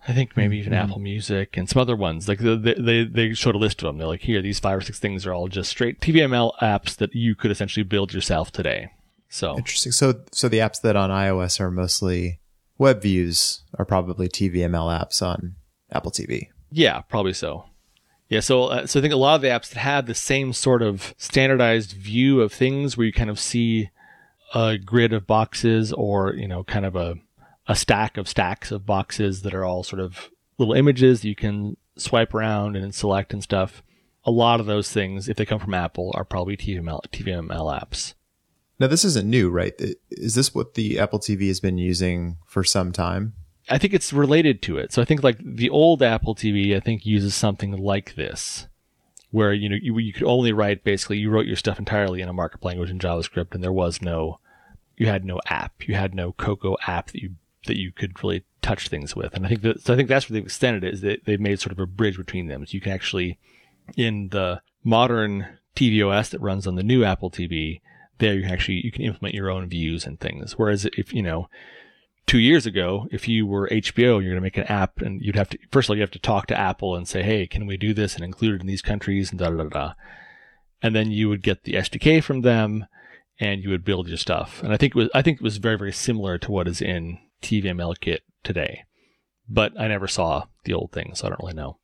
I 0.07 0.13
think 0.13 0.35
maybe 0.37 0.57
even 0.57 0.73
Mm-hmm. 0.73 0.83
Apple 0.83 0.99
Music 0.99 1.57
and 1.57 1.69
some 1.69 1.81
other 1.81 1.95
ones. 1.95 2.27
Like 2.27 2.39
they, 2.39 2.55
they 2.55 3.03
they 3.03 3.33
showed 3.33 3.55
a 3.55 3.59
list 3.59 3.81
of 3.81 3.87
them. 3.87 3.97
They're 3.97 4.07
like, 4.07 4.21
here, 4.21 4.41
these 4.41 4.59
five 4.59 4.77
or 4.77 4.81
six 4.81 4.99
things 4.99 5.25
are 5.25 5.33
all 5.33 5.47
just 5.47 5.69
straight 5.69 5.99
TVML 5.99 6.57
apps 6.61 6.95
that 6.97 7.13
you 7.13 7.35
could 7.35 7.51
essentially 7.51 7.83
build 7.83 8.13
yourself 8.13 8.51
today. 8.51 8.91
So 9.29 9.55
Interesting. 9.57 9.91
So, 9.91 10.21
so 10.31 10.49
the 10.49 10.57
apps 10.57 10.81
that 10.81 10.95
on 10.95 11.09
iOS 11.11 11.59
are 11.59 11.71
mostly 11.71 12.39
web 12.77 13.01
views 13.01 13.61
are 13.77 13.85
probably 13.85 14.27
TVML 14.27 14.99
apps 14.99 15.21
on 15.21 15.55
Apple 15.91 16.11
TV. 16.11 16.47
Yeah, 16.71 17.01
probably 17.01 17.33
so. 17.33 17.65
Yeah, 18.29 18.41
so 18.41 18.65
uh, 18.65 18.85
so 18.85 18.99
I 18.99 19.01
think 19.01 19.13
a 19.13 19.17
lot 19.17 19.35
of 19.35 19.41
the 19.41 19.47
apps 19.47 19.69
that 19.69 19.79
have 19.79 20.05
the 20.05 20.13
same 20.13 20.53
sort 20.53 20.83
of 20.83 21.15
standardized 21.17 21.93
view 21.93 22.41
of 22.41 22.53
things, 22.53 22.95
where 22.95 23.07
you 23.07 23.13
kind 23.13 23.29
of 23.29 23.39
see 23.39 23.89
a 24.53 24.77
grid 24.77 25.13
of 25.13 25.25
boxes, 25.25 25.91
or 25.91 26.35
you 26.35 26.47
know, 26.47 26.63
kind 26.63 26.85
of 26.85 26.95
a 26.95 27.15
a 27.67 27.75
stack 27.75 28.17
of 28.17 28.27
stacks 28.27 28.71
of 28.71 28.85
boxes 28.85 29.41
that 29.41 29.53
are 29.53 29.65
all 29.65 29.83
sort 29.83 29.99
of 29.99 30.29
little 30.59 30.75
images 30.75 31.21
that 31.21 31.27
you 31.27 31.35
can 31.35 31.75
swipe 31.97 32.33
around 32.33 32.75
and 32.75 32.93
select 32.93 33.33
and 33.33 33.41
stuff. 33.41 33.81
A 34.25 34.31
lot 34.31 34.59
of 34.59 34.67
those 34.67 34.91
things, 34.91 35.27
if 35.27 35.37
they 35.37 35.45
come 35.45 35.59
from 35.59 35.73
Apple, 35.73 36.11
are 36.13 36.25
probably 36.25 36.55
TVML 36.55 37.01
TVML 37.11 37.81
apps. 37.81 38.13
Now, 38.79 38.87
this 38.87 39.03
isn't 39.03 39.29
new, 39.29 39.49
right? 39.49 39.73
Is 40.09 40.35
this 40.35 40.55
what 40.55 40.75
the 40.75 40.99
Apple 40.99 41.19
TV 41.19 41.47
has 41.47 41.59
been 41.59 41.77
using 41.77 42.37
for 42.45 42.63
some 42.63 42.91
time? 42.91 43.33
I 43.69 43.77
think 43.77 43.93
it's 43.93 44.13
related 44.13 44.61
to 44.63 44.77
it. 44.77 44.91
So 44.93 45.01
I 45.01 45.05
think 45.05 45.21
like 45.21 45.37
the 45.43 45.69
old 45.69 46.01
Apple 46.01 46.33
TV, 46.33 46.75
I 46.75 46.79
think 46.79 47.05
uses 47.05 47.35
something 47.35 47.77
like 47.77 48.15
this, 48.15 48.67
where 49.31 49.53
you 49.53 49.69
know 49.69 49.77
you, 49.79 49.97
you 49.99 50.13
could 50.13 50.23
only 50.23 50.53
write 50.53 50.83
basically 50.83 51.17
you 51.17 51.29
wrote 51.29 51.45
your 51.45 51.55
stuff 51.55 51.77
entirely 51.77 52.21
in 52.21 52.29
a 52.29 52.33
markup 52.33 52.65
language 52.65 52.89
in 52.89 52.99
JavaScript, 52.99 53.53
and 53.53 53.63
there 53.63 53.71
was 53.71 54.01
no, 54.01 54.39
you 54.97 55.07
had 55.07 55.23
no 55.23 55.39
app, 55.45 55.87
you 55.87 55.95
had 55.95 56.15
no 56.15 56.31
Cocoa 56.31 56.77
app 56.87 57.11
that 57.11 57.21
you 57.21 57.35
that 57.67 57.77
you 57.77 57.91
could 57.91 58.23
really 58.23 58.43
touch 58.61 58.87
things 58.87 59.15
with. 59.15 59.33
And 59.35 59.45
I 59.45 59.49
think 59.49 59.61
that 59.61 59.81
so 59.81 59.93
I 59.93 59.97
think 59.97 60.09
that's 60.09 60.29
where 60.29 60.35
they've 60.35 60.45
extended 60.45 60.83
it 60.83 60.93
is 60.93 61.01
that 61.01 61.25
they've 61.25 61.39
made 61.39 61.59
sort 61.59 61.73
of 61.73 61.79
a 61.79 61.85
bridge 61.85 62.17
between 62.17 62.47
them. 62.47 62.65
So 62.65 62.71
you 62.71 62.81
can 62.81 62.93
actually 62.93 63.37
in 63.97 64.29
the 64.29 64.61
modern 64.83 65.47
tvOS 65.75 66.29
that 66.31 66.41
runs 66.41 66.65
on 66.65 66.75
the 66.75 66.83
new 66.83 67.03
Apple 67.03 67.29
TV, 67.29 67.81
there 68.19 68.35
you 68.35 68.45
actually 68.45 68.81
you 68.85 68.91
can 68.91 69.03
implement 69.03 69.35
your 69.35 69.49
own 69.49 69.67
views 69.67 70.05
and 70.05 70.19
things. 70.19 70.57
Whereas 70.57 70.85
if 70.97 71.13
you 71.13 71.21
know 71.21 71.49
two 72.29 72.37
years 72.37 72.67
ago, 72.67 73.07
if 73.11 73.27
you 73.27 73.47
were 73.47 73.67
HBO, 73.69 73.95
you're 73.95 74.21
going 74.21 74.35
to 74.35 74.41
make 74.41 74.57
an 74.57 74.65
app 74.65 75.01
and 75.01 75.19
you'd 75.19 75.35
have 75.35 75.49
to, 75.49 75.57
first 75.71 75.87
of 75.87 75.89
all, 75.89 75.95
you 75.95 76.03
have 76.03 76.11
to 76.11 76.19
talk 76.19 76.45
to 76.47 76.59
Apple 76.59 76.95
and 76.95 77.07
say, 77.07 77.23
Hey, 77.23 77.47
can 77.47 77.65
we 77.65 77.75
do 77.75 77.91
this 77.91 78.13
and 78.13 78.23
include 78.23 78.53
it 78.53 78.61
in 78.61 78.67
these 78.67 78.83
countries 78.83 79.31
and 79.31 79.39
da 79.39 79.49
da 79.49 79.63
da. 79.63 79.93
And 80.79 80.95
then 80.95 81.09
you 81.09 81.27
would 81.27 81.41
get 81.41 81.63
the 81.63 81.73
SDK 81.73 82.23
from 82.23 82.41
them 82.41 82.85
and 83.39 83.63
you 83.63 83.71
would 83.71 83.83
build 83.83 84.07
your 84.07 84.17
stuff. 84.17 84.61
And 84.61 84.71
I 84.71 84.77
think 84.77 84.95
it 84.95 84.99
was, 84.99 85.09
I 85.15 85.23
think 85.23 85.37
it 85.37 85.43
was 85.43 85.57
very, 85.57 85.75
very 85.75 85.91
similar 85.91 86.37
to 86.37 86.51
what 86.51 86.67
is 86.67 86.83
in 86.83 87.17
TVML 87.41 87.99
kit 87.99 88.21
today, 88.43 88.83
but 89.49 89.73
I 89.79 89.87
never 89.87 90.07
saw 90.07 90.45
the 90.65 90.73
old 90.73 90.91
thing. 90.91 91.15
So 91.15 91.25
I 91.25 91.29
don't 91.29 91.39
really 91.39 91.53
know. 91.53 91.77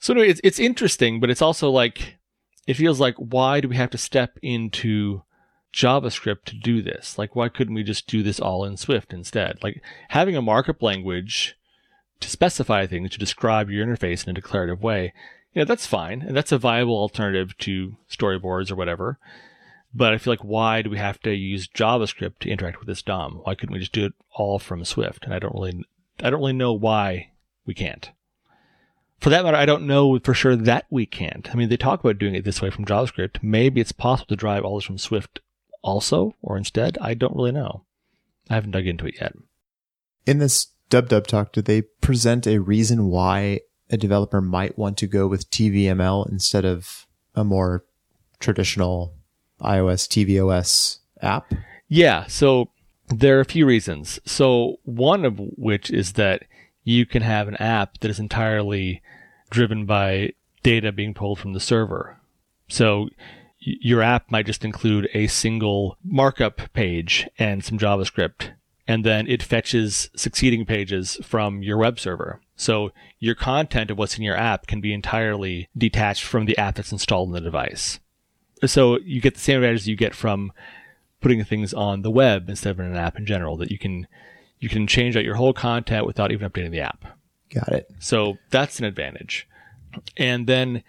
So 0.00 0.14
anyway, 0.14 0.30
it's, 0.30 0.40
it's 0.42 0.58
interesting, 0.58 1.20
but 1.20 1.30
it's 1.30 1.42
also 1.42 1.70
like, 1.70 2.16
it 2.66 2.74
feels 2.74 2.98
like, 2.98 3.14
why 3.18 3.60
do 3.60 3.68
we 3.68 3.76
have 3.76 3.90
to 3.90 3.98
step 3.98 4.36
into 4.42 5.22
JavaScript 5.74 6.44
to 6.44 6.56
do 6.56 6.80
this? 6.80 7.18
Like, 7.18 7.34
why 7.34 7.48
couldn't 7.48 7.74
we 7.74 7.82
just 7.82 8.06
do 8.06 8.22
this 8.22 8.40
all 8.40 8.64
in 8.64 8.76
Swift 8.76 9.12
instead? 9.12 9.62
Like, 9.62 9.82
having 10.10 10.36
a 10.36 10.42
markup 10.42 10.82
language 10.82 11.56
to 12.20 12.30
specify 12.30 12.86
things, 12.86 13.10
to 13.10 13.18
describe 13.18 13.68
your 13.68 13.84
interface 13.84 14.24
in 14.24 14.30
a 14.30 14.34
declarative 14.34 14.82
way, 14.82 15.12
you 15.52 15.60
know, 15.60 15.64
that's 15.64 15.86
fine. 15.86 16.22
And 16.22 16.36
that's 16.36 16.52
a 16.52 16.58
viable 16.58 16.96
alternative 16.96 17.56
to 17.58 17.96
storyboards 18.10 18.70
or 18.70 18.76
whatever. 18.76 19.18
But 19.92 20.12
I 20.12 20.18
feel 20.18 20.32
like, 20.32 20.44
why 20.44 20.82
do 20.82 20.90
we 20.90 20.98
have 20.98 21.20
to 21.20 21.34
use 21.34 21.68
JavaScript 21.68 22.40
to 22.40 22.50
interact 22.50 22.78
with 22.78 22.88
this 22.88 23.02
DOM? 23.02 23.40
Why 23.44 23.54
couldn't 23.54 23.72
we 23.72 23.80
just 23.80 23.92
do 23.92 24.06
it 24.06 24.14
all 24.32 24.58
from 24.58 24.84
Swift? 24.84 25.24
And 25.24 25.34
I 25.34 25.38
don't 25.38 25.54
really, 25.54 25.84
I 26.20 26.30
don't 26.30 26.40
really 26.40 26.52
know 26.52 26.72
why 26.72 27.30
we 27.66 27.74
can't. 27.74 28.10
For 29.20 29.30
that 29.30 29.44
matter, 29.44 29.56
I 29.56 29.66
don't 29.66 29.86
know 29.86 30.18
for 30.18 30.34
sure 30.34 30.56
that 30.56 30.86
we 30.90 31.06
can't. 31.06 31.48
I 31.50 31.54
mean, 31.54 31.68
they 31.68 31.76
talk 31.76 32.00
about 32.00 32.18
doing 32.18 32.34
it 32.34 32.44
this 32.44 32.60
way 32.60 32.70
from 32.70 32.84
JavaScript. 32.84 33.42
Maybe 33.42 33.80
it's 33.80 33.92
possible 33.92 34.26
to 34.28 34.36
drive 34.36 34.64
all 34.64 34.76
this 34.76 34.84
from 34.84 34.98
Swift 34.98 35.40
also 35.84 36.34
or 36.42 36.56
instead. 36.56 36.98
I 37.00 37.14
don't 37.14 37.36
really 37.36 37.52
know. 37.52 37.84
I 38.50 38.54
haven't 38.54 38.72
dug 38.72 38.86
into 38.86 39.06
it 39.06 39.14
yet. 39.20 39.34
In 40.26 40.38
this 40.38 40.68
dub 40.88 41.08
dub 41.08 41.26
talk, 41.26 41.52
did 41.52 41.66
they 41.66 41.82
present 41.82 42.46
a 42.46 42.58
reason 42.58 43.06
why 43.06 43.60
a 43.90 43.96
developer 43.96 44.40
might 44.40 44.78
want 44.78 44.96
to 44.98 45.06
go 45.06 45.28
with 45.28 45.50
TVML 45.50 46.30
instead 46.30 46.64
of 46.64 47.06
a 47.34 47.44
more 47.44 47.84
traditional 48.40 49.14
iOS 49.60 50.08
tvOS 50.08 50.98
app? 51.20 51.52
Yeah, 51.88 52.26
so 52.26 52.70
there 53.08 53.36
are 53.36 53.42
a 53.42 53.46
few 53.46 53.66
reasons. 53.66 54.18
So 54.24 54.76
one 54.84 55.24
of 55.24 55.38
which 55.38 55.90
is 55.90 56.14
that 56.14 56.44
you 56.82 57.06
can 57.06 57.22
have 57.22 57.48
an 57.48 57.56
app 57.56 57.98
that 58.00 58.10
is 58.10 58.18
entirely 58.18 59.02
driven 59.50 59.86
by 59.86 60.32
data 60.62 60.92
being 60.92 61.14
pulled 61.14 61.38
from 61.38 61.52
the 61.52 61.60
server. 61.60 62.18
So 62.68 63.08
your 63.64 64.02
app 64.02 64.30
might 64.30 64.46
just 64.46 64.64
include 64.64 65.08
a 65.14 65.26
single 65.26 65.96
markup 66.04 66.60
page 66.74 67.28
and 67.38 67.64
some 67.64 67.78
JavaScript, 67.78 68.50
and 68.86 69.04
then 69.04 69.26
it 69.26 69.42
fetches 69.42 70.10
succeeding 70.14 70.66
pages 70.66 71.18
from 71.22 71.62
your 71.62 71.78
web 71.78 71.98
server. 71.98 72.40
So 72.56 72.92
your 73.18 73.34
content 73.34 73.90
of 73.90 73.98
what's 73.98 74.18
in 74.18 74.22
your 74.22 74.36
app 74.36 74.66
can 74.66 74.80
be 74.80 74.92
entirely 74.92 75.68
detached 75.76 76.24
from 76.24 76.44
the 76.44 76.58
app 76.58 76.76
that's 76.76 76.92
installed 76.92 77.28
in 77.28 77.34
the 77.34 77.40
device. 77.40 77.98
So 78.66 78.98
you 79.00 79.20
get 79.20 79.34
the 79.34 79.40
same 79.40 79.56
advantages 79.56 79.88
you 79.88 79.96
get 79.96 80.14
from 80.14 80.52
putting 81.20 81.42
things 81.42 81.72
on 81.72 82.02
the 82.02 82.10
web 82.10 82.48
instead 82.50 82.70
of 82.70 82.80
in 82.80 82.86
an 82.86 82.96
app 82.96 83.18
in 83.18 83.24
general, 83.24 83.56
that 83.56 83.70
you 83.70 83.78
can 83.78 84.06
you 84.60 84.68
can 84.68 84.86
change 84.86 85.16
out 85.16 85.24
your 85.24 85.34
whole 85.34 85.52
content 85.52 86.06
without 86.06 86.30
even 86.32 86.48
updating 86.48 86.70
the 86.70 86.80
app. 86.80 87.04
Got 87.52 87.68
it. 87.70 87.90
So 87.98 88.38
that's 88.50 88.78
an 88.78 88.84
advantage. 88.84 89.48
And 90.16 90.46
then 90.46 90.82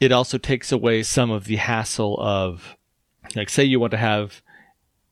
it 0.00 0.12
also 0.12 0.38
takes 0.38 0.72
away 0.72 1.02
some 1.02 1.30
of 1.30 1.44
the 1.44 1.56
hassle 1.56 2.16
of, 2.20 2.76
like, 3.34 3.48
say 3.48 3.64
you 3.64 3.80
want 3.80 3.92
to 3.92 3.96
have 3.96 4.42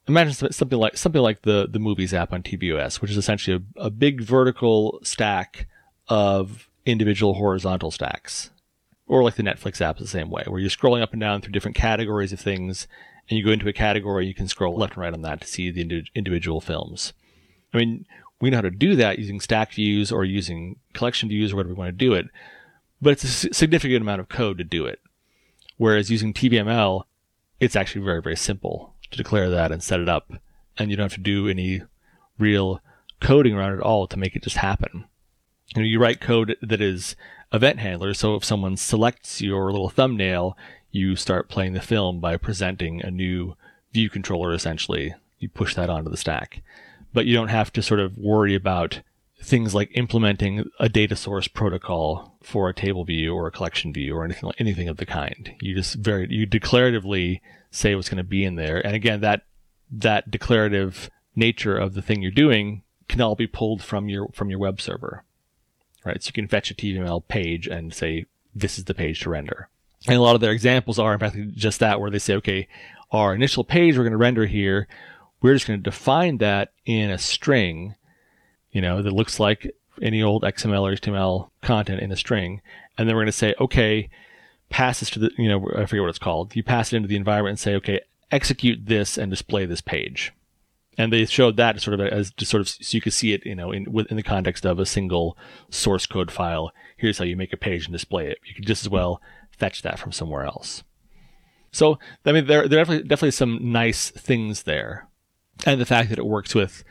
imagine 0.06 0.52
something 0.52 0.78
like 0.78 0.96
something 0.96 1.22
like 1.22 1.42
the 1.42 1.66
the 1.70 1.78
movies 1.78 2.12
app 2.12 2.32
on 2.32 2.42
tvOS, 2.42 3.00
which 3.00 3.10
is 3.10 3.16
essentially 3.16 3.56
a, 3.56 3.84
a 3.84 3.90
big 3.90 4.20
vertical 4.20 5.00
stack 5.02 5.66
of 6.08 6.68
individual 6.84 7.34
horizontal 7.34 7.90
stacks, 7.90 8.50
or 9.06 9.22
like 9.22 9.36
the 9.36 9.42
Netflix 9.42 9.80
app 9.80 9.96
is 9.96 10.02
the 10.02 10.18
same 10.18 10.30
way, 10.30 10.44
where 10.46 10.60
you're 10.60 10.70
scrolling 10.70 11.02
up 11.02 11.12
and 11.12 11.20
down 11.20 11.40
through 11.40 11.52
different 11.52 11.76
categories 11.76 12.32
of 12.32 12.40
things, 12.40 12.86
and 13.28 13.38
you 13.38 13.44
go 13.44 13.52
into 13.52 13.68
a 13.68 13.72
category, 13.72 14.26
you 14.26 14.34
can 14.34 14.48
scroll 14.48 14.76
left 14.76 14.94
and 14.94 15.02
right 15.02 15.14
on 15.14 15.22
that 15.22 15.40
to 15.40 15.46
see 15.46 15.70
the 15.70 15.80
indi- 15.80 16.10
individual 16.14 16.60
films. 16.60 17.14
I 17.72 17.78
mean, 17.78 18.04
we 18.40 18.50
know 18.50 18.58
how 18.58 18.62
to 18.62 18.70
do 18.70 18.94
that 18.96 19.18
using 19.18 19.40
stack 19.40 19.72
views 19.72 20.12
or 20.12 20.24
using 20.24 20.76
collection 20.92 21.30
views 21.30 21.52
or 21.52 21.56
whatever 21.56 21.72
we 21.74 21.78
want 21.78 21.88
to 21.88 21.92
do 21.92 22.12
it, 22.12 22.26
but 23.04 23.12
it's 23.12 23.44
a 23.44 23.52
significant 23.52 24.00
amount 24.00 24.20
of 24.20 24.30
code 24.30 24.56
to 24.56 24.64
do 24.64 24.86
it. 24.86 24.98
Whereas 25.76 26.10
using 26.10 26.32
TVML, 26.32 27.04
it's 27.60 27.76
actually 27.76 28.02
very, 28.02 28.22
very 28.22 28.36
simple 28.36 28.94
to 29.10 29.18
declare 29.18 29.50
that 29.50 29.70
and 29.70 29.82
set 29.82 30.00
it 30.00 30.08
up. 30.08 30.32
And 30.78 30.90
you 30.90 30.96
don't 30.96 31.04
have 31.04 31.14
to 31.14 31.20
do 31.20 31.46
any 31.46 31.82
real 32.38 32.80
coding 33.20 33.54
around 33.54 33.74
it 33.74 33.80
all 33.80 34.06
to 34.06 34.18
make 34.18 34.34
it 34.34 34.42
just 34.42 34.56
happen. 34.56 35.04
You 35.76 35.82
know, 35.82 35.86
you 35.86 36.00
write 36.00 36.22
code 36.22 36.56
that 36.62 36.80
is 36.80 37.14
event 37.52 37.78
handler. 37.78 38.14
So 38.14 38.36
if 38.36 38.44
someone 38.44 38.78
selects 38.78 39.42
your 39.42 39.70
little 39.70 39.90
thumbnail, 39.90 40.56
you 40.90 41.14
start 41.14 41.50
playing 41.50 41.74
the 41.74 41.82
film 41.82 42.20
by 42.20 42.38
presenting 42.38 43.02
a 43.02 43.10
new 43.10 43.54
view 43.92 44.08
controller 44.08 44.54
essentially. 44.54 45.14
You 45.38 45.50
push 45.50 45.74
that 45.74 45.90
onto 45.90 46.10
the 46.10 46.16
stack. 46.16 46.62
But 47.12 47.26
you 47.26 47.34
don't 47.34 47.48
have 47.48 47.70
to 47.74 47.82
sort 47.82 48.00
of 48.00 48.16
worry 48.16 48.54
about 48.54 49.02
things 49.42 49.74
like 49.74 49.90
implementing 49.94 50.70
a 50.80 50.88
data 50.88 51.14
source 51.14 51.48
protocol 51.48 52.33
for 52.44 52.68
a 52.68 52.74
table 52.74 53.04
view 53.04 53.34
or 53.34 53.46
a 53.46 53.50
collection 53.50 53.92
view 53.92 54.16
or 54.16 54.24
anything 54.24 54.50
anything 54.58 54.88
of 54.88 54.98
the 54.98 55.06
kind. 55.06 55.54
You 55.60 55.74
just 55.74 55.94
very 55.94 56.28
you 56.30 56.46
declaratively 56.46 57.40
say 57.70 57.94
what's 57.94 58.08
going 58.08 58.18
to 58.18 58.24
be 58.24 58.44
in 58.44 58.56
there, 58.56 58.84
and 58.84 58.94
again 58.94 59.20
that 59.20 59.42
that 59.90 60.30
declarative 60.30 61.10
nature 61.34 61.76
of 61.76 61.94
the 61.94 62.02
thing 62.02 62.22
you're 62.22 62.30
doing 62.30 62.82
can 63.08 63.20
all 63.20 63.34
be 63.34 63.46
pulled 63.46 63.82
from 63.82 64.08
your 64.08 64.28
from 64.32 64.50
your 64.50 64.58
web 64.58 64.80
server, 64.80 65.24
right? 66.04 66.22
So 66.22 66.28
you 66.28 66.32
can 66.32 66.48
fetch 66.48 66.70
a 66.70 66.74
TVML 66.74 67.26
page 67.28 67.66
and 67.66 67.92
say 67.92 68.26
this 68.54 68.78
is 68.78 68.84
the 68.84 68.94
page 68.94 69.20
to 69.20 69.30
render. 69.30 69.68
And 70.06 70.16
a 70.16 70.22
lot 70.22 70.34
of 70.34 70.40
their 70.40 70.52
examples 70.52 70.98
are 70.98 71.14
in 71.14 71.20
fact 71.20 71.36
just 71.54 71.80
that, 71.80 72.00
where 72.00 72.10
they 72.10 72.18
say, 72.18 72.34
okay, 72.34 72.68
our 73.10 73.34
initial 73.34 73.64
page 73.64 73.96
we're 73.96 74.04
going 74.04 74.12
to 74.12 74.18
render 74.18 74.46
here, 74.46 74.86
we're 75.40 75.54
just 75.54 75.66
going 75.66 75.82
to 75.82 75.90
define 75.90 76.38
that 76.38 76.72
in 76.84 77.10
a 77.10 77.18
string 77.18 77.94
you 78.74 78.82
know, 78.82 79.00
that 79.00 79.12
looks 79.12 79.40
like 79.40 79.74
any 80.02 80.22
old 80.22 80.42
XML 80.42 80.82
or 80.82 80.92
HTML 80.92 81.50
content 81.62 82.00
in 82.00 82.12
a 82.12 82.16
string. 82.16 82.60
And 82.96 83.08
then 83.08 83.14
we're 83.14 83.22
going 83.22 83.26
to 83.26 83.32
say, 83.32 83.54
okay, 83.60 84.08
pass 84.70 85.00
this 85.00 85.10
to 85.10 85.18
the, 85.18 85.30
you 85.38 85.48
know, 85.48 85.68
I 85.76 85.86
forget 85.86 86.02
what 86.02 86.08
it's 86.08 86.18
called. 86.18 86.54
You 86.56 86.62
pass 86.62 86.92
it 86.92 86.96
into 86.96 87.08
the 87.08 87.16
environment 87.16 87.52
and 87.52 87.58
say, 87.58 87.74
okay, 87.76 88.00
execute 88.30 88.86
this 88.86 89.16
and 89.18 89.30
display 89.30 89.66
this 89.66 89.80
page. 89.80 90.32
And 90.96 91.12
they 91.12 91.24
showed 91.26 91.56
that 91.56 91.80
sort 91.80 91.98
of 91.98 92.06
as 92.06 92.30
just 92.32 92.50
sort 92.50 92.60
of 92.60 92.68
so 92.68 92.78
you 92.96 93.00
could 93.00 93.12
see 93.12 93.32
it, 93.32 93.44
you 93.44 93.54
know, 93.54 93.72
in 93.72 93.90
within 93.90 94.16
the 94.16 94.22
context 94.22 94.64
of 94.64 94.78
a 94.78 94.86
single 94.86 95.36
source 95.68 96.06
code 96.06 96.30
file. 96.30 96.72
Here's 96.96 97.18
how 97.18 97.24
you 97.24 97.36
make 97.36 97.52
a 97.52 97.56
page 97.56 97.86
and 97.86 97.92
display 97.92 98.28
it. 98.28 98.38
You 98.44 98.54
could 98.54 98.66
just 98.66 98.84
as 98.84 98.88
well 98.88 99.20
fetch 99.50 99.82
that 99.82 99.98
from 99.98 100.12
somewhere 100.12 100.44
else. 100.44 100.84
So, 101.72 101.98
I 102.24 102.30
mean, 102.30 102.46
there, 102.46 102.68
there 102.68 102.78
are 102.78 102.84
definitely, 102.84 103.08
definitely 103.08 103.30
some 103.32 103.72
nice 103.72 104.10
things 104.10 104.62
there. 104.62 105.08
And 105.66 105.80
the 105.80 105.86
fact 105.86 106.10
that 106.10 106.18
it 106.18 106.26
works 106.26 106.54
with, 106.54 106.84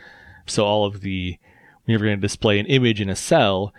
so 0.46 0.66
all 0.66 0.86
of 0.86 1.00
the, 1.00 1.38
when 1.84 1.94
you're 1.94 2.00
going 2.00 2.18
to 2.18 2.22
display 2.22 2.60
an 2.60 2.66
image 2.68 3.02
in 3.02 3.10
a 3.10 3.16
cell, 3.16 3.74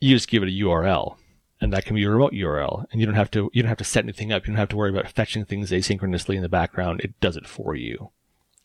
you 0.00 0.14
just 0.14 0.28
give 0.28 0.42
it 0.42 0.48
a 0.48 0.52
URL 0.52 1.16
and 1.64 1.72
that 1.72 1.86
can 1.86 1.96
be 1.96 2.04
a 2.04 2.10
remote 2.10 2.34
URL. 2.34 2.84
And 2.92 3.00
you 3.00 3.06
don't 3.06 3.14
have 3.14 3.30
to, 3.30 3.50
you 3.54 3.62
don't 3.62 3.70
have 3.70 3.78
to 3.78 3.84
set 3.84 4.04
anything 4.04 4.30
up. 4.30 4.46
You 4.46 4.52
don't 4.52 4.58
have 4.58 4.68
to 4.68 4.76
worry 4.76 4.90
about 4.90 5.10
fetching 5.10 5.46
things 5.46 5.70
asynchronously 5.70 6.36
in 6.36 6.42
the 6.42 6.48
background. 6.48 7.00
It 7.00 7.18
does 7.20 7.38
it 7.38 7.46
for 7.46 7.74
you, 7.74 8.10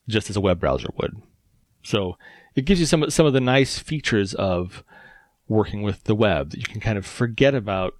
just 0.08 0.30
as 0.30 0.36
a 0.36 0.42
web 0.42 0.60
browser 0.60 0.90
would. 0.98 1.22
So 1.82 2.18
it 2.56 2.66
gives 2.66 2.82
you 2.82 2.86
some, 2.86 3.10
some 3.10 3.26
of 3.26 3.32
the 3.32 3.40
nice 3.40 3.80
features 3.80 4.34
of 4.34 4.84
working 5.48 5.82
with 5.82 6.04
the 6.04 6.16
web 6.16 6.50
that 6.50 6.60
you 6.60 6.66
can 6.66 6.82
kind 6.82 6.98
of 6.98 7.06
forget 7.06 7.56
about 7.56 7.96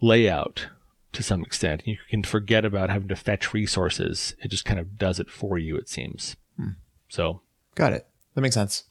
layout 0.00 0.68
to 1.12 1.22
some 1.22 1.42
extent. 1.42 1.86
You 1.86 1.98
can 2.08 2.22
forget 2.22 2.64
about 2.64 2.88
having 2.88 3.08
to 3.08 3.16
fetch 3.16 3.52
resources. 3.52 4.34
It 4.42 4.50
just 4.50 4.64
kind 4.64 4.80
of 4.80 4.98
does 4.98 5.20
it 5.20 5.30
for 5.30 5.58
you, 5.58 5.76
it 5.76 5.90
seems. 5.90 6.36
Hmm. 6.56 6.70
So. 7.10 7.42
Got 7.74 7.92
it. 7.92 8.06
That 8.34 8.40
makes 8.40 8.54
sense. 8.54 8.84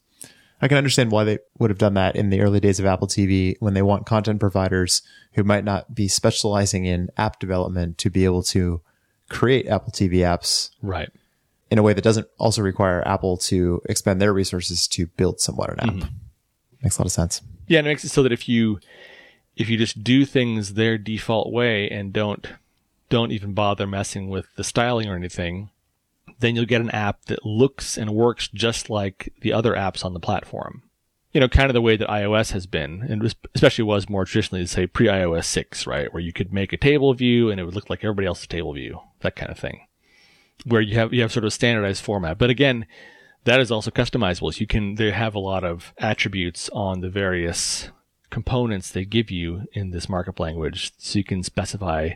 I 0.63 0.69
can 0.69 0.77
understand 0.77 1.11
why 1.11 1.25
they 1.25 1.39
would 1.59 1.71
have 1.71 1.77
done 1.77 1.95
that 1.95 2.15
in 2.15 2.29
the 2.29 2.39
early 2.39 2.61
days 2.61 2.79
of 2.79 2.85
Apple 2.85 3.05
TV 3.05 3.57
when 3.59 3.73
they 3.73 3.81
want 3.81 4.05
content 4.05 4.39
providers 4.39 5.01
who 5.33 5.43
might 5.43 5.65
not 5.65 5.93
be 5.93 6.07
specializing 6.07 6.85
in 6.85 7.09
app 7.17 7.37
development 7.37 7.97
to 7.97 8.09
be 8.09 8.23
able 8.23 8.43
to 8.43 8.79
create 9.29 9.67
Apple 9.67 9.91
TV 9.91 10.19
apps. 10.19 10.69
Right. 10.81 11.09
In 11.69 11.79
a 11.79 11.83
way 11.83 11.91
that 11.91 12.01
doesn't 12.01 12.29
also 12.37 12.61
require 12.61 13.05
Apple 13.05 13.35
to 13.39 13.81
expend 13.89 14.21
their 14.21 14.31
resources 14.31 14.87
to 14.87 15.07
build 15.07 15.41
somewhat 15.41 15.69
an 15.71 15.81
app. 15.81 15.95
Mm-hmm. 15.95 16.15
Makes 16.81 16.97
a 16.97 17.01
lot 17.01 17.07
of 17.07 17.11
sense. 17.11 17.41
Yeah, 17.67 17.79
and 17.79 17.87
it 17.87 17.91
makes 17.91 18.05
it 18.05 18.09
so 18.11 18.23
that 18.23 18.31
if 18.31 18.47
you 18.47 18.79
if 19.57 19.67
you 19.67 19.75
just 19.75 20.01
do 20.01 20.23
things 20.23 20.75
their 20.75 20.97
default 20.97 21.51
way 21.51 21.89
and 21.89 22.13
don't 22.13 22.47
don't 23.09 23.33
even 23.33 23.51
bother 23.51 23.85
messing 23.85 24.29
with 24.29 24.45
the 24.55 24.63
styling 24.63 25.09
or 25.09 25.17
anything, 25.17 25.71
then 26.43 26.55
you'll 26.55 26.65
get 26.65 26.81
an 26.81 26.91
app 26.91 27.25
that 27.25 27.45
looks 27.45 27.97
and 27.97 28.13
works 28.13 28.49
just 28.49 28.89
like 28.89 29.33
the 29.41 29.53
other 29.53 29.73
apps 29.73 30.03
on 30.03 30.13
the 30.13 30.19
platform. 30.19 30.83
You 31.31 31.39
know, 31.39 31.47
kind 31.47 31.69
of 31.69 31.73
the 31.73 31.81
way 31.81 31.97
that 31.97 32.07
iOS 32.09 32.51
has 32.51 32.67
been, 32.67 33.01
and 33.09 33.33
especially 33.55 33.85
was 33.85 34.09
more 34.09 34.25
traditionally, 34.25 34.65
say, 34.67 34.85
pre 34.85 35.07
iOS 35.07 35.45
6, 35.45 35.87
right? 35.87 36.13
Where 36.13 36.21
you 36.21 36.33
could 36.33 36.53
make 36.53 36.73
a 36.73 36.77
table 36.77 37.13
view 37.13 37.49
and 37.49 37.59
it 37.59 37.63
would 37.63 37.73
look 37.73 37.89
like 37.89 38.03
everybody 38.03 38.27
else's 38.27 38.45
table 38.45 38.73
view, 38.73 38.99
that 39.21 39.35
kind 39.35 39.51
of 39.51 39.57
thing. 39.57 39.87
Where 40.65 40.81
you 40.81 40.95
have, 40.95 41.13
you 41.13 41.21
have 41.21 41.31
sort 41.31 41.45
of 41.45 41.47
a 41.47 41.51
standardized 41.51 42.03
format. 42.03 42.37
But 42.37 42.51
again, 42.51 42.85
that 43.45 43.59
is 43.59 43.71
also 43.71 43.89
customizable. 43.89 44.53
So 44.53 44.59
you 44.59 44.67
can, 44.67 44.95
they 44.95 45.11
have 45.11 45.33
a 45.33 45.39
lot 45.39 45.63
of 45.63 45.93
attributes 45.97 46.69
on 46.69 46.99
the 46.99 47.09
various 47.09 47.89
components 48.29 48.91
they 48.91 49.05
give 49.05 49.31
you 49.31 49.63
in 49.73 49.91
this 49.91 50.07
markup 50.07 50.39
language. 50.39 50.91
So 50.97 51.17
you 51.17 51.23
can 51.23 51.41
specify 51.41 52.11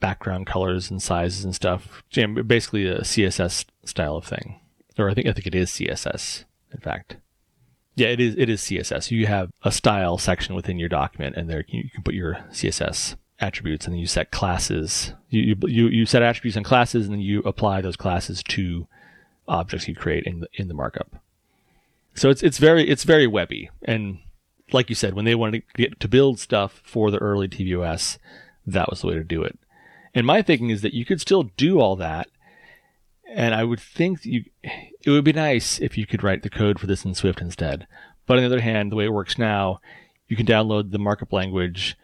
background 0.00 0.46
colors 0.46 0.90
and 0.90 1.02
sizes 1.02 1.44
and 1.44 1.54
stuff. 1.54 2.02
Basically 2.12 2.86
a 2.86 3.00
CSS 3.00 3.64
style 3.84 4.16
of 4.16 4.24
thing. 4.24 4.60
Or 4.98 5.10
I 5.10 5.14
think 5.14 5.26
I 5.26 5.32
think 5.32 5.46
it 5.46 5.54
is 5.54 5.70
CSS, 5.70 6.44
in 6.72 6.80
fact. 6.80 7.16
Yeah, 7.94 8.08
it 8.08 8.20
is 8.20 8.34
it 8.36 8.48
is 8.48 8.60
CSS. 8.62 9.10
You 9.10 9.26
have 9.26 9.50
a 9.62 9.72
style 9.72 10.18
section 10.18 10.54
within 10.54 10.78
your 10.78 10.88
document 10.88 11.36
and 11.36 11.48
there 11.48 11.64
you 11.68 11.90
can 11.90 12.02
put 12.02 12.14
your 12.14 12.34
CSS 12.50 13.16
attributes 13.38 13.86
and 13.86 13.94
then 13.94 14.00
you 14.00 14.06
set 14.06 14.30
classes. 14.30 15.12
You 15.28 15.56
you 15.62 15.88
you 15.88 16.06
set 16.06 16.22
attributes 16.22 16.56
and 16.56 16.64
classes 16.64 17.06
and 17.06 17.14
then 17.14 17.20
you 17.20 17.40
apply 17.40 17.80
those 17.80 17.96
classes 17.96 18.42
to 18.48 18.86
objects 19.48 19.86
you 19.86 19.94
create 19.94 20.24
in 20.24 20.40
the 20.40 20.48
in 20.54 20.68
the 20.68 20.74
markup. 20.74 21.16
So 22.14 22.30
it's 22.30 22.42
it's 22.42 22.58
very 22.58 22.88
it's 22.88 23.04
very 23.04 23.26
webby 23.26 23.70
and 23.82 24.18
like 24.72 24.88
you 24.88 24.94
said, 24.94 25.14
when 25.14 25.24
they 25.24 25.34
wanted 25.34 25.62
to 25.62 25.82
get 25.82 26.00
to 26.00 26.08
build 26.08 26.40
stuff 26.40 26.80
for 26.84 27.10
the 27.10 27.18
early 27.18 27.48
tvOS, 27.48 28.18
that 28.66 28.90
was 28.90 29.00
the 29.00 29.06
way 29.08 29.14
to 29.14 29.24
do 29.24 29.42
it. 29.42 29.58
And 30.16 30.26
my 30.26 30.40
thinking 30.40 30.70
is 30.70 30.80
that 30.80 30.94
you 30.94 31.04
could 31.04 31.20
still 31.20 31.42
do 31.42 31.78
all 31.78 31.94
that. 31.96 32.28
And 33.28 33.54
I 33.54 33.64
would 33.64 33.78
think 33.78 34.24
you, 34.24 34.44
it 34.62 35.10
would 35.10 35.24
be 35.24 35.34
nice 35.34 35.78
if 35.78 35.98
you 35.98 36.06
could 36.06 36.22
write 36.22 36.42
the 36.42 36.48
code 36.48 36.80
for 36.80 36.86
this 36.86 37.04
in 37.04 37.14
Swift 37.14 37.42
instead. 37.42 37.86
But 38.26 38.38
on 38.38 38.42
the 38.42 38.46
other 38.46 38.62
hand, 38.62 38.90
the 38.90 38.96
way 38.96 39.04
it 39.04 39.12
works 39.12 39.36
now, 39.36 39.80
you 40.26 40.34
can 40.34 40.46
download 40.46 40.90
the 40.90 40.98
markup 40.98 41.34
language 41.34 41.98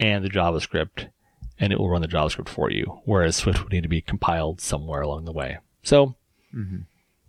and 0.00 0.24
the 0.24 0.30
JavaScript 0.30 1.10
and 1.58 1.70
it 1.70 1.78
will 1.78 1.90
run 1.90 2.00
the 2.00 2.08
JavaScript 2.08 2.48
for 2.48 2.70
you. 2.70 3.02
Whereas 3.04 3.36
Swift 3.36 3.62
would 3.62 3.72
need 3.72 3.82
to 3.82 3.88
be 3.88 4.00
compiled 4.00 4.62
somewhere 4.62 5.02
along 5.02 5.26
the 5.26 5.32
way. 5.32 5.58
So 5.82 6.14
mm-hmm. 6.54 6.78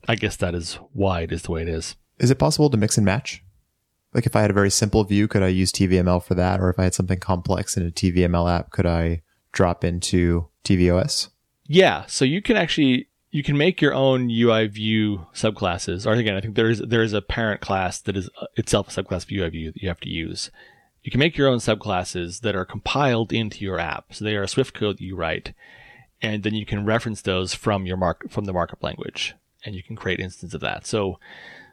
I 0.08 0.16
guess 0.16 0.38
that 0.38 0.56
is 0.56 0.76
why 0.94 1.22
it 1.22 1.34
is 1.34 1.42
the 1.42 1.52
way 1.52 1.64
it 1.64 1.68
is. 1.68 1.98
Is 2.20 2.32
it 2.32 2.40
possible 2.40 2.70
to 2.70 2.78
mix 2.78 2.96
and 2.96 3.06
match? 3.06 3.44
Like 4.14 4.26
if 4.26 4.38
I 4.38 4.42
had 4.42 4.50
a 4.50 4.54
very 4.54 4.70
simple 4.70 5.04
view, 5.04 5.28
could 5.28 5.44
I 5.44 5.48
use 5.48 5.74
TVML 5.74 6.24
for 6.24 6.36
that? 6.36 6.62
Or 6.62 6.70
if 6.70 6.80
I 6.80 6.86
had 6.86 6.94
something 6.94 7.20
complex 7.20 7.76
in 7.76 7.86
a 7.86 7.92
TVML 7.92 8.50
app, 8.50 8.72
could 8.72 8.86
I 8.86 9.24
drop 9.52 9.84
into 9.84 10.48
tvOS? 10.64 11.30
Yeah, 11.66 12.06
so 12.06 12.26
you 12.26 12.42
can 12.42 12.58
actually 12.58 13.08
you 13.32 13.44
can 13.44 13.58
make 13.58 13.82
your 13.82 13.94
own 13.94 14.30
UI 14.30 14.68
view 14.68 15.26
subclasses. 15.34 16.06
Or 16.06 16.12
again, 16.14 16.36
I 16.36 16.42
think 16.42 16.56
there 16.56 16.70
is 16.70 16.80
there 16.80 17.02
is 17.02 17.14
a 17.14 17.22
parent 17.22 17.62
class 17.62 18.00
that 18.02 18.18
is 18.18 18.30
uh, 18.40 18.48
itself 18.56 18.90
a 18.90 19.02
subclass 19.02 19.24
of 19.24 19.32
UI 19.32 19.50
view 19.50 19.72
that 19.72 19.82
you 19.82 19.88
have 19.88 20.02
to 20.02 20.10
use. 20.10 20.52
You 21.02 21.12
can 21.12 21.20
make 21.20 21.38
your 21.38 21.48
own 21.48 21.58
subclasses 21.58 22.42
that 22.42 22.56
are 22.56 22.66
compiled 22.66 23.34
into 23.34 23.64
your 23.64 23.80
app. 23.80 24.14
So 24.14 24.24
they 24.24 24.36
are 24.36 24.46
Swift 24.46 24.76
code 24.76 24.98
that 24.98 25.04
you 25.04 25.16
write, 25.16 25.54
and 26.22 26.44
then 26.44 26.54
you 26.54 26.66
can 26.66 26.86
reference 26.86 27.22
those 27.22 27.56
from 27.56 27.86
your 27.86 27.98
mark 27.98 28.30
from 28.30 28.46
the 28.46 28.54
markup 28.54 28.84
language, 28.84 29.34
and 29.66 29.76
you 29.76 29.82
can 29.82 29.96
create 29.96 30.20
instances 30.20 30.54
of 30.54 30.62
that. 30.62 30.86
So 30.86 31.18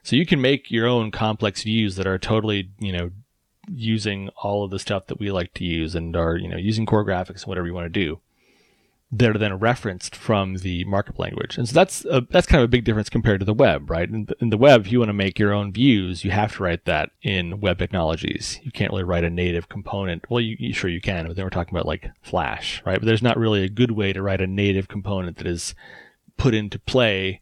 so 0.05 0.17
you 0.17 0.27
can 0.27 0.41
make 0.41 0.71
your 0.71 0.87
own 0.87 1.11
complex 1.11 1.65
views 1.65 1.97
that 1.97 2.07
are 2.07 2.19
totally 2.19 2.71
you 2.79 2.93
know 2.93 3.11
using 3.71 4.31
all 4.43 4.65
of 4.65 4.71
the 4.71 4.79
stuff 4.79 5.07
that 5.07 5.21
we 5.21 5.31
like 5.31 5.55
to 5.55 5.65
use 5.65 5.95
and 5.95 6.15
are, 6.17 6.37
you 6.37 6.49
know, 6.49 6.57
using 6.57 6.87
core 6.87 7.05
graphics 7.05 7.43
and 7.43 7.47
whatever 7.47 7.67
you 7.67 7.75
want 7.75 7.93
to 7.93 8.01
do 8.01 8.21
that 9.11 9.31
are 9.31 9.39
then 9.39 9.59
referenced 9.59 10.15
from 10.15 10.57
the 10.57 10.85
markup 10.85 11.19
language. 11.19 11.57
And 11.57 11.67
so 11.67 11.73
that's 11.73 12.05
a, 12.11 12.21
that's 12.29 12.47
kind 12.47 12.63
of 12.63 12.67
a 12.67 12.71
big 12.71 12.85
difference 12.85 13.09
compared 13.09 13.41
to 13.41 13.47
the 13.47 13.55
web, 13.55 13.89
right? 13.89 14.09
In 14.09 14.27
the, 14.27 14.37
in 14.41 14.51
the 14.51 14.59
web, 14.59 14.83
if 14.83 14.93
you 14.93 14.99
want 14.99 15.09
to 15.09 15.15
make 15.15 15.39
your 15.39 15.55
own 15.55 15.73
views, 15.73 16.25
you 16.25 16.31
have 16.31 16.57
to 16.57 16.63
write 16.63 16.85
that 16.85 17.11
in 17.23 17.61
web 17.61 17.79
technologies. 17.79 18.61
You 18.63 18.71
can't 18.71 18.91
really 18.91 19.05
write 19.05 19.25
a 19.25 19.31
native 19.31 19.71
component. 19.71 20.31
Well, 20.31 20.43
you, 20.43 20.57
you 20.59 20.75
sure 20.75 20.91
you 20.91 21.01
can, 21.01 21.27
but 21.27 21.37
then 21.37 21.45
we're 21.47 21.51
talking 21.51 21.75
about 21.75 21.87
like 21.87 22.11
Flash, 22.21 22.83
right? 22.85 22.99
But 22.99 23.07
there's 23.07 23.23
not 23.23 23.39
really 23.39 23.65
a 23.65 23.71
good 23.71 23.93
way 23.93 24.13
to 24.13 24.21
write 24.21 24.43
a 24.43 24.47
native 24.47 24.89
component 24.89 25.39
that 25.39 25.47
is 25.47 25.75
put 26.37 26.55
into 26.55 26.79
play 26.79 27.41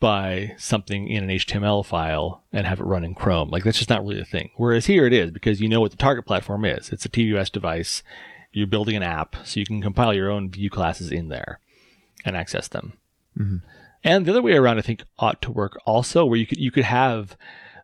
by 0.00 0.54
something 0.56 1.08
in 1.08 1.24
an 1.24 1.30
HTML 1.30 1.84
file 1.84 2.42
and 2.52 2.66
have 2.66 2.80
it 2.80 2.84
run 2.84 3.04
in 3.04 3.14
Chrome. 3.14 3.50
Like 3.50 3.64
that's 3.64 3.78
just 3.78 3.90
not 3.90 4.02
really 4.02 4.20
a 4.20 4.24
thing. 4.24 4.50
Whereas 4.56 4.86
here 4.86 5.06
it 5.06 5.12
is 5.12 5.30
because 5.30 5.60
you 5.60 5.68
know 5.68 5.80
what 5.80 5.90
the 5.90 5.96
target 5.98 6.26
platform 6.26 6.64
is. 6.64 6.90
It's 6.90 7.04
a 7.04 7.10
tvOS 7.10 7.52
device. 7.52 8.02
You're 8.52 8.66
building 8.66 8.96
an 8.96 9.02
app, 9.02 9.36
so 9.44 9.60
you 9.60 9.66
can 9.66 9.80
compile 9.80 10.12
your 10.12 10.30
own 10.30 10.50
view 10.50 10.70
classes 10.70 11.12
in 11.12 11.28
there 11.28 11.60
and 12.24 12.36
access 12.36 12.66
them. 12.66 12.94
Mm-hmm. 13.38 13.58
And 14.02 14.26
the 14.26 14.32
other 14.32 14.42
way 14.42 14.54
around, 14.54 14.78
I 14.78 14.82
think, 14.82 15.04
ought 15.18 15.40
to 15.42 15.52
work 15.52 15.78
also, 15.84 16.24
where 16.24 16.38
you 16.38 16.46
could 16.46 16.58
you 16.58 16.70
could 16.70 16.84
have 16.84 17.36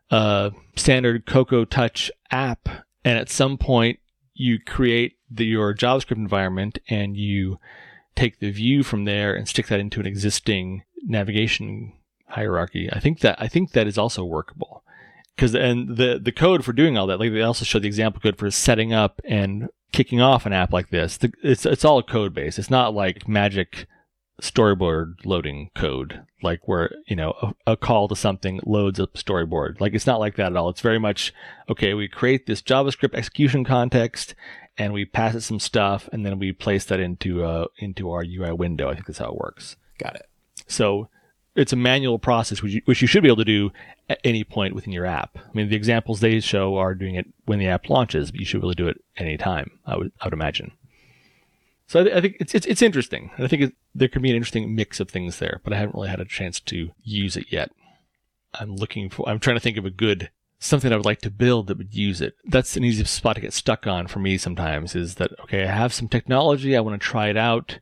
a 0.09 0.51
standard 0.75 1.25
Cocoa 1.25 1.63
Touch 1.63 2.11
app, 2.31 2.67
and 3.05 3.17
at 3.17 3.29
some 3.29 3.57
point 3.57 3.99
you 4.33 4.59
create 4.59 5.17
the, 5.29 5.45
your 5.45 5.73
JavaScript 5.73 6.17
environment 6.17 6.79
and 6.89 7.15
you 7.17 7.59
take 8.15 8.39
the 8.39 8.51
view 8.51 8.83
from 8.83 9.05
there 9.05 9.33
and 9.33 9.47
stick 9.47 9.67
that 9.67 9.79
into 9.79 9.99
an 9.99 10.05
existing 10.05 10.83
navigation 11.03 11.93
hierarchy. 12.27 12.89
I 12.91 12.99
think 12.99 13.19
that 13.21 13.41
I 13.41 13.47
think 13.47 13.71
that 13.71 13.87
is 13.87 13.97
also 13.97 14.23
workable. 14.23 14.83
Because 15.35 15.53
and 15.53 15.97
the 15.97 16.19
the 16.21 16.31
code 16.31 16.65
for 16.65 16.73
doing 16.73 16.97
all 16.97 17.07
that, 17.07 17.19
like 17.19 17.31
they 17.31 17.41
also 17.41 17.65
show 17.65 17.79
the 17.79 17.87
example 17.87 18.21
code 18.21 18.37
for 18.37 18.49
setting 18.49 18.93
up 18.93 19.21
and 19.23 19.69
kicking 19.91 20.21
off 20.21 20.45
an 20.45 20.53
app 20.53 20.73
like 20.73 20.89
this. 20.89 21.17
The, 21.17 21.31
it's 21.43 21.65
it's 21.65 21.85
all 21.85 22.01
code 22.03 22.33
base. 22.33 22.57
It's 22.57 22.69
not 22.69 22.93
like 22.93 23.27
magic 23.27 23.87
storyboard 24.41 25.15
loading 25.25 25.69
code, 25.75 26.21
like 26.41 26.67
where 26.67 26.91
you 27.07 27.15
know 27.15 27.33
a, 27.41 27.71
a 27.73 27.77
call 27.77 28.07
to 28.07 28.15
something 28.15 28.59
loads 28.65 28.99
up 28.99 29.13
storyboard. 29.13 29.79
Like 29.79 29.93
it's 29.93 30.07
not 30.07 30.19
like 30.19 30.35
that 30.35 30.51
at 30.51 30.57
all. 30.57 30.69
It's 30.69 30.81
very 30.81 30.99
much 30.99 31.33
okay. 31.69 31.93
We 31.93 32.07
create 32.07 32.47
this 32.47 32.61
JavaScript 32.61 33.13
execution 33.13 33.63
context 33.63 34.35
and 34.77 34.93
we 34.93 35.05
pass 35.05 35.33
it 35.33 35.41
some 35.41 35.59
stuff, 35.59 36.07
and 36.11 36.25
then 36.25 36.39
we 36.39 36.51
place 36.51 36.85
that 36.85 36.99
into 36.99 37.43
uh 37.43 37.67
into 37.77 38.11
our 38.11 38.23
UI 38.23 38.53
window. 38.53 38.89
I 38.89 38.93
think 38.93 39.07
that's 39.07 39.19
how 39.19 39.31
it 39.31 39.37
works. 39.37 39.75
Got 39.97 40.15
it. 40.15 40.27
So 40.67 41.09
it's 41.57 41.73
a 41.73 41.77
manual 41.77 42.19
process, 42.19 42.61
which 42.61 42.73
you, 42.73 42.81
which 42.85 43.01
you 43.01 43.07
should 43.07 43.23
be 43.23 43.29
able 43.29 43.37
to 43.37 43.45
do 43.45 43.71
at 44.09 44.19
any 44.23 44.43
point 44.43 44.75
within 44.75 44.93
your 44.93 45.05
app. 45.05 45.37
I 45.37 45.49
mean, 45.53 45.69
the 45.69 45.75
examples 45.75 46.19
they 46.19 46.39
show 46.39 46.77
are 46.77 46.95
doing 46.95 47.15
it 47.15 47.25
when 47.45 47.59
the 47.59 47.67
app 47.67 47.89
launches, 47.89 48.31
but 48.31 48.39
you 48.39 48.45
should 48.45 48.61
really 48.61 48.75
do 48.75 48.87
it 48.87 49.03
any 49.17 49.37
time. 49.37 49.71
I 49.85 49.97
would 49.97 50.11
I 50.21 50.25
would 50.25 50.33
imagine. 50.33 50.71
So 51.87 52.01
I, 52.01 52.03
th- 52.03 52.15
I 52.15 52.21
think 52.21 52.37
it's, 52.39 52.53
it's 52.53 52.67
it's 52.67 52.81
interesting. 52.81 53.31
I 53.37 53.47
think 53.47 53.61
it, 53.63 53.73
there 53.95 54.07
could 54.07 54.21
be 54.21 54.29
an 54.29 54.35
interesting 54.35 54.75
mix 54.75 54.99
of 54.99 55.09
things 55.09 55.39
there, 55.39 55.61
but 55.63 55.73
I 55.73 55.77
haven't 55.77 55.95
really 55.95 56.09
had 56.09 56.19
a 56.19 56.25
chance 56.25 56.59
to 56.61 56.91
use 57.01 57.35
it 57.35 57.47
yet. 57.49 57.71
I'm 58.53 58.75
looking 58.75 59.09
for. 59.09 59.27
I'm 59.27 59.39
trying 59.39 59.55
to 59.55 59.61
think 59.61 59.77
of 59.77 59.85
a 59.85 59.89
good 59.89 60.29
something 60.59 60.91
I 60.91 60.95
would 60.95 61.05
like 61.05 61.21
to 61.21 61.31
build 61.31 61.67
that 61.67 61.77
would 61.77 61.93
use 61.93 62.19
it. 62.21 62.35
That's 62.45 62.75
an 62.75 62.83
easy 62.83 63.03
spot 63.05 63.35
to 63.35 63.41
get 63.41 63.53
stuck 63.53 63.85
on 63.87 64.07
for 64.07 64.19
me 64.19 64.37
sometimes. 64.37 64.95
Is 64.95 65.15
that 65.15 65.31
okay? 65.41 65.63
I 65.63 65.71
have 65.71 65.93
some 65.93 66.07
technology. 66.07 66.75
I 66.75 66.81
want 66.81 66.99
to 66.99 67.07
try 67.07 67.29
it 67.29 67.37
out, 67.37 67.79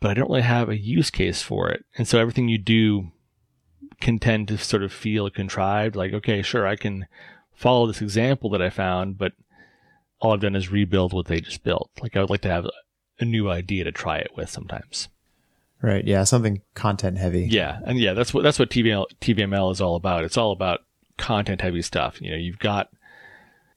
but 0.00 0.10
I 0.10 0.14
don't 0.14 0.30
really 0.30 0.42
have 0.42 0.68
a 0.68 0.78
use 0.78 1.10
case 1.10 1.42
for 1.42 1.68
it. 1.70 1.84
And 1.96 2.06
so 2.06 2.18
everything 2.18 2.48
you 2.48 2.58
do 2.58 3.10
can 4.00 4.18
tend 4.18 4.48
to 4.48 4.58
sort 4.58 4.82
of 4.82 4.92
feel 4.92 5.28
contrived. 5.30 5.96
Like 5.96 6.12
okay, 6.12 6.42
sure, 6.42 6.66
I 6.66 6.76
can 6.76 7.06
follow 7.54 7.86
this 7.86 8.02
example 8.02 8.50
that 8.50 8.62
I 8.62 8.70
found, 8.70 9.18
but 9.18 9.32
all 10.20 10.32
I've 10.32 10.40
done 10.40 10.56
is 10.56 10.70
rebuild 10.70 11.12
what 11.12 11.26
they 11.26 11.40
just 11.40 11.62
built. 11.62 11.90
Like 12.02 12.16
I 12.16 12.20
would 12.20 12.30
like 12.30 12.42
to 12.42 12.50
have 12.50 12.66
a 13.20 13.24
new 13.24 13.50
idea 13.50 13.84
to 13.84 13.92
try 13.92 14.18
it 14.18 14.30
with 14.36 14.50
sometimes. 14.50 15.08
Right. 15.80 16.04
Yeah. 16.04 16.24
Something 16.24 16.62
content 16.74 17.18
heavy. 17.18 17.46
Yeah, 17.48 17.78
and 17.84 17.98
yeah, 17.98 18.12
that's 18.12 18.34
what 18.34 18.42
that's 18.42 18.58
what 18.58 18.70
TVML 18.70 19.06
TVML 19.20 19.72
is 19.72 19.80
all 19.80 19.96
about. 19.96 20.24
It's 20.24 20.36
all 20.36 20.52
about 20.52 20.80
content 21.18 21.60
heavy 21.60 21.82
stuff. 21.82 22.20
You 22.20 22.30
know, 22.30 22.36
you've 22.36 22.58
got 22.58 22.88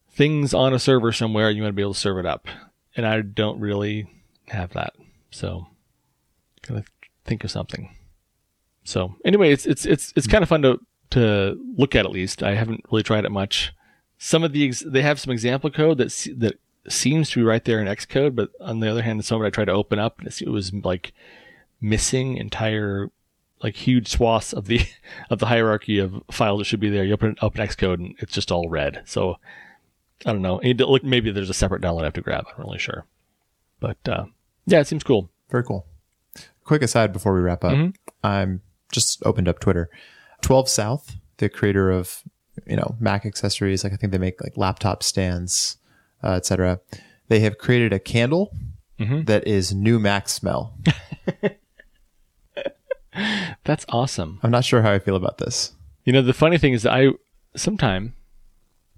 things 0.10 0.54
on 0.54 0.74
a 0.74 0.80
server 0.80 1.12
somewhere, 1.12 1.48
and 1.48 1.58
you 1.58 1.64
want 1.64 1.74
to 1.74 1.76
be 1.76 1.82
able 1.82 1.94
to 1.94 2.00
serve 2.00 2.18
it 2.18 2.26
up, 2.26 2.48
and 2.96 3.06
I 3.06 3.22
don't 3.22 3.60
really 3.60 4.08
have 4.48 4.74
that. 4.74 4.94
So, 5.30 5.68
gotta 6.68 6.84
think 7.26 7.43
of 7.43 7.51
something. 7.51 7.95
So 8.84 9.16
anyway, 9.26 9.51
it's 9.51 9.66
it's 9.66 9.86
it's 9.86 10.14
it's 10.16 10.28
kind 10.28 10.43
of 10.43 10.49
fun 10.49 10.62
to 10.64 10.80
to 11.12 11.59
look 11.78 11.95
at 11.95 12.05
at 12.05 12.12
least. 12.12 12.43
I 12.43 12.55
haven't 12.55 12.86
really 12.91 13.03
tried 13.03 13.26
it 13.26 13.32
much. 13.32 13.74
Some 14.18 14.43
of 14.43 14.53
the 14.53 14.68
ex- 14.68 14.84
they 14.86 15.01
have 15.01 15.20
some 15.20 15.32
example 15.32 15.70
code 15.70 15.97
that 15.99 16.12
se- 16.12 16.34
that 16.34 16.59
seems 16.88 17.30
to 17.32 17.39
be 17.39 17.43
right 17.43 17.64
there 17.64 17.80
in 17.80 17.88
Xcode, 17.88 18.36
but 18.36 18.49
on 18.59 18.80
the 18.80 18.89
other 18.89 19.01
hand, 19.03 19.24
some 19.24 19.39
of 19.39 19.43
it 19.43 19.47
I 19.47 19.51
tried 19.51 19.66
to 19.66 19.72
open 19.72 19.99
up, 19.99 20.20
and 20.20 20.28
it 20.28 20.49
was 20.49 20.74
like 20.74 21.14
missing 21.80 22.38
entire 22.38 23.09
like 23.64 23.76
huge 23.76 24.07
swaths 24.07 24.53
of 24.53 24.66
the 24.66 24.82
of 25.30 25.39
the 25.39 25.47
hierarchy 25.47 25.99
of 25.99 26.24
files 26.32 26.59
that 26.59 26.66
should 26.66 26.80
be 26.80 26.89
there. 26.89 27.03
You 27.03 27.14
open 27.14 27.36
up 27.41 27.55
Xcode 27.55 27.95
and 27.95 28.16
it's 28.20 28.34
just 28.34 28.51
all 28.51 28.70
red. 28.70 29.03
So 29.05 29.38
I 30.26 30.32
don't 30.34 30.41
know. 30.41 30.59
Look, 30.64 31.03
maybe 31.03 31.32
there's 31.32 31.49
a 31.49 31.55
separate 31.55 31.82
download 31.82 32.01
I 32.01 32.05
have 32.05 32.14
to 32.14 32.22
grab. 32.22 32.45
I'm 32.47 32.64
really 32.64 32.80
sure, 32.80 33.05
but 33.80 33.97
uh, 34.07 34.26
yeah, 34.66 34.80
it 34.80 34.88
seems 34.88 35.03
cool. 35.03 35.30
Very 35.49 35.64
cool. 35.64 35.86
Quick 36.72 36.84
aside 36.84 37.12
before 37.12 37.34
we 37.34 37.42
wrap 37.42 37.66
up, 37.66 37.74
I'm 38.24 38.62
just 38.94 39.22
opened 39.26 39.50
up 39.50 39.60
Twitter. 39.60 39.90
12 40.40 40.70
South, 40.70 41.18
the 41.36 41.50
creator 41.50 41.92
of 41.92 42.24
you 42.66 42.78
know 42.78 42.96
Mac 42.98 43.26
accessories, 43.26 43.84
like 43.84 43.92
I 43.92 43.98
think 43.98 44.14
they 44.14 44.18
make 44.18 44.42
like 44.42 44.56
laptop 44.56 45.04
stands, 45.04 45.76
uh, 46.24 46.36
etc. 46.36 46.80
They 47.28 47.42
have 47.42 47.58
created 47.58 47.92
a 47.92 48.00
candle 48.00 48.56
that 49.26 49.46
is 49.46 49.74
new 49.74 50.00
Mac 50.00 50.30
smell. 50.30 50.78
That's 53.66 53.86
awesome. 53.90 54.40
I'm 54.42 54.52
not 54.52 54.64
sure 54.64 54.82
how 54.82 54.94
I 54.94 55.00
feel 55.00 55.18
about 55.18 55.40
this. 55.40 55.74
You 56.06 56.14
know, 56.14 56.22
the 56.22 56.32
funny 56.32 56.58
thing 56.58 56.72
is 56.72 56.84
that 56.84 56.94
I 56.94 57.10
sometime, 57.54 58.14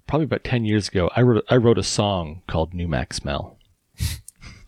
probably 0.06 0.26
about 0.26 0.44
ten 0.44 0.64
years 0.64 0.86
ago, 0.86 1.10
I 1.16 1.22
wrote 1.22 1.44
I 1.48 1.56
wrote 1.56 1.78
a 1.78 1.82
song 1.82 2.42
called 2.46 2.72
New 2.72 2.86
Mac 2.86 3.12
Smell. 3.12 3.58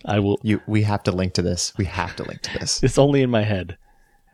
I 0.06 0.20
will. 0.20 0.38
You, 0.42 0.62
we 0.66 0.82
have 0.82 1.02
to 1.04 1.12
link 1.12 1.34
to 1.34 1.42
this. 1.42 1.72
We 1.76 1.84
have 1.86 2.16
to 2.16 2.22
link 2.22 2.42
to 2.42 2.58
this. 2.58 2.82
It's 2.86 2.98
only 2.98 3.22
in 3.22 3.30
my 3.30 3.42
head. 3.42 3.76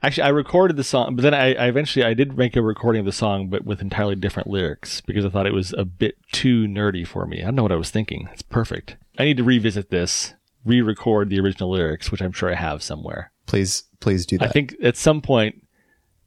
Actually, 0.03 0.25
I 0.25 0.29
recorded 0.31 0.77
the 0.77 0.85
song, 0.85 1.14
but 1.14 1.23
then 1.23 1.33
I, 1.33 1.55
I 1.55 1.66
eventually 1.66 2.05
I 2.05 2.12
did 2.12 2.37
make 2.37 2.57
a 2.57 2.62
recording 2.62 3.01
of 3.01 3.07
the 3.07 3.12
song, 3.12 3.49
but 3.49 3.64
with 3.64 3.81
entirely 3.81 4.16
different 4.16 4.49
lyrics 4.49 5.01
because 5.01 5.25
I 5.25 5.29
thought 5.29 5.47
it 5.47 5.55
was 5.55 5.73
a 5.73 5.85
bit 5.85 6.16
too 6.33 6.66
nerdy 6.66 7.07
for 7.07 7.25
me. 7.25 7.41
I 7.41 7.45
don't 7.45 7.55
know 7.55 7.62
what 7.62 7.73
I 7.73 7.77
was 7.77 7.91
thinking. 7.91 8.29
It's 8.33 8.43
perfect. 8.43 8.97
I 9.18 9.25
need 9.25 9.37
to 9.37 9.45
revisit 9.45 9.91
this, 9.91 10.35
re-record 10.64 11.31
the 11.31 11.39
original 11.39 11.70
lyrics, 11.70 12.11
which 12.11 12.20
I'm 12.20 12.33
sure 12.33 12.51
I 12.51 12.57
have 12.57 12.83
somewhere. 12.83 13.31
Please, 13.47 13.85
please 14.01 14.27
do 14.27 14.39
that. 14.39 14.49
I 14.49 14.51
think 14.51 14.75
at 14.83 14.97
some 14.97 15.23
point 15.23 15.64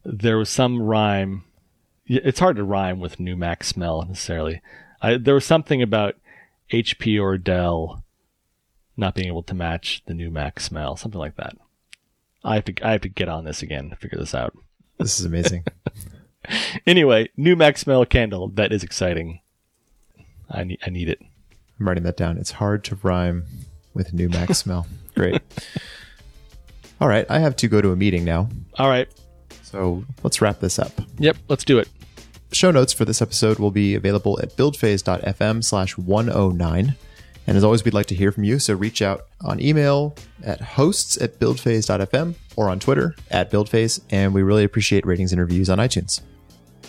there 0.04 0.38
was 0.38 0.48
some 0.48 0.80
rhyme. 0.80 1.44
It's 2.06 2.40
hard 2.40 2.56
to 2.56 2.64
rhyme 2.64 2.98
with 2.98 3.20
new 3.20 3.36
Mac 3.36 3.62
smell 3.62 4.02
necessarily. 4.08 4.62
I, 5.02 5.18
there 5.18 5.34
was 5.34 5.44
something 5.44 5.82
about 5.82 6.14
HP 6.72 7.20
or 7.20 7.36
Dell 7.36 8.05
not 8.96 9.14
being 9.14 9.28
able 9.28 9.42
to 9.44 9.54
match 9.54 10.02
the 10.06 10.14
new 10.14 10.30
Mac 10.30 10.60
smell, 10.60 10.96
something 10.96 11.18
like 11.18 11.36
that. 11.36 11.56
I 12.44 12.54
have 12.54 12.64
to 12.66 12.74
I 12.86 12.92
have 12.92 13.00
to 13.02 13.08
get 13.08 13.28
on 13.28 13.44
this 13.44 13.62
again 13.62 13.90
to 13.90 13.96
figure 13.96 14.18
this 14.18 14.34
out. 14.34 14.56
this 14.98 15.18
is 15.18 15.26
amazing. 15.26 15.64
Anyway, 16.86 17.28
new 17.36 17.56
Mac 17.56 17.76
smell 17.76 18.04
candle. 18.04 18.48
That 18.48 18.72
is 18.72 18.84
exciting. 18.84 19.40
I 20.48 20.62
need 20.64 20.78
I 20.86 20.90
need 20.90 21.08
it. 21.08 21.20
I'm 21.80 21.88
writing 21.88 22.04
that 22.04 22.16
down. 22.16 22.38
It's 22.38 22.52
hard 22.52 22.84
to 22.84 22.98
rhyme 23.02 23.44
with 23.94 24.12
new 24.12 24.28
Mac 24.28 24.54
smell. 24.54 24.86
Great. 25.16 25.42
All 27.00 27.08
right. 27.08 27.26
I 27.28 27.40
have 27.40 27.56
to 27.56 27.68
go 27.68 27.80
to 27.82 27.90
a 27.90 27.96
meeting 27.96 28.24
now. 28.24 28.48
All 28.78 28.88
right. 28.88 29.08
So 29.62 30.04
let's 30.22 30.40
wrap 30.40 30.60
this 30.60 30.78
up. 30.78 30.92
Yep. 31.18 31.36
Let's 31.48 31.64
do 31.64 31.78
it. 31.78 31.88
Show 32.52 32.70
notes 32.70 32.92
for 32.92 33.04
this 33.04 33.20
episode 33.20 33.58
will 33.58 33.72
be 33.72 33.94
available 33.96 34.38
at 34.40 34.56
buildphase.fm 34.56 35.64
slash 35.64 35.98
109. 35.98 36.94
And 37.46 37.56
as 37.56 37.64
always, 37.64 37.84
we'd 37.84 37.94
like 37.94 38.06
to 38.06 38.14
hear 38.14 38.32
from 38.32 38.44
you. 38.44 38.58
So 38.58 38.74
reach 38.74 39.02
out 39.02 39.26
on 39.42 39.60
email 39.60 40.16
at 40.42 40.60
hosts 40.60 41.16
at 41.20 41.38
buildphase.fm 41.38 42.34
or 42.56 42.68
on 42.68 42.80
Twitter 42.80 43.14
at 43.30 43.50
buildphase. 43.50 44.00
And 44.10 44.34
we 44.34 44.42
really 44.42 44.64
appreciate 44.64 45.06
ratings 45.06 45.32
and 45.32 45.40
reviews 45.40 45.70
on 45.70 45.78
iTunes. 45.78 46.20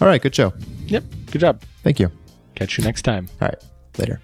All 0.01 0.07
right. 0.07 0.21
Good 0.21 0.35
show. 0.35 0.53
Yep. 0.87 1.03
Good 1.31 1.39
job. 1.39 1.61
Thank 1.83 1.99
you. 1.99 2.11
Catch 2.55 2.77
you 2.77 2.83
next 2.83 3.03
time. 3.03 3.27
All 3.41 3.47
right. 3.47 3.63
Later. 3.97 4.19